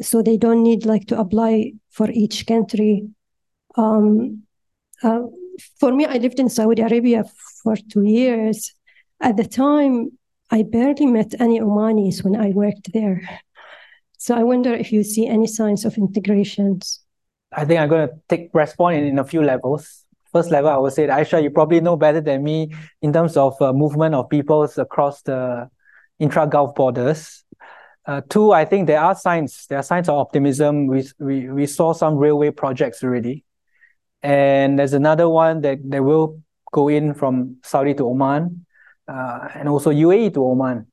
so 0.00 0.20
they 0.20 0.36
don't 0.36 0.64
need 0.64 0.84
like 0.84 1.06
to 1.06 1.16
apply 1.16 1.72
for 1.90 2.10
each 2.10 2.44
country. 2.44 3.08
Um, 3.76 4.42
for 5.78 5.92
me, 5.92 6.06
I 6.06 6.16
lived 6.16 6.40
in 6.40 6.48
Saudi 6.48 6.82
Arabia 6.82 7.24
for 7.62 7.76
two 7.76 8.04
years. 8.04 8.74
At 9.20 9.36
the 9.36 9.44
time, 9.44 10.18
I 10.50 10.62
barely 10.62 11.06
met 11.06 11.34
any 11.40 11.60
Omanis 11.60 12.22
when 12.24 12.36
I 12.36 12.50
worked 12.50 12.92
there. 12.92 13.22
So 14.18 14.34
I 14.34 14.42
wonder 14.42 14.72
if 14.72 14.92
you 14.92 15.02
see 15.02 15.26
any 15.26 15.46
signs 15.46 15.84
of 15.84 15.96
integrations. 15.96 17.00
I 17.52 17.64
think 17.64 17.80
I'm 17.80 17.88
going 17.88 18.08
to 18.08 18.14
take 18.28 18.50
respond 18.52 18.96
in, 18.96 19.04
in 19.04 19.18
a 19.18 19.24
few 19.24 19.42
levels. 19.42 20.03
First 20.34 20.50
level, 20.50 20.70
I 20.70 20.76
would 20.76 20.92
say, 20.92 21.06
Aisha, 21.06 21.42
you 21.42 21.50
probably 21.50 21.80
know 21.80 21.96
better 21.96 22.20
than 22.20 22.42
me 22.42 22.74
in 23.00 23.12
terms 23.12 23.38
of 23.38 23.54
uh, 23.62 23.72
movement 23.72 24.14
of 24.14 24.28
peoples 24.28 24.76
across 24.76 25.22
the 25.22 25.70
intra-Gulf 26.18 26.74
borders. 26.74 27.44
Uh, 28.04 28.20
two, 28.28 28.52
I 28.52 28.66
think 28.66 28.86
there 28.86 29.00
are 29.00 29.14
signs. 29.14 29.66
There 29.68 29.78
are 29.78 29.82
signs 29.82 30.10
of 30.10 30.16
optimism. 30.16 30.88
We 30.88 31.08
we 31.18 31.48
we 31.48 31.66
saw 31.66 31.94
some 31.94 32.16
railway 32.16 32.50
projects 32.50 33.02
already 33.02 33.44
and 34.24 34.78
there's 34.78 34.94
another 34.94 35.28
one 35.28 35.60
that, 35.60 35.78
that 35.90 36.02
will 36.02 36.42
go 36.72 36.88
in 36.88 37.12
from 37.12 37.58
Saudi 37.62 37.94
to 37.94 38.08
Oman, 38.08 38.64
uh, 39.06 39.48
and 39.54 39.68
also 39.68 39.90
UAE 39.90 40.32
to 40.34 40.44
Oman. 40.44 40.86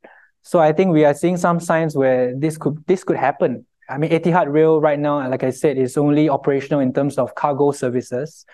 So 0.44 0.60
I 0.60 0.74
think 0.74 0.92
we 0.92 1.06
are 1.06 1.14
seeing 1.14 1.38
some 1.38 1.60
signs 1.60 1.96
where 1.96 2.36
this 2.38 2.58
could 2.58 2.84
this 2.88 3.04
could 3.04 3.16
happen. 3.16 3.66
I 3.90 3.98
mean, 3.98 4.12
Etihad 4.12 4.52
Rail 4.52 4.82
right 4.82 5.00
now, 5.00 5.28
like 5.30 5.44
I 5.44 5.50
said, 5.50 5.78
is 5.78 5.98
only 5.98 6.28
operational 6.30 6.82
in 6.82 6.94
terms 6.94 7.18
of 7.18 7.34
cargo 7.36 7.72
services, 7.72 8.46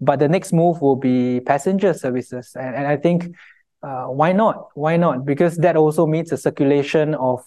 but 0.00 0.18
the 0.18 0.28
next 0.28 0.52
move 0.52 0.80
will 0.80 0.96
be 0.96 1.40
passenger 1.40 1.92
services, 1.94 2.52
and, 2.58 2.74
and 2.74 2.86
I 2.86 2.96
think 2.96 3.34
uh, 3.82 4.04
why 4.04 4.32
not? 4.32 4.68
Why 4.74 4.96
not? 4.96 5.24
Because 5.24 5.56
that 5.58 5.76
also 5.76 6.06
means 6.06 6.32
a 6.32 6.36
circulation 6.36 7.14
of 7.14 7.44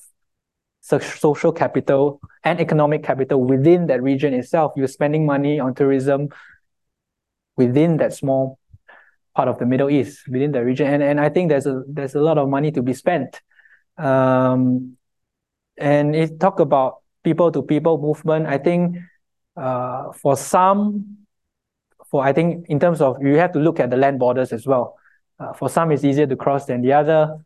social 0.82 1.52
capital 1.52 2.20
and 2.44 2.60
economic 2.60 3.04
capital 3.04 3.42
within 3.44 3.88
that 3.88 4.04
region 4.04 4.34
itself. 4.34 4.74
You're 4.76 4.88
spending 4.88 5.26
money 5.26 5.60
on 5.60 5.74
tourism 5.76 6.30
within 7.56 7.98
that 7.98 8.14
small 8.14 8.60
part 9.36 9.48
of 9.48 9.60
the 9.60 9.66
Middle 9.66 9.90
East, 9.90 10.28
within 10.28 10.52
the 10.52 10.64
region, 10.64 10.88
and 10.88 11.04
and 11.04 11.20
I 11.20 11.30
think 11.30 11.50
there's 11.50 11.66
a 11.66 11.84
there's 11.88 12.16
a 12.16 12.22
lot 12.22 12.38
of 12.38 12.50
money 12.50 12.72
to 12.72 12.82
be 12.82 12.94
spent. 12.94 13.42
Um, 13.98 14.98
and 15.78 16.16
it 16.16 16.40
talk 16.40 16.60
about 16.60 17.02
people 17.24 17.52
to 17.52 17.62
people 17.62 17.98
movement. 17.98 18.48
I 18.48 18.58
think 18.58 18.98
uh, 19.56 20.12
for 20.14 20.36
some, 20.36 21.23
for 22.14 22.24
I 22.24 22.32
think 22.32 22.68
in 22.70 22.80
terms 22.80 23.02
of 23.02 23.20
you 23.24 23.38
have 23.38 23.54
to 23.54 23.60
look 23.60 23.80
at 23.80 23.90
the 23.90 23.98
land 23.98 24.20
borders 24.20 24.54
as 24.54 24.68
well. 24.68 24.96
Uh, 25.40 25.52
for 25.52 25.68
some, 25.68 25.92
it's 25.92 26.04
easier 26.04 26.28
to 26.28 26.36
cross 26.36 26.68
than 26.68 26.84
the 26.84 26.94
other. 26.94 27.40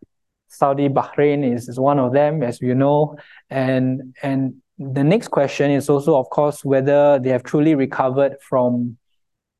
Saudi 0.50 0.90
Bahrain 0.90 1.56
is, 1.56 1.70
is 1.70 1.80
one 1.80 2.00
of 2.00 2.12
them, 2.12 2.44
as 2.44 2.62
you 2.62 2.76
know. 2.76 3.16
And 3.50 4.14
and 4.22 4.56
the 4.78 5.06
next 5.06 5.30
question 5.30 5.72
is 5.72 5.90
also, 5.90 6.18
of 6.18 6.30
course, 6.30 6.66
whether 6.66 7.18
they 7.18 7.30
have 7.30 7.44
truly 7.44 7.76
recovered 7.76 8.36
from 8.42 8.98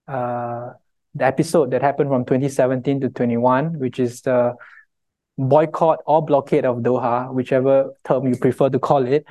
uh, 0.10 0.72
the 1.16 1.24
episode 1.24 1.72
that 1.72 1.82
happened 1.82 2.10
from 2.10 2.26
2017 2.26 3.00
to 3.00 3.10
21, 3.10 3.80
which 3.80 4.00
is 4.00 4.22
the 4.24 4.56
boycott 5.38 6.00
or 6.06 6.22
blockade 6.22 6.66
of 6.66 6.80
Doha, 6.80 7.34
whichever 7.34 7.94
term 8.04 8.28
you 8.28 8.36
prefer 8.36 8.70
to 8.70 8.80
call 8.80 9.08
it. 9.08 9.26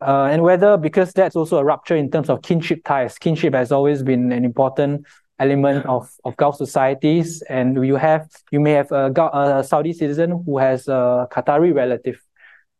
Uh, 0.00 0.28
and 0.30 0.42
whether 0.42 0.76
because 0.76 1.12
that's 1.12 1.34
also 1.34 1.58
a 1.58 1.64
rupture 1.64 1.96
in 1.96 2.10
terms 2.10 2.30
of 2.30 2.40
kinship 2.42 2.84
ties. 2.84 3.18
Kinship 3.18 3.52
has 3.54 3.72
always 3.72 4.02
been 4.02 4.30
an 4.30 4.44
important 4.44 5.04
element 5.40 5.86
of, 5.86 6.08
of 6.24 6.36
Gulf 6.36 6.56
societies, 6.56 7.42
and 7.48 7.84
you 7.84 7.96
have 7.96 8.28
you 8.50 8.60
may 8.60 8.72
have 8.72 8.92
a, 8.92 9.10
a 9.58 9.64
Saudi 9.64 9.92
citizen 9.92 10.42
who 10.46 10.58
has 10.58 10.88
a 10.88 11.26
Qatari 11.32 11.74
relative, 11.74 12.20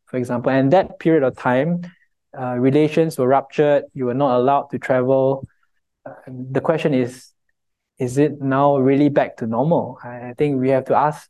for 0.06 0.16
example, 0.16 0.52
and 0.52 0.72
that 0.72 0.98
period 1.00 1.22
of 1.24 1.36
time, 1.36 1.82
uh, 2.38 2.54
relations 2.54 3.18
were 3.18 3.28
ruptured. 3.28 3.84
You 3.94 4.06
were 4.06 4.14
not 4.14 4.38
allowed 4.38 4.70
to 4.70 4.78
travel. 4.78 5.46
Uh, 6.06 6.14
the 6.26 6.60
question 6.60 6.94
is, 6.94 7.32
is 7.98 8.18
it 8.18 8.40
now 8.40 8.76
really 8.76 9.08
back 9.08 9.36
to 9.38 9.46
normal? 9.46 9.98
I, 10.04 10.30
I 10.30 10.34
think 10.38 10.60
we 10.60 10.70
have 10.70 10.84
to 10.86 10.94
ask 10.94 11.28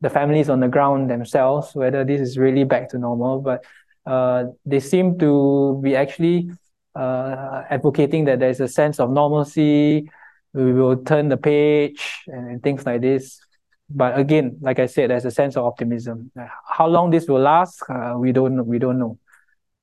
the 0.00 0.10
families 0.10 0.48
on 0.50 0.60
the 0.60 0.68
ground 0.68 1.08
themselves 1.08 1.74
whether 1.74 2.04
this 2.04 2.20
is 2.20 2.36
really 2.36 2.64
back 2.64 2.88
to 2.90 2.98
normal. 2.98 3.40
But 3.40 3.64
uh, 4.06 4.44
they 4.64 4.80
seem 4.80 5.18
to 5.18 5.80
be 5.82 5.96
actually 5.96 6.50
uh, 6.94 7.62
advocating 7.70 8.24
that 8.26 8.40
there's 8.40 8.60
a 8.60 8.68
sense 8.68 9.00
of 9.00 9.10
normalcy. 9.10 10.10
We 10.52 10.72
will 10.72 10.96
turn 11.04 11.28
the 11.28 11.36
page 11.36 12.24
and, 12.26 12.50
and 12.50 12.62
things 12.62 12.84
like 12.84 13.00
this. 13.00 13.40
But 13.88 14.18
again, 14.18 14.58
like 14.60 14.78
I 14.78 14.86
said, 14.86 15.10
there's 15.10 15.24
a 15.24 15.30
sense 15.30 15.56
of 15.56 15.64
optimism. 15.64 16.30
How 16.66 16.86
long 16.86 17.10
this 17.10 17.28
will 17.28 17.40
last, 17.40 17.82
uh, 17.88 18.14
we 18.16 18.32
don't 18.32 18.66
we 18.66 18.78
don't 18.78 18.98
know. 18.98 19.18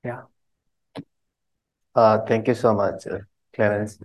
Yeah. 0.03 0.21
Uh, 1.95 2.19
thank 2.25 2.47
you 2.47 2.55
so 2.55 2.73
much, 2.73 3.07
uh, 3.07 3.19
Clarence. 3.53 3.99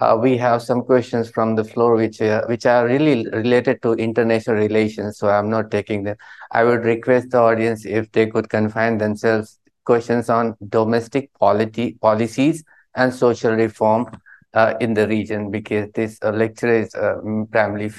Uh, 0.00 0.16
we 0.20 0.36
have 0.36 0.62
some 0.62 0.82
questions 0.82 1.28
from 1.28 1.56
the 1.56 1.64
floor 1.64 1.96
which 1.96 2.20
uh, 2.20 2.42
which 2.46 2.66
are 2.66 2.86
really 2.86 3.26
related 3.30 3.82
to 3.82 3.92
international 3.94 4.56
relations 4.56 5.18
so 5.18 5.28
i'm 5.28 5.50
not 5.50 5.70
taking 5.70 6.04
them. 6.04 6.16
I 6.52 6.64
would 6.64 6.84
request 6.84 7.30
the 7.30 7.38
audience 7.38 7.84
if 7.84 8.10
they 8.12 8.26
could 8.26 8.48
confine 8.48 8.98
themselves 8.98 9.58
questions 9.84 10.30
on 10.30 10.56
domestic 10.68 11.30
polity 11.34 11.96
policies 12.00 12.62
and 12.94 13.12
social 13.12 13.52
reform 13.52 14.06
uh, 14.54 14.74
in 14.80 14.94
the 14.94 15.06
region 15.06 15.50
because 15.50 15.90
this 15.94 16.18
uh, 16.22 16.30
lecture 16.30 16.72
is 16.72 16.94
uh, 16.94 17.16
primarily 17.50 17.90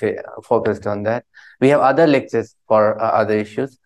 focused 0.43 0.87
on 0.87 1.03
that. 1.03 1.25
We 1.61 1.69
have 1.69 1.81
other 1.81 2.07
lectures 2.07 2.55
for 2.67 2.99
uh, 3.01 3.11
other 3.11 3.37
issues. 3.37 3.77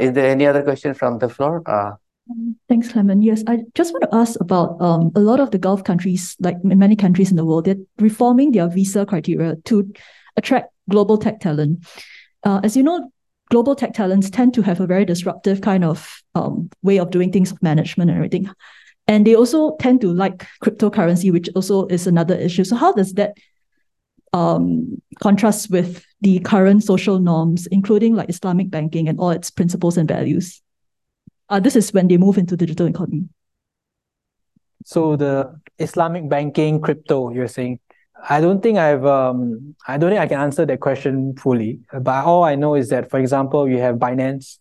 Is 0.00 0.12
there 0.12 0.30
any 0.30 0.46
other 0.46 0.62
question 0.62 0.94
from 0.94 1.18
the 1.18 1.28
floor 1.28 1.62
Thanks, 2.68 2.90
Clement. 2.90 3.22
Yes, 3.22 3.44
I 3.46 3.60
just 3.74 3.92
want 3.92 4.02
to 4.02 4.14
ask 4.14 4.40
about 4.40 4.80
um, 4.80 5.12
a 5.14 5.20
lot 5.20 5.38
of 5.38 5.52
the 5.52 5.58
Gulf 5.58 5.84
countries, 5.84 6.36
like 6.40 6.56
many 6.64 6.96
countries 6.96 7.30
in 7.30 7.36
the 7.36 7.44
world, 7.44 7.66
they're 7.66 7.76
reforming 7.98 8.50
their 8.50 8.68
visa 8.68 9.06
criteria 9.06 9.54
to 9.66 9.92
attract 10.36 10.72
global 10.90 11.18
tech 11.18 11.38
talent. 11.38 11.86
Uh, 12.42 12.60
as 12.64 12.76
you 12.76 12.82
know, 12.82 13.12
global 13.50 13.76
tech 13.76 13.94
talents 13.94 14.28
tend 14.28 14.54
to 14.54 14.62
have 14.62 14.80
a 14.80 14.88
very 14.88 15.04
disruptive 15.04 15.60
kind 15.60 15.84
of 15.84 16.20
um, 16.34 16.68
way 16.82 16.98
of 16.98 17.12
doing 17.12 17.30
things, 17.30 17.52
of 17.52 17.62
management 17.62 18.10
and 18.10 18.16
everything. 18.16 18.50
And 19.06 19.24
they 19.24 19.36
also 19.36 19.76
tend 19.76 20.00
to 20.00 20.12
like 20.12 20.44
cryptocurrency, 20.64 21.30
which 21.30 21.48
also 21.54 21.86
is 21.86 22.08
another 22.08 22.34
issue. 22.34 22.64
So 22.64 22.74
how 22.74 22.92
does 22.92 23.12
that 23.14 23.36
um, 24.32 25.00
contrast 25.22 25.70
with 25.70 26.04
the 26.22 26.40
current 26.40 26.82
social 26.82 27.20
norms, 27.20 27.68
including 27.68 28.16
like 28.16 28.28
Islamic 28.30 28.68
banking 28.68 29.08
and 29.08 29.20
all 29.20 29.30
its 29.30 29.48
principles 29.48 29.96
and 29.96 30.08
values? 30.08 30.60
Uh, 31.48 31.60
this 31.60 31.76
is 31.76 31.92
when 31.92 32.08
they 32.08 32.16
move 32.16 32.38
into 32.38 32.56
digital 32.56 32.86
economy. 32.86 33.28
So 34.84 35.16
the 35.16 35.60
Islamic 35.78 36.28
banking, 36.28 36.80
crypto, 36.80 37.30
you're 37.30 37.48
saying? 37.48 37.80
I 38.28 38.40
don't 38.40 38.62
think 38.62 38.78
I've 38.78 39.04
um 39.04 39.76
I 39.86 39.98
don't 39.98 40.10
think 40.10 40.20
I 40.20 40.26
can 40.26 40.40
answer 40.40 40.64
that 40.64 40.80
question 40.80 41.36
fully. 41.36 41.80
But 41.92 42.24
all 42.24 42.44
I 42.44 42.54
know 42.54 42.74
is 42.74 42.88
that, 42.88 43.10
for 43.10 43.18
example, 43.18 43.68
you 43.68 43.78
have 43.78 43.96
Binance, 43.96 44.58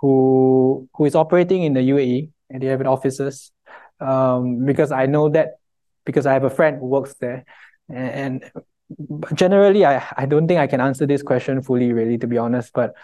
who 0.00 0.88
who 0.94 1.04
is 1.04 1.14
operating 1.14 1.62
in 1.62 1.74
the 1.74 1.80
UAE 1.80 2.30
and 2.50 2.62
they 2.62 2.66
have 2.66 2.84
offices. 2.86 3.52
Um, 4.00 4.64
because 4.64 4.92
I 4.92 5.06
know 5.06 5.28
that 5.30 5.58
because 6.04 6.26
I 6.26 6.32
have 6.32 6.44
a 6.44 6.50
friend 6.50 6.78
who 6.78 6.86
works 6.86 7.14
there, 7.20 7.44
and, 7.88 8.44
and 8.44 9.36
generally 9.36 9.84
I 9.84 10.04
I 10.16 10.26
don't 10.26 10.48
think 10.48 10.60
I 10.60 10.66
can 10.66 10.80
answer 10.80 11.06
this 11.06 11.22
question 11.22 11.62
fully, 11.62 11.92
really, 11.92 12.18
to 12.18 12.26
be 12.26 12.38
honest. 12.38 12.72
But 12.72 12.94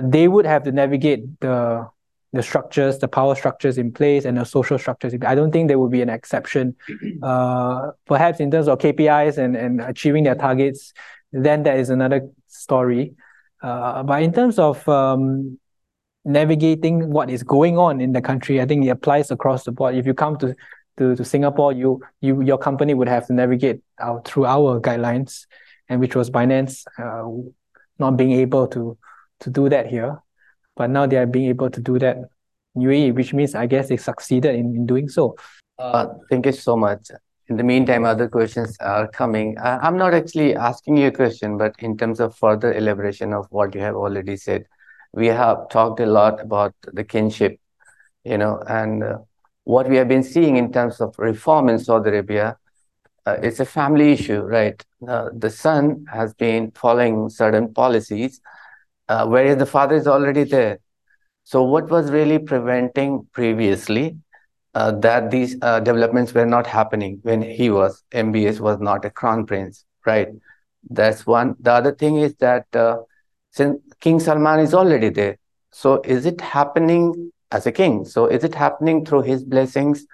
they 0.00 0.28
would 0.28 0.46
have 0.46 0.64
to 0.64 0.72
navigate 0.72 1.40
the 1.40 1.88
the 2.34 2.42
structures, 2.42 2.98
the 2.98 3.08
power 3.08 3.34
structures 3.34 3.78
in 3.78 3.92
place, 3.92 4.24
and 4.24 4.36
the 4.36 4.44
social 4.44 4.76
structures. 4.76 5.14
I 5.24 5.34
don't 5.34 5.52
think 5.52 5.68
there 5.68 5.78
will 5.78 5.88
be 5.88 6.02
an 6.02 6.10
exception. 6.10 6.76
Uh, 7.22 7.92
perhaps 8.06 8.38
in 8.40 8.50
terms 8.50 8.68
of 8.68 8.78
KPIs 8.78 9.38
and, 9.38 9.56
and 9.56 9.80
achieving 9.80 10.24
their 10.24 10.34
targets, 10.34 10.92
then 11.32 11.62
that 11.62 11.78
is 11.78 11.88
another 11.88 12.28
story. 12.48 13.14
Uh, 13.62 14.02
but 14.02 14.22
in 14.22 14.32
terms 14.32 14.58
of 14.58 14.86
um, 14.88 15.58
navigating 16.24 17.10
what 17.10 17.30
is 17.30 17.42
going 17.42 17.78
on 17.78 18.00
in 18.00 18.12
the 18.12 18.20
country, 18.20 18.60
I 18.60 18.66
think 18.66 18.84
it 18.84 18.88
applies 18.88 19.30
across 19.30 19.64
the 19.64 19.72
board. 19.72 19.94
If 19.94 20.06
you 20.06 20.12
come 20.12 20.36
to 20.38 20.54
to, 20.98 21.16
to 21.16 21.24
Singapore, 21.24 21.72
you 21.72 22.02
you 22.20 22.42
your 22.42 22.58
company 22.58 22.94
would 22.94 23.08
have 23.08 23.26
to 23.28 23.32
navigate 23.32 23.80
through 24.24 24.46
our 24.46 24.80
guidelines, 24.80 25.46
and 25.88 26.00
which 26.00 26.14
was 26.14 26.30
Binance 26.30 26.84
uh, 26.98 27.24
not 27.98 28.16
being 28.16 28.32
able 28.32 28.66
to 28.68 28.98
to 29.40 29.50
do 29.50 29.68
that 29.68 29.86
here. 29.86 30.20
But 30.76 30.90
now 30.90 31.06
they 31.06 31.16
are 31.16 31.26
being 31.26 31.48
able 31.48 31.70
to 31.70 31.80
do 31.80 31.98
that 31.98 32.18
UAE, 32.76 33.14
which 33.14 33.32
means 33.32 33.54
I 33.54 33.66
guess 33.66 33.88
they 33.88 33.96
succeeded 33.96 34.54
in, 34.54 34.74
in 34.74 34.86
doing 34.86 35.08
so. 35.08 35.36
Uh, 35.78 36.06
thank 36.30 36.46
you 36.46 36.52
so 36.52 36.76
much. 36.76 37.10
In 37.48 37.56
the 37.56 37.62
meantime, 37.62 38.04
other 38.04 38.28
questions 38.28 38.76
are 38.80 39.06
coming. 39.08 39.56
I'm 39.60 39.98
not 39.98 40.14
actually 40.14 40.56
asking 40.56 40.96
you 40.96 41.08
a 41.08 41.12
question, 41.12 41.58
but 41.58 41.74
in 41.78 41.96
terms 41.96 42.18
of 42.18 42.34
further 42.36 42.72
elaboration 42.72 43.34
of 43.34 43.46
what 43.50 43.74
you 43.74 43.82
have 43.82 43.94
already 43.94 44.36
said, 44.36 44.64
we 45.12 45.26
have 45.26 45.68
talked 45.68 46.00
a 46.00 46.06
lot 46.06 46.40
about 46.40 46.74
the 46.92 47.04
kinship, 47.04 47.60
you 48.24 48.38
know, 48.38 48.62
and 48.66 49.04
uh, 49.04 49.18
what 49.64 49.88
we 49.88 49.96
have 49.96 50.08
been 50.08 50.22
seeing 50.22 50.56
in 50.56 50.72
terms 50.72 51.00
of 51.00 51.14
reform 51.18 51.68
in 51.68 51.78
Saudi 51.78 52.10
Arabia, 52.10 52.56
uh, 53.26 53.36
it's 53.42 53.60
a 53.60 53.64
family 53.64 54.12
issue, 54.12 54.40
right? 54.40 54.82
Uh, 55.06 55.28
the 55.34 55.50
son 55.50 56.04
has 56.12 56.34
been 56.34 56.70
following 56.72 57.28
certain 57.28 57.72
policies 57.72 58.40
uh, 59.08 59.26
whereas 59.26 59.58
the 59.58 59.66
father 59.66 59.96
is 59.96 60.06
already 60.06 60.44
there. 60.44 60.78
So 61.44 61.62
what 61.62 61.90
was 61.90 62.10
really 62.10 62.38
preventing 62.38 63.26
previously 63.32 64.16
uh, 64.74 64.92
that 65.00 65.30
these 65.30 65.56
uh, 65.62 65.80
developments 65.80 66.32
were 66.34 66.46
not 66.46 66.66
happening 66.66 67.18
when 67.22 67.42
he 67.42 67.70
was, 67.70 68.02
MBS 68.12 68.60
was 68.60 68.80
not 68.80 69.04
a 69.04 69.10
crown 69.10 69.46
prince, 69.46 69.84
right? 70.06 70.28
That's 70.88 71.26
one. 71.26 71.56
The 71.60 71.72
other 71.72 71.92
thing 71.92 72.16
is 72.18 72.34
that 72.36 72.66
uh, 72.74 72.98
since 73.50 73.78
King 74.00 74.20
Salman 74.20 74.60
is 74.60 74.74
already 74.74 75.08
there, 75.10 75.38
so 75.70 76.00
is 76.04 76.26
it 76.26 76.40
happening 76.40 77.32
as 77.50 77.66
a 77.66 77.72
king? 77.72 78.04
So 78.04 78.26
is 78.26 78.44
it 78.44 78.54
happening 78.54 79.04
through 79.04 79.22
his 79.22 79.44
blessings? 79.44 80.06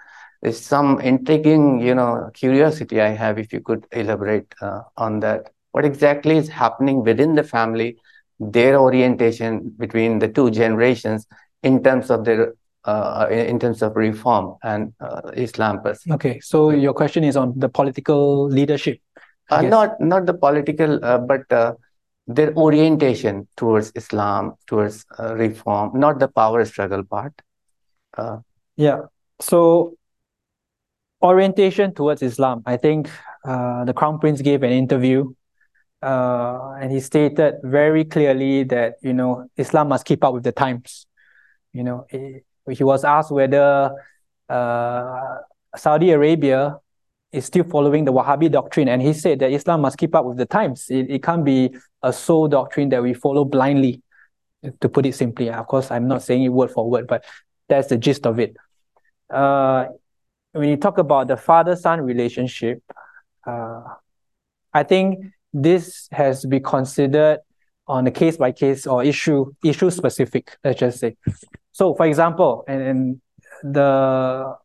Is 0.43 0.59
some 0.59 0.99
intriguing, 1.01 1.79
you 1.81 1.93
know, 1.93 2.29
curiosity 2.33 2.99
I 2.99 3.09
have 3.09 3.37
if 3.37 3.53
you 3.53 3.59
could 3.61 3.85
elaborate 3.91 4.53
uh, 4.61 4.81
on 4.97 5.19
that. 5.19 5.51
What 5.71 5.85
exactly 5.85 6.35
is 6.37 6.49
happening 6.49 7.03
within 7.03 7.35
the 7.35 7.43
family 7.43 7.97
their 8.41 8.79
orientation 8.79 9.69
between 9.77 10.17
the 10.19 10.27
two 10.27 10.49
generations 10.49 11.27
in 11.61 11.83
terms 11.83 12.09
of 12.09 12.25
their 12.25 12.53
uh, 12.85 13.27
in 13.29 13.59
terms 13.59 13.83
of 13.83 13.95
reform 13.95 14.55
and 14.63 14.93
uh, 14.99 15.21
Islam. 15.35 15.79
Okay, 16.09 16.39
so 16.39 16.71
your 16.71 16.93
question 16.93 17.23
is 17.23 17.37
on 17.37 17.53
the 17.55 17.69
political 17.69 18.47
leadership. 18.47 18.99
Uh, 19.51 19.61
not 19.61 20.01
not 20.01 20.25
the 20.25 20.33
political, 20.33 21.03
uh, 21.05 21.19
but 21.19 21.51
uh, 21.51 21.73
their 22.25 22.53
orientation 22.55 23.47
towards 23.57 23.91
Islam, 23.95 24.53
towards 24.65 25.05
uh, 25.19 25.35
reform, 25.35 25.91
not 25.99 26.17
the 26.17 26.27
power 26.27 26.65
struggle 26.65 27.03
part. 27.03 27.33
yeah. 28.77 29.01
So 29.39 29.95
orientation 31.21 31.93
towards 31.93 32.23
Islam. 32.23 32.63
I 32.65 32.77
think 32.77 33.09
the 33.45 33.93
Crown 33.95 34.17
Prince 34.19 34.41
gave 34.41 34.63
an 34.63 34.71
interview 34.71 35.33
uh, 36.01 36.77
and 36.79 36.91
he 36.91 36.99
stated 36.99 37.55
very 37.63 38.05
clearly 38.05 38.63
that 38.65 38.95
you 39.01 39.13
know 39.13 39.47
Islam 39.57 39.89
must 39.89 40.05
keep 40.05 40.23
up 40.23 40.33
with 40.33 40.43
the 40.43 40.51
times. 40.51 41.05
You 41.73 41.83
know, 41.83 42.05
he 42.09 42.83
was 42.83 43.03
asked 43.03 43.31
whether 43.31 43.91
uh, 44.49 45.37
Saudi 45.75 46.11
Arabia 46.11 46.77
is 47.31 47.45
still 47.45 47.63
following 47.63 48.03
the 48.03 48.11
Wahhabi 48.11 48.51
doctrine, 48.51 48.89
and 48.89 49.01
he 49.01 49.13
said 49.13 49.39
that 49.39 49.51
Islam 49.51 49.81
must 49.81 49.97
keep 49.97 50.13
up 50.15 50.25
with 50.25 50.37
the 50.37 50.45
times. 50.45 50.87
It, 50.89 51.09
it 51.09 51.23
can't 51.23 51.45
be 51.45 51.73
a 52.03 52.11
sole 52.11 52.47
doctrine 52.47 52.89
that 52.89 53.01
we 53.01 53.13
follow 53.13 53.45
blindly, 53.45 54.01
to 54.81 54.89
put 54.89 55.05
it 55.05 55.15
simply. 55.15 55.49
Of 55.49 55.67
course, 55.67 55.91
I'm 55.91 56.07
not 56.07 56.23
saying 56.23 56.43
it 56.43 56.49
word 56.49 56.71
for 56.71 56.89
word, 56.89 57.07
but 57.07 57.23
that's 57.69 57.87
the 57.87 57.97
gist 57.97 58.25
of 58.25 58.39
it. 58.39 58.55
Uh, 59.29 59.85
when 60.51 60.67
you 60.67 60.75
talk 60.75 60.97
about 60.97 61.29
the 61.29 61.37
father-son 61.37 62.01
relationship, 62.01 62.83
uh, 63.47 63.81
I 64.73 64.83
think 64.83 65.25
this 65.53 66.07
has 66.11 66.41
to 66.41 66.47
be 66.47 66.59
considered 66.59 67.39
on 67.87 68.07
a 68.07 68.11
case 68.11 68.37
by 68.37 68.51
case 68.51 68.87
or 68.87 69.03
issue 69.03 69.51
issue 69.63 69.89
specific. 69.89 70.57
Let's 70.63 70.79
just 70.79 70.99
say. 70.99 71.17
So, 71.71 71.93
for 71.93 72.05
example, 72.05 72.63
and, 72.67 72.81
and 72.81 73.21
the 73.63 74.55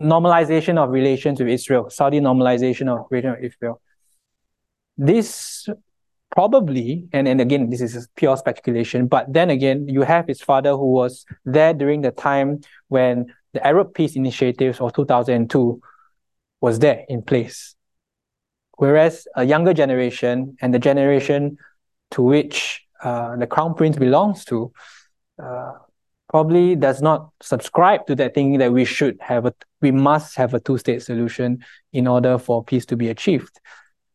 normalization 0.00 0.78
of 0.78 0.90
relations 0.90 1.38
with 1.38 1.48
Israel, 1.48 1.90
Saudi 1.90 2.20
normalization 2.20 2.88
of 2.88 3.06
relations 3.10 3.36
with 3.40 3.52
Israel. 3.52 3.80
This 4.98 5.68
probably, 6.30 7.08
and, 7.12 7.28
and 7.28 7.40
again, 7.40 7.70
this 7.70 7.80
is 7.80 8.08
pure 8.16 8.36
speculation, 8.36 9.06
but 9.06 9.32
then 9.32 9.50
again, 9.50 9.88
you 9.88 10.02
have 10.02 10.26
his 10.26 10.40
father 10.40 10.70
who 10.70 10.90
was 10.90 11.24
there 11.44 11.72
during 11.72 12.02
the 12.02 12.10
time 12.10 12.60
when 12.88 13.32
the 13.52 13.64
Arab 13.66 13.94
Peace 13.94 14.16
Initiative 14.16 14.80
of 14.80 14.92
2002 14.94 15.80
was 16.60 16.78
there 16.78 17.04
in 17.08 17.22
place. 17.22 17.75
Whereas 18.76 19.26
a 19.34 19.44
younger 19.44 19.72
generation 19.72 20.56
and 20.60 20.72
the 20.72 20.78
generation 20.78 21.58
to 22.12 22.22
which 22.22 22.82
uh, 23.02 23.36
the 23.36 23.46
Crown 23.46 23.74
Prince 23.74 23.96
belongs 23.96 24.44
to 24.46 24.72
uh, 25.42 25.72
probably 26.28 26.76
does 26.76 27.02
not 27.02 27.30
subscribe 27.42 28.06
to 28.06 28.14
that 28.16 28.34
thinking 28.34 28.58
that 28.58 28.72
we 28.72 28.84
should 28.84 29.16
have 29.20 29.46
a 29.46 29.54
we 29.80 29.92
must 29.92 30.36
have 30.36 30.54
a 30.54 30.60
two-state 30.60 31.02
solution 31.02 31.64
in 31.92 32.06
order 32.06 32.38
for 32.38 32.64
peace 32.64 32.86
to 32.86 32.96
be 32.96 33.08
achieved. 33.08 33.60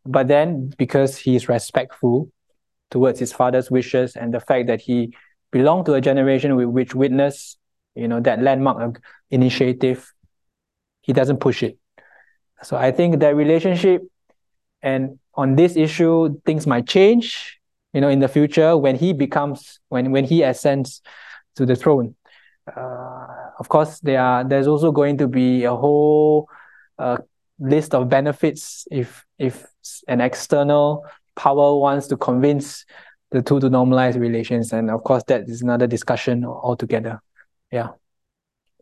But 0.05 0.27
then 0.27 0.73
because 0.77 1.17
he 1.17 1.35
is 1.35 1.47
respectful 1.47 2.31
towards 2.89 3.19
his 3.19 3.31
father's 3.31 3.71
wishes 3.71 4.15
and 4.15 4.33
the 4.33 4.39
fact 4.39 4.67
that 4.67 4.81
he 4.81 5.15
belonged 5.51 5.85
to 5.85 5.93
a 5.93 6.01
generation 6.01 6.55
with 6.55 6.67
which 6.67 6.95
witnessed, 6.95 7.57
you 7.95 8.07
know, 8.07 8.19
that 8.19 8.41
landmark 8.41 9.01
initiative, 9.29 10.11
he 11.01 11.13
doesn't 11.13 11.39
push 11.39 11.63
it. 11.63 11.77
So 12.63 12.75
I 12.77 12.91
think 12.91 13.19
that 13.19 13.35
relationship 13.35 14.01
and 14.82 15.20
on 15.36 15.56
this 15.56 15.76
issue, 15.76 16.40
things 16.45 16.68
might 16.68 16.88
change, 16.88 17.60
you 17.94 18.02
know, 18.02 18.10
in 18.10 18.20
the 18.20 18.28
future 18.28 18.78
when 18.78 18.95
he 18.95 19.14
becomes 19.14 19.80
when 19.90 20.12
when 20.12 20.26
he 20.26 20.44
ascends 20.44 21.02
to 21.56 21.66
the 21.66 21.76
throne. 21.76 22.16
Uh, 22.76 23.28
of 23.60 23.70
course, 23.70 23.99
there 23.99 24.22
are 24.22 24.44
there's 24.44 24.68
also 24.68 24.91
going 24.91 25.18
to 25.18 25.28
be 25.28 25.64
a 25.64 25.76
whole 25.76 26.48
uh, 26.99 27.18
list 27.60 27.94
of 27.94 28.10
benefits 28.10 28.88
if 28.91 29.26
if 29.38 29.66
an 30.08 30.22
external 30.22 31.06
power 31.36 31.78
wants 31.78 32.08
to 32.08 32.18
convince 32.18 32.86
the 33.32 33.41
two 33.41 33.60
to 33.60 33.70
normalize 33.70 34.20
relations, 34.20 34.74
and 34.74 34.91
of 34.91 35.03
course 35.03 35.24
that 35.28 35.48
is 35.48 35.62
another 35.62 35.88
discussion 35.88 36.45
altogether. 36.45 37.22
Yeah. 37.72 37.90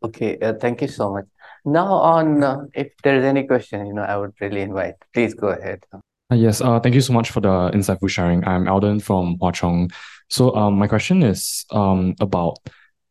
Okay. 0.04 0.38
Uh, 0.40 0.54
thank 0.54 0.82
you 0.82 0.88
so 0.88 1.14
much. 1.14 1.26
Now 1.66 1.94
on, 1.94 2.44
uh, 2.44 2.66
if 2.74 2.92
there 3.04 3.18
is 3.18 3.26
any 3.26 3.46
question, 3.46 3.86
you 3.86 3.94
know, 3.94 4.04
I 4.04 4.18
would 4.18 4.34
really 4.40 4.62
invite. 4.62 4.96
Please 5.14 5.34
go 5.34 5.50
ahead. 5.50 5.84
Uh, 5.94 6.36
yes, 6.36 6.62
uh, 6.62 6.80
thank 6.80 6.96
you 6.96 7.02
so 7.02 7.14
much 7.14 7.32
for 7.32 7.42
the 7.42 7.72
insightful 7.72 8.10
sharing. 8.10 8.46
I'm 8.48 8.68
Alden 8.68 9.00
from 9.00 9.38
Hwa 9.38 9.54
Chong. 9.54 9.90
So 10.30 10.56
um, 10.56 10.78
my 10.78 10.88
question 10.88 11.24
is 11.24 11.66
um, 11.72 12.16
about 12.20 12.60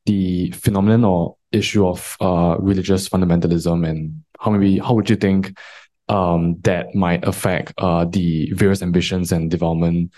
the 0.07 0.51
phenomenon 0.53 1.05
or 1.05 1.37
issue 1.53 1.87
of 1.87 2.17
uh, 2.21 2.57
religious 2.59 3.09
fundamentalism 3.09 3.87
and 3.89 4.23
how 4.39 4.51
maybe 4.51 4.79
how 4.79 4.95
would 4.95 5.11
you 5.11 5.17
think 5.17 5.59
um, 6.09 6.59
that 6.63 6.95
might 6.95 7.27
affect 7.27 7.75
uh, 7.79 8.05
the 8.05 8.51
various 8.53 8.83
ambitions 8.83 9.33
and 9.33 9.51
development 9.51 10.13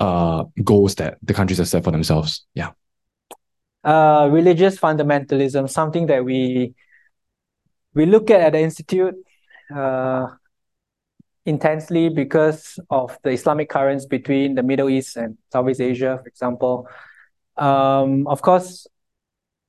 uh, 0.00 0.44
goals 0.62 0.94
that 0.96 1.18
the 1.22 1.34
countries 1.34 1.58
have 1.58 1.68
set 1.68 1.84
for 1.84 1.90
themselves? 1.90 2.46
Yeah. 2.54 2.70
Uh, 3.82 4.30
religious 4.32 4.78
fundamentalism, 4.78 5.68
something 5.68 6.06
that 6.06 6.24
we 6.24 6.74
we 7.94 8.06
look 8.06 8.30
at 8.30 8.40
at 8.40 8.52
the 8.52 8.60
institute 8.60 9.14
uh, 9.74 10.26
intensely 11.46 12.08
because 12.08 12.78
of 12.90 13.16
the 13.22 13.30
Islamic 13.30 13.68
currents 13.68 14.06
between 14.06 14.54
the 14.54 14.62
Middle 14.62 14.88
East 14.88 15.16
and 15.16 15.38
Southeast 15.52 15.80
Asia, 15.80 16.18
for 16.22 16.28
example. 16.28 16.88
Um, 17.56 18.26
of 18.26 18.42
course, 18.42 18.86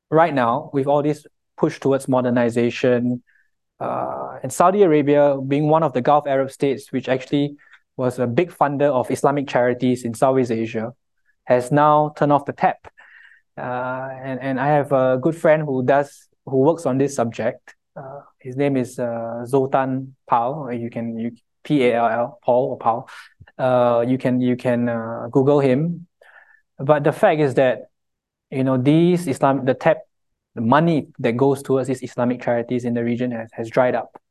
right 0.10 0.34
now, 0.34 0.70
with 0.74 0.88
all 0.88 1.04
this 1.04 1.26
push 1.58 1.80
towards 1.80 2.08
modernization, 2.08 3.24
uh, 3.80 4.40
and 4.42 4.52
Saudi 4.52 4.84
Arabia 4.84 5.38
being 5.46 5.68
one 5.68 5.84
of 5.84 5.94
the 5.94 6.02
Gulf 6.02 6.28
Arab 6.28 6.50
states, 6.50 6.92
which 6.92 7.10
actually 7.10 7.58
was 7.98 8.20
a 8.20 8.28
big 8.28 8.52
funder 8.52 8.90
of 8.92 9.12
Islamic 9.12 9.48
charities 9.48 10.04
in 10.04 10.14
Southeast 10.14 10.52
Asia, 10.52 10.94
has 11.44 11.72
now 11.72 12.14
turned 12.18 12.32
off 12.32 12.46
the 12.46 12.54
tap. 12.54 12.88
Uh, 13.58 14.10
and, 14.24 14.40
and 14.42 14.60
I 14.60 14.68
have 14.68 14.92
a 14.92 15.18
good 15.22 15.36
friend 15.36 15.64
who 15.64 15.84
does 15.84 16.28
who 16.46 16.58
works 16.58 16.86
on 16.86 16.98
this 16.98 17.16
subject. 17.16 17.75
Uh, 17.96 18.22
his 18.40 18.56
name 18.56 18.76
is 18.78 19.00
uh, 19.00 19.46
Zoltan 19.46 20.16
Pall. 20.28 20.72
You 20.74 20.90
can 20.90 21.18
you 21.18 21.32
P 21.64 21.86
A 21.86 21.96
L 21.96 22.08
L 22.08 22.40
Paul 22.44 22.70
or 22.72 22.78
Paul. 22.78 23.10
Uh, 23.58 24.06
you 24.08 24.18
can 24.18 24.42
you 24.42 24.56
can 24.56 24.90
uh, 24.90 25.28
Google 25.32 25.60
him. 25.60 26.08
But 26.78 27.04
the 27.04 27.12
fact 27.12 27.40
is 27.40 27.54
that 27.56 27.90
you 28.52 28.64
know, 28.64 28.78
these 28.78 29.28
Islam, 29.28 29.66
the 29.66 29.74
tap, 29.74 29.98
the 30.54 30.62
money 30.62 31.08
that 31.20 31.34
goes 31.34 31.62
towards 31.62 31.88
these 31.88 32.04
Islamic 32.04 32.42
charities 32.42 32.86
in 32.86 32.94
the 32.94 33.04
region 33.04 33.32
has, 33.32 33.50
has 33.54 33.70
dried 33.70 33.96
up. 33.96 34.22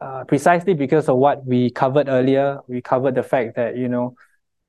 Uh, 0.00 0.24
precisely 0.24 0.74
because 0.74 1.08
of 1.08 1.16
what 1.16 1.44
we 1.44 1.70
covered 1.70 2.08
earlier, 2.08 2.60
we 2.66 2.80
covered 2.80 3.14
the 3.14 3.22
fact 3.22 3.56
that, 3.56 3.76
you 3.76 3.88
know, 3.88 4.14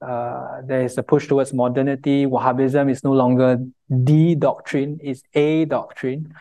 uh, 0.02 0.62
there 0.66 0.84
is 0.84 0.98
a 0.98 1.04
push 1.04 1.28
towards 1.28 1.54
modernity. 1.54 2.26
Wahhabism 2.26 2.92
is 2.92 3.04
no 3.04 3.14
longer 3.14 3.58
the 3.90 4.36
doctrine, 4.36 5.00
it's 5.02 5.24
a 5.34 5.66
doctrine. 5.66 6.34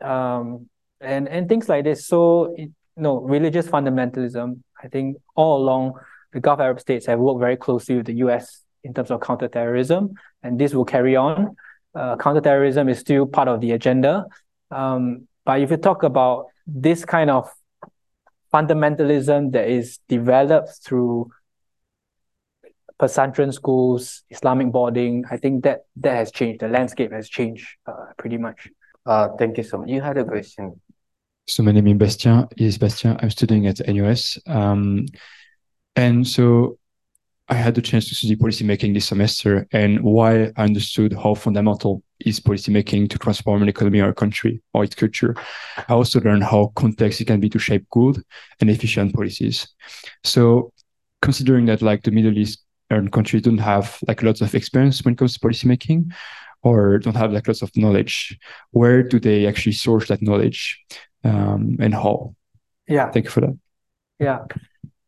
Um, 0.00 0.68
and, 1.00 1.28
and 1.28 1.48
things 1.48 1.68
like 1.68 1.84
this. 1.84 2.06
So, 2.06 2.54
it, 2.56 2.70
you 2.96 3.02
know, 3.02 3.20
religious 3.20 3.66
fundamentalism, 3.66 4.60
I 4.82 4.88
think 4.88 5.18
all 5.34 5.58
along 5.62 5.94
the 6.32 6.40
Gulf 6.40 6.60
Arab 6.60 6.80
states 6.80 7.06
have 7.06 7.18
worked 7.18 7.40
very 7.40 7.56
closely 7.56 7.96
with 7.96 8.06
the 8.06 8.14
US 8.14 8.62
in 8.84 8.94
terms 8.94 9.10
of 9.10 9.20
counterterrorism, 9.20 10.14
and 10.42 10.58
this 10.58 10.74
will 10.74 10.84
carry 10.84 11.16
on 11.16 11.56
uh, 11.96 12.16
counterterrorism 12.16 12.88
is 12.88 12.98
still 12.98 13.26
part 13.26 13.48
of 13.48 13.60
the 13.60 13.72
agenda. 13.72 14.26
Um, 14.70 15.26
but 15.44 15.60
if 15.60 15.70
you 15.70 15.78
talk 15.78 16.02
about 16.02 16.46
this 16.66 17.04
kind 17.04 17.30
of 17.30 17.50
fundamentalism 18.52 19.52
that 19.52 19.68
is 19.68 19.98
developed 20.08 20.70
through 20.84 21.30
Pesantren 23.00 23.52
schools, 23.52 24.22
Islamic 24.30 24.72
boarding, 24.72 25.24
I 25.30 25.36
think 25.36 25.64
that 25.64 25.86
that 25.96 26.16
has 26.16 26.30
changed. 26.30 26.60
The 26.60 26.68
landscape 26.68 27.12
has 27.12 27.28
changed 27.28 27.66
uh, 27.86 28.12
pretty 28.18 28.38
much. 28.38 28.68
Uh, 29.04 29.28
thank 29.38 29.56
you 29.56 29.62
so 29.62 29.78
much. 29.78 29.88
You 29.88 30.00
had 30.00 30.18
a 30.18 30.24
question. 30.24 30.80
So 31.48 31.62
my 31.62 31.70
name 31.70 31.86
is 31.86 31.94
Bastien. 31.94 32.48
Is 32.56 32.76
Bastien. 32.76 33.16
I'm 33.22 33.30
studying 33.30 33.68
at 33.68 33.80
NUS. 33.86 34.38
Um, 34.48 35.06
and 35.94 36.26
so 36.26 36.78
I 37.48 37.54
had 37.54 37.76
the 37.76 37.82
chance 37.82 38.08
to 38.08 38.16
study 38.16 38.34
policymaking 38.34 38.94
this 38.94 39.06
semester, 39.06 39.68
and 39.70 40.02
while 40.02 40.50
I 40.56 40.62
understood 40.62 41.12
how 41.12 41.34
fundamental 41.34 42.02
is 42.18 42.40
policymaking 42.40 43.08
to 43.10 43.18
transform 43.18 43.62
an 43.62 43.68
economy 43.68 44.00
or 44.00 44.08
a 44.08 44.14
country 44.14 44.60
or 44.74 44.82
its 44.82 44.96
culture, 44.96 45.36
I 45.76 45.92
also 45.92 46.20
learned 46.20 46.42
how 46.42 46.72
complex 46.74 47.20
it 47.20 47.26
can 47.26 47.38
be 47.38 47.48
to 47.50 47.60
shape 47.60 47.86
good 47.90 48.20
and 48.60 48.68
efficient 48.68 49.14
policies. 49.14 49.68
So, 50.24 50.72
considering 51.22 51.66
that 51.66 51.80
like 51.80 52.02
the 52.02 52.10
Middle 52.10 52.36
East 52.36 52.64
and 52.90 53.12
countries 53.12 53.42
don't 53.42 53.58
have 53.58 53.96
like 54.08 54.24
lots 54.24 54.40
of 54.40 54.52
experience 54.56 55.04
when 55.04 55.14
it 55.14 55.18
comes 55.18 55.34
to 55.34 55.40
policymaking, 55.40 56.12
or 56.64 56.98
don't 56.98 57.14
have 57.14 57.32
like 57.32 57.46
lots 57.46 57.62
of 57.62 57.70
knowledge, 57.76 58.36
where 58.72 59.04
do 59.04 59.20
they 59.20 59.46
actually 59.46 59.72
source 59.72 60.08
that 60.08 60.20
knowledge, 60.20 60.84
um, 61.26 61.76
and 61.80 61.94
how? 61.94 62.34
Yeah. 62.88 63.10
Thank 63.10 63.26
you 63.26 63.30
for 63.30 63.40
that. 63.42 63.58
Yeah 64.18 64.46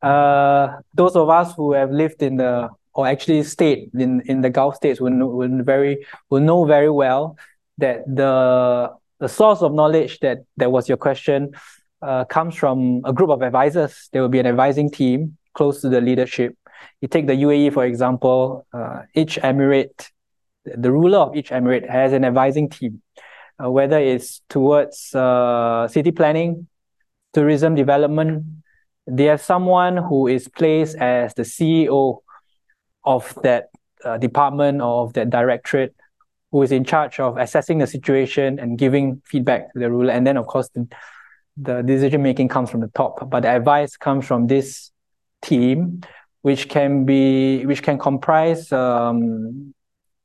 uh, 0.02 0.76
those 0.94 1.16
of 1.16 1.28
us 1.28 1.54
who 1.54 1.72
have 1.72 1.90
lived 1.90 2.22
in 2.22 2.36
the 2.36 2.68
or 2.94 3.06
actually 3.06 3.42
stayed 3.44 3.90
in, 3.94 4.22
in 4.22 4.40
the 4.40 4.50
Gulf 4.50 4.76
states 4.76 5.00
will 5.00 5.10
know, 5.10 5.26
will 5.26 5.62
very 5.62 6.04
will 6.30 6.40
know 6.40 6.64
very 6.64 6.90
well 6.90 7.36
that 7.78 8.04
the 8.06 8.90
the 9.18 9.28
source 9.28 9.62
of 9.62 9.72
knowledge 9.72 10.20
that 10.20 10.38
that 10.56 10.70
was 10.70 10.88
your 10.88 10.96
question 10.96 11.52
uh, 12.02 12.24
comes 12.24 12.54
from 12.54 13.02
a 13.04 13.12
group 13.12 13.30
of 13.30 13.42
advisors. 13.42 14.08
There 14.12 14.22
will 14.22 14.28
be 14.28 14.38
an 14.38 14.46
advising 14.46 14.90
team 14.90 15.36
close 15.54 15.80
to 15.80 15.88
the 15.88 16.00
leadership. 16.00 16.56
You 17.00 17.08
take 17.08 17.26
the 17.26 17.34
UAE 17.34 17.72
for 17.72 17.84
example. 17.84 18.66
Uh, 18.72 19.02
each 19.14 19.38
emirate, 19.42 20.10
the 20.64 20.92
ruler 20.92 21.18
of 21.18 21.36
each 21.36 21.50
emirate 21.50 21.88
has 21.88 22.12
an 22.12 22.24
advising 22.24 22.68
team, 22.68 23.02
uh, 23.62 23.70
whether 23.70 23.98
it's 23.98 24.42
towards 24.48 25.14
uh, 25.14 25.88
city 25.88 26.12
planning, 26.12 26.68
tourism 27.32 27.74
development, 27.74 28.44
they 29.06 29.24
have 29.24 29.40
someone 29.40 29.96
who 29.96 30.26
is 30.26 30.48
placed 30.48 30.96
as 30.96 31.34
the 31.34 31.42
CEO 31.42 32.18
of 33.04 33.36
that 33.42 33.70
uh, 34.04 34.18
department 34.18 34.80
or 34.80 35.04
of 35.04 35.12
that 35.14 35.30
directorate 35.30 35.94
who 36.52 36.62
is 36.62 36.72
in 36.72 36.84
charge 36.84 37.20
of 37.20 37.36
assessing 37.36 37.78
the 37.78 37.86
situation 37.86 38.58
and 38.58 38.78
giving 38.78 39.20
feedback 39.24 39.72
to 39.72 39.78
the 39.78 39.90
ruler. 39.90 40.12
And 40.12 40.26
then, 40.26 40.36
of 40.36 40.46
course, 40.46 40.68
the, 40.74 40.88
the 41.56 41.82
decision 41.82 42.22
making 42.22 42.48
comes 42.48 42.70
from 42.70 42.80
the 42.80 42.88
top, 42.88 43.28
but 43.28 43.40
the 43.40 43.50
advice 43.50 43.96
comes 43.96 44.26
from 44.26 44.46
this 44.46 44.90
team, 45.42 46.02
which 46.42 46.68
can 46.68 47.04
be 47.04 47.66
which 47.66 47.82
can 47.82 47.98
comprise 47.98 48.72
um, 48.72 49.74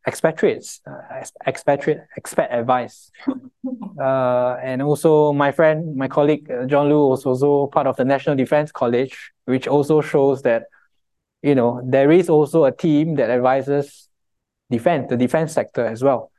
expatriates, 0.08 0.82
uh, 0.86 1.24
expatriate 1.48 2.02
expat 2.20 2.54
advice, 2.54 3.12
uh, 4.02 4.58
and 4.62 4.82
also 4.82 5.34
my 5.34 5.52
friend, 5.52 5.96
my 5.96 6.08
colleague 6.08 6.50
uh, 6.52 6.66
Jean-Loup 6.66 7.10
was 7.10 7.26
also 7.26 7.68
part 7.68 7.88
of 7.88 7.96
the 7.96 8.06
National 8.06 8.36
Defense 8.36 8.72
College, 8.72 9.32
which 9.46 9.68
also 9.68 10.02
shows 10.02 10.42
that 10.44 10.64
you 11.42 11.56
know 11.56 11.82
there 11.86 12.12
is 12.12 12.30
also 12.30 12.66
a 12.66 12.72
team 12.72 13.16
that 13.16 13.30
advises 13.30 14.10
defense, 14.70 15.08
the 15.10 15.18
defense 15.18 15.54
sector 15.54 15.86
as 15.86 16.04
well. 16.04 16.32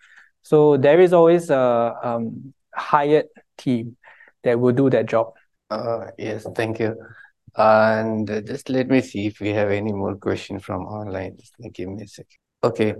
So 0.42 0.76
there 0.76 1.00
is 1.00 1.12
always 1.12 1.48
a 1.50 1.96
um, 2.02 2.52
hired 2.74 3.26
team 3.56 3.96
that 4.42 4.60
will 4.60 4.72
do 4.72 4.90
that 4.90 5.06
job. 5.06 5.32
Uh, 5.70 6.06
yes, 6.18 6.46
thank 6.54 6.78
you. 6.78 6.96
And 7.56 8.28
uh, 8.30 8.40
just 8.40 8.68
let 8.68 8.88
me 8.88 9.00
see 9.00 9.26
if 9.26 9.40
we 9.40 9.50
have 9.50 9.70
any 9.70 9.92
more 9.92 10.16
questions 10.16 10.64
from 10.64 10.82
online. 10.86 11.36
Just 11.38 11.54
give 11.72 11.88
me 11.88 12.02
a 12.02 12.08
second. 12.08 12.38
Okay. 12.62 12.94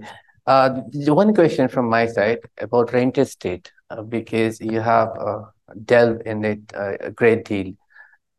Uh, 0.47 0.81
one 1.07 1.35
question 1.35 1.69
from 1.69 1.89
my 1.89 2.07
side 2.07 2.39
about 2.59 2.93
rentier 2.93 3.25
state, 3.25 3.73
uh, 3.91 4.03
because 4.03 4.61
you 4.61 4.81
have 4.81 5.09
uh, 5.19 5.43
delved 5.85 6.23
in 6.23 6.45
it 6.45 6.61
uh, 6.75 6.93
a 7.01 7.11
great 7.11 7.45
deal. 7.45 7.73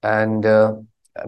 And 0.03 0.45
uh, 0.45 0.73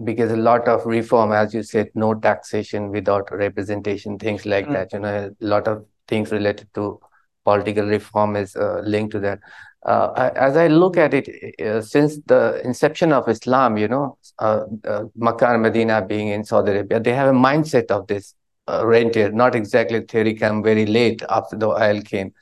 because 0.04 0.30
a 0.30 0.36
lot 0.36 0.68
of 0.68 0.86
reform, 0.86 1.32
as 1.32 1.52
you 1.54 1.62
said, 1.62 1.90
no 1.94 2.14
taxation 2.14 2.90
without 2.90 3.30
representation, 3.32 4.18
things 4.18 4.46
like 4.46 4.66
mm. 4.66 4.72
that. 4.74 4.92
You 4.92 5.00
know, 5.00 5.34
a 5.40 5.44
lot 5.44 5.66
of 5.66 5.84
things 6.06 6.30
related 6.30 6.68
to 6.74 7.00
political 7.44 7.86
reform 7.86 8.36
is 8.36 8.54
uh, 8.54 8.80
linked 8.84 9.12
to 9.12 9.20
that. 9.20 9.40
Uh, 9.84 10.30
as 10.36 10.56
I 10.56 10.66
look 10.66 10.96
at 10.96 11.14
it, 11.14 11.60
uh, 11.60 11.80
since 11.80 12.18
the 12.26 12.60
inception 12.64 13.12
of 13.12 13.28
Islam, 13.28 13.78
you 13.78 13.88
know, 13.88 14.18
uh, 14.38 14.64
uh, 14.84 15.04
Makkah 15.16 15.54
and 15.54 15.62
Medina 15.62 16.04
being 16.04 16.28
in 16.28 16.44
Saudi 16.44 16.72
Arabia, 16.72 17.00
they 17.00 17.14
have 17.14 17.28
a 17.28 17.38
mindset 17.38 17.90
of 17.90 18.06
this 18.06 18.34
uh. 18.68 19.34
Not 19.34 19.54
exactly 19.54 20.00
theory 20.00 20.34
came 20.34 20.62
very 20.62 20.86
late 20.86 21.22
after 21.28 21.56
the 21.56 21.68
oil 21.68 22.00
came. 22.02 22.32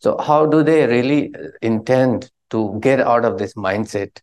So 0.00 0.16
how 0.18 0.46
do 0.46 0.62
they 0.62 0.86
really 0.86 1.34
intend 1.62 2.30
to 2.50 2.78
get 2.80 3.00
out 3.00 3.24
of 3.24 3.38
this 3.38 3.54
mindset? 3.54 4.20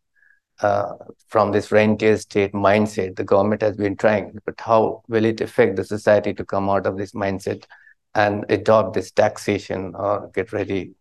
uh, 0.62 0.94
from 1.28 1.52
this 1.52 1.72
rentier 1.72 2.18
state 2.18 2.54
mindset. 2.54 3.16
The 3.16 3.24
government 3.24 3.62
has 3.62 3.76
been 3.76 3.96
trying, 3.98 4.38
but 4.46 4.56
how 4.60 5.04
will 5.08 5.26
it 5.26 5.42
affect 5.42 5.76
the 5.76 5.84
society 5.84 6.34
to 6.34 6.46
come 6.46 6.70
out 6.70 6.86
of 6.86 6.98
this 6.98 7.12
mindset 7.12 7.66
and 8.14 8.46
adopt 8.50 8.94
this 8.94 9.12
taxation 9.12 9.94
or 9.96 10.32
get 10.34 10.54
ready 10.54 10.94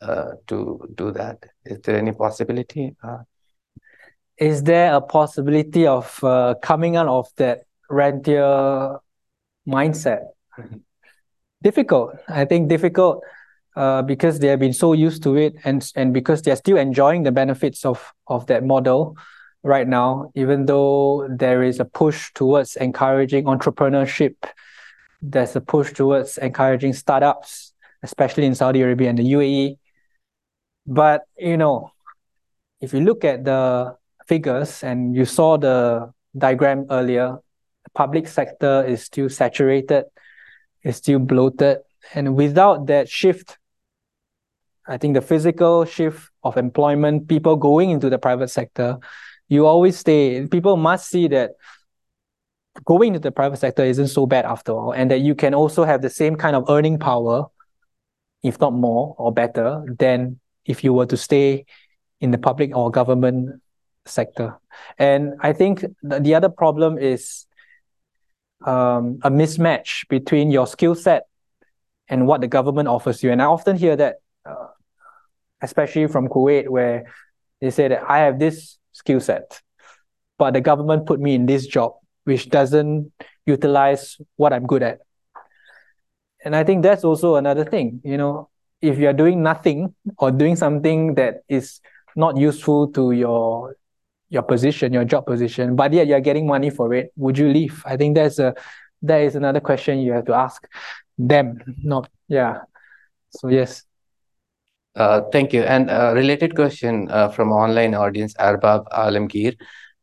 uh, 0.00 0.32
to 0.46 0.88
do 0.94 1.10
that? 1.12 1.44
Is 1.64 1.80
there 1.80 1.98
any 1.98 2.12
possibility? 2.12 2.96
Uh, 3.02 3.18
is 4.38 4.62
there 4.62 4.94
a 4.94 5.00
possibility 5.00 5.86
of 5.86 6.22
uh, 6.22 6.54
coming 6.62 6.96
out 6.96 7.08
of 7.08 7.28
that 7.36 7.60
rentier 7.88 8.98
mindset? 9.66 10.26
Difficult. 11.62 12.16
I 12.28 12.44
think 12.44 12.68
difficult 12.68 13.22
uh, 13.76 14.02
because 14.02 14.38
they 14.38 14.48
have 14.48 14.58
been 14.58 14.72
so 14.72 14.92
used 14.92 15.22
to 15.22 15.36
it 15.36 15.54
and 15.64 15.92
and 15.94 16.14
because 16.14 16.42
they're 16.42 16.56
still 16.56 16.76
enjoying 16.76 17.22
the 17.22 17.32
benefits 17.32 17.84
of 17.84 18.12
of 18.26 18.46
that 18.46 18.64
model 18.64 19.16
right 19.62 19.86
now 19.86 20.30
even 20.34 20.66
though 20.66 21.28
there 21.28 21.62
is 21.62 21.78
a 21.78 21.84
push 21.84 22.32
towards 22.32 22.76
encouraging 22.76 23.44
entrepreneurship 23.44 24.34
there's 25.20 25.54
a 25.56 25.60
push 25.60 25.92
towards 25.92 26.38
encouraging 26.38 26.92
startups 26.92 27.74
especially 28.02 28.46
in 28.46 28.54
Saudi 28.54 28.80
Arabia 28.80 29.10
and 29.10 29.18
the 29.18 29.32
UAE 29.32 29.78
but 30.86 31.22
you 31.36 31.56
know 31.56 31.90
if 32.80 32.94
you 32.94 33.00
look 33.00 33.24
at 33.24 33.44
the 33.44 33.96
figures 34.26 34.82
and 34.82 35.14
you 35.14 35.24
saw 35.24 35.56
the 35.56 36.10
diagram 36.36 36.86
earlier 36.90 37.38
public 37.94 38.28
sector 38.28 38.84
is 38.86 39.02
still 39.02 39.28
saturated 39.28 40.04
is 40.82 40.96
still 40.96 41.18
bloated 41.18 41.78
and 42.14 42.36
without 42.36 42.86
that 42.86 43.08
shift 43.08 43.58
I 44.88 44.98
think 44.98 45.14
the 45.14 45.20
physical 45.20 45.84
shift 45.84 46.30
of 46.44 46.56
employment, 46.56 47.28
people 47.28 47.56
going 47.56 47.90
into 47.90 48.08
the 48.08 48.18
private 48.18 48.48
sector, 48.48 48.98
you 49.48 49.66
always 49.66 49.98
stay. 49.98 50.46
People 50.46 50.76
must 50.76 51.08
see 51.08 51.28
that 51.28 51.52
going 52.84 53.14
into 53.14 53.20
the 53.20 53.32
private 53.32 53.56
sector 53.56 53.82
isn't 53.82 54.08
so 54.08 54.26
bad 54.26 54.44
after 54.44 54.72
all, 54.72 54.92
and 54.92 55.10
that 55.10 55.20
you 55.20 55.34
can 55.34 55.54
also 55.54 55.84
have 55.84 56.02
the 56.02 56.10
same 56.10 56.36
kind 56.36 56.54
of 56.54 56.70
earning 56.70 56.98
power, 56.98 57.46
if 58.42 58.60
not 58.60 58.72
more 58.72 59.14
or 59.18 59.32
better, 59.32 59.84
than 59.98 60.38
if 60.64 60.84
you 60.84 60.92
were 60.92 61.06
to 61.06 61.16
stay 61.16 61.64
in 62.20 62.30
the 62.30 62.38
public 62.38 62.76
or 62.76 62.90
government 62.90 63.60
sector. 64.04 64.56
And 64.98 65.34
I 65.40 65.52
think 65.52 65.84
the, 66.02 66.20
the 66.20 66.34
other 66.34 66.48
problem 66.48 66.98
is 66.98 67.45
um, 68.64 69.18
a 69.22 69.30
mismatch 69.30 70.08
between 70.08 70.50
your 70.50 70.66
skill 70.66 70.94
set 70.94 71.26
and 72.08 72.26
what 72.26 72.40
the 72.40 72.48
government 72.48 72.88
offers 72.88 73.22
you. 73.22 73.32
And 73.32 73.42
I 73.42 73.46
often 73.46 73.76
hear 73.76 73.96
that 73.96 74.16
uh, 74.44 74.68
especially 75.62 76.06
from 76.06 76.28
Kuwait, 76.28 76.68
where 76.68 77.12
they 77.60 77.70
say 77.70 77.88
that 77.88 78.02
I 78.08 78.18
have 78.18 78.38
this 78.38 78.78
skill 78.92 79.20
set, 79.20 79.60
but 80.38 80.54
the 80.54 80.60
government 80.60 81.06
put 81.06 81.20
me 81.20 81.34
in 81.34 81.46
this 81.46 81.66
job, 81.66 81.94
which 82.24 82.48
doesn't 82.48 83.12
utilize 83.46 84.18
what 84.36 84.52
I'm 84.52 84.66
good 84.66 84.82
at. 84.82 85.00
And 86.44 86.54
I 86.54 86.64
think 86.64 86.82
that's 86.82 87.04
also 87.04 87.36
another 87.36 87.64
thing, 87.64 88.00
you 88.04 88.16
know, 88.16 88.50
if 88.82 88.98
you're 88.98 89.14
doing 89.14 89.42
nothing 89.42 89.94
or 90.18 90.30
doing 90.30 90.54
something 90.54 91.14
that 91.14 91.42
is 91.48 91.80
not 92.14 92.36
useful 92.36 92.92
to 92.92 93.12
your 93.12 93.76
your 94.28 94.42
position, 94.42 94.92
your 94.92 95.04
job 95.04 95.26
position, 95.26 95.76
but 95.76 95.92
yet 95.92 96.06
you're 96.06 96.20
getting 96.20 96.46
money 96.46 96.70
for 96.70 96.92
it, 96.94 97.12
would 97.16 97.38
you 97.38 97.48
leave? 97.48 97.82
I 97.86 97.96
think 97.96 98.16
that's 98.16 98.38
a 98.38 98.54
that 99.02 99.20
is 99.20 99.36
another 99.36 99.60
question 99.60 99.98
you 100.00 100.12
have 100.12 100.24
to 100.26 100.34
ask 100.34 100.66
them. 101.18 101.58
Not 101.82 102.08
yeah. 102.28 102.62
So 103.30 103.48
yes. 103.48 103.84
Uh, 104.94 105.20
thank 105.30 105.52
you. 105.52 105.62
And 105.62 105.90
a 105.90 106.12
related 106.14 106.56
question 106.56 107.10
uh, 107.10 107.28
from 107.28 107.52
online 107.52 107.94
audience, 107.94 108.34
Arbab 108.34 108.86
Alamgir. 108.88 109.54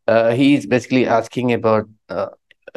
Uh, 0.07 0.31
he 0.31 0.53
is 0.53 0.67
basically 0.67 1.07
asking 1.07 1.53
about 1.53 1.89
uh, 2.09 2.27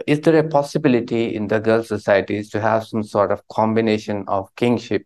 is 0.07 0.21
there 0.21 0.39
a 0.39 0.49
possibility 0.49 1.35
in 1.35 1.49
the 1.49 1.59
Gulf 1.59 1.87
societies 1.87 2.51
to 2.51 2.61
have 2.61 2.87
some 2.87 3.03
sort 3.03 3.33
of 3.33 3.47
combination 3.49 4.25
of 4.29 4.55
kingship 4.57 5.03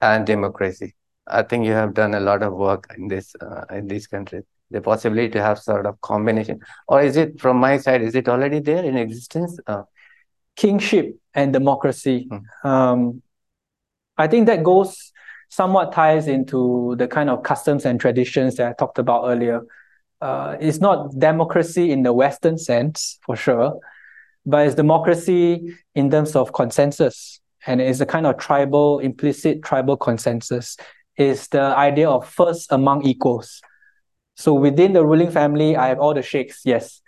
and 0.00 0.26
democracy? 0.26 0.94
I 1.26 1.42
think 1.42 1.64
you 1.64 1.72
have 1.72 1.94
done 1.94 2.14
a 2.14 2.20
lot 2.20 2.42
of 2.42 2.52
work 2.54 2.92
in 2.96 3.08
this 3.08 3.34
uh, 3.40 3.64
in 3.70 3.88
these 3.88 4.06
countries. 4.06 4.44
The 4.70 4.80
possibility 4.80 5.30
to 5.30 5.42
have 5.42 5.58
sort 5.60 5.86
of 5.86 6.00
combination, 6.00 6.60
or 6.88 7.00
is 7.00 7.16
it 7.16 7.40
from 7.40 7.58
my 7.58 7.78
side? 7.78 8.02
Is 8.02 8.16
it 8.16 8.28
already 8.28 8.58
there 8.58 8.84
in 8.84 8.96
existence? 8.96 9.58
Uh, 9.66 9.82
kingship 10.56 11.16
and 11.34 11.52
democracy. 11.52 12.28
Hmm. 12.28 12.68
Um, 12.68 13.22
I 14.18 14.26
think 14.26 14.46
that 14.46 14.64
goes 14.64 15.12
somewhat 15.48 15.92
ties 15.92 16.26
into 16.26 16.96
the 16.98 17.06
kind 17.06 17.30
of 17.30 17.42
customs 17.42 17.84
and 17.84 18.00
traditions 18.00 18.56
that 18.56 18.68
I 18.68 18.72
talked 18.72 18.98
about 18.98 19.26
earlier. 19.26 19.62
Uh, 20.20 20.56
it's 20.58 20.80
not 20.80 21.16
democracy 21.18 21.92
in 21.92 22.02
the 22.02 22.12
Western 22.12 22.58
sense, 22.58 23.18
for 23.24 23.36
sure, 23.36 23.78
but 24.44 24.66
it's 24.66 24.74
democracy 24.74 25.76
in 25.94 26.10
terms 26.10 26.34
of 26.34 26.52
consensus. 26.52 27.40
And 27.66 27.80
it's 27.80 28.00
a 28.00 28.06
kind 28.06 28.26
of 28.26 28.38
tribal, 28.38 28.98
implicit 29.00 29.62
tribal 29.62 29.96
consensus. 29.96 30.76
Is 31.16 31.48
the 31.48 31.62
idea 31.62 32.10
of 32.10 32.28
first 32.28 32.70
among 32.70 33.06
equals. 33.06 33.62
So 34.36 34.54
within 34.54 34.92
the 34.92 35.04
ruling 35.04 35.30
family, 35.30 35.76
I 35.76 35.88
have 35.88 35.98
all 35.98 36.14
the 36.14 36.22
sheikhs, 36.22 36.60
yes. 36.64 37.00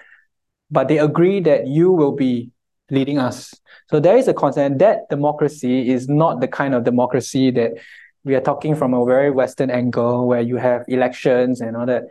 But 0.71 0.89
they 0.89 0.99
agree 0.99 1.41
that 1.41 1.67
you 1.67 1.93
will 1.93 2.13
be 2.13 2.51
leading 2.91 3.19
us. 3.19 3.55
So 3.91 4.01
there 4.01 4.17
is 4.17 4.29
a 4.29 4.35
consent 4.35 4.79
that 4.79 5.09
democracy 5.11 5.91
is 5.91 6.09
not 6.09 6.41
the 6.41 6.49
kind 6.49 6.75
of 6.75 6.85
democracy 6.85 7.51
that 7.53 7.73
we 8.25 8.35
are 8.35 8.41
talking 8.41 8.75
from 8.75 8.95
a 8.95 9.05
very 9.05 9.31
Western 9.31 9.71
angle 9.71 10.27
where 10.27 10.41
you 10.41 10.57
have 10.57 10.85
elections 10.89 11.61
and 11.61 11.77
all 11.77 11.87
that. 11.87 12.05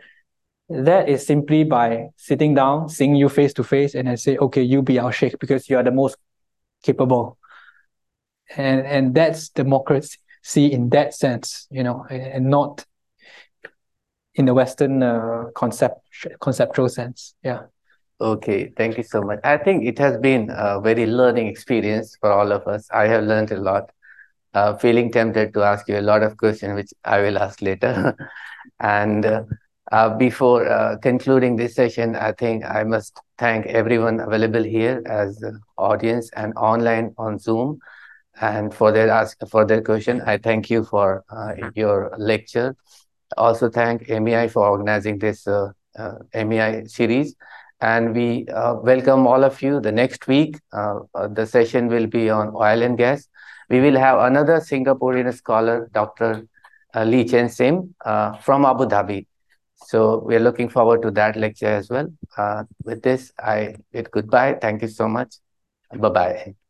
That 0.68 1.08
is 1.08 1.26
simply 1.26 1.64
by 1.64 2.08
sitting 2.16 2.54
down, 2.54 2.88
seeing 2.88 3.14
you 3.14 3.28
face 3.28 3.54
to 3.54 3.64
face, 3.64 3.94
and 3.94 4.08
I 4.08 4.16
say, 4.16 4.36
okay, 4.36 4.62
you 4.62 4.82
be 4.82 4.98
our 4.98 5.12
sheikh 5.12 5.38
because 5.38 5.68
you 5.70 5.78
are 5.78 5.82
the 5.82 5.90
most 5.90 6.16
capable. 6.82 7.38
And 8.54 8.86
and 8.86 9.14
that's 9.14 9.48
democracy 9.48 10.18
in 10.56 10.90
that 10.90 11.14
sense, 11.14 11.66
you 11.70 11.82
know, 11.82 12.04
and 12.10 12.50
not 12.50 12.84
in 14.38 14.46
the 14.46 14.54
Western 14.54 15.02
uh, 15.02 15.46
concept 15.54 16.00
conceptual 16.40 16.88
sense. 16.88 17.34
Yeah. 17.42 17.62
Okay, 18.20 18.72
thank 18.76 18.96
you 18.96 19.04
so 19.04 19.22
much. 19.22 19.38
I 19.44 19.58
think 19.58 19.84
it 19.84 19.98
has 19.98 20.16
been 20.18 20.50
a 20.50 20.80
very 20.80 21.06
learning 21.06 21.46
experience 21.46 22.16
for 22.20 22.32
all 22.32 22.50
of 22.50 22.66
us. 22.66 22.88
I 22.90 23.06
have 23.06 23.24
learned 23.24 23.52
a 23.52 23.60
lot 23.60 23.90
uh, 24.54 24.76
feeling 24.76 25.12
tempted 25.12 25.54
to 25.54 25.62
ask 25.62 25.88
you 25.88 25.98
a 25.98 26.00
lot 26.00 26.22
of 26.22 26.36
questions, 26.36 26.74
which 26.74 26.92
I 27.04 27.20
will 27.20 27.38
ask 27.38 27.62
later. 27.62 28.16
and 28.80 29.24
uh, 29.24 29.42
uh, 29.92 30.16
before 30.16 30.68
uh, 30.68 30.96
concluding 30.98 31.56
this 31.56 31.74
session, 31.74 32.16
I 32.16 32.32
think 32.32 32.64
I 32.64 32.82
must 32.82 33.20
thank 33.38 33.66
everyone 33.66 34.20
available 34.20 34.62
here 34.62 35.02
as 35.06 35.42
audience 35.76 36.30
and 36.36 36.52
online 36.56 37.14
on 37.18 37.38
Zoom. 37.38 37.78
and 38.40 38.72
for 38.72 38.92
their 38.92 39.10
ask 39.10 39.36
for 39.48 39.64
their 39.64 39.82
question. 39.82 40.20
I 40.20 40.38
thank 40.38 40.70
you 40.70 40.84
for 40.84 41.24
uh, 41.28 41.54
your 41.74 42.12
lecture. 42.18 42.76
Also 43.36 43.68
thank 43.68 44.08
MEI 44.08 44.48
for 44.48 44.68
organizing 44.68 45.18
this 45.18 45.46
uh, 45.46 45.70
uh, 45.98 46.14
MEI 46.34 46.84
series. 46.86 47.34
And 47.80 48.14
we 48.14 48.46
uh, 48.48 48.74
welcome 48.74 49.26
all 49.26 49.44
of 49.44 49.60
you. 49.62 49.80
The 49.80 49.92
next 49.92 50.26
week, 50.26 50.58
uh, 50.72 51.00
uh, 51.14 51.28
the 51.28 51.46
session 51.46 51.88
will 51.88 52.06
be 52.06 52.28
on 52.30 52.52
oil 52.54 52.82
and 52.82 52.98
gas. 52.98 53.28
We 53.68 53.80
will 53.80 53.96
have 53.96 54.18
another 54.20 54.56
Singaporean 54.56 55.32
scholar, 55.34 55.88
Dr. 55.92 56.46
Li-Chen 56.96 57.50
Sim 57.50 57.94
from 58.42 58.64
Abu 58.64 58.86
Dhabi. 58.86 59.26
So 59.86 60.24
we 60.26 60.34
are 60.34 60.40
looking 60.40 60.68
forward 60.68 61.02
to 61.02 61.10
that 61.12 61.36
lecture 61.36 61.66
as 61.66 61.88
well. 61.88 62.08
with 62.82 63.02
this, 63.02 63.30
I 63.38 63.76
bid 63.92 64.10
goodbye. 64.10 64.58
Thank 64.60 64.82
you 64.82 64.88
so 64.88 65.06
much. 65.06 65.36
Bye-bye. 65.94 66.67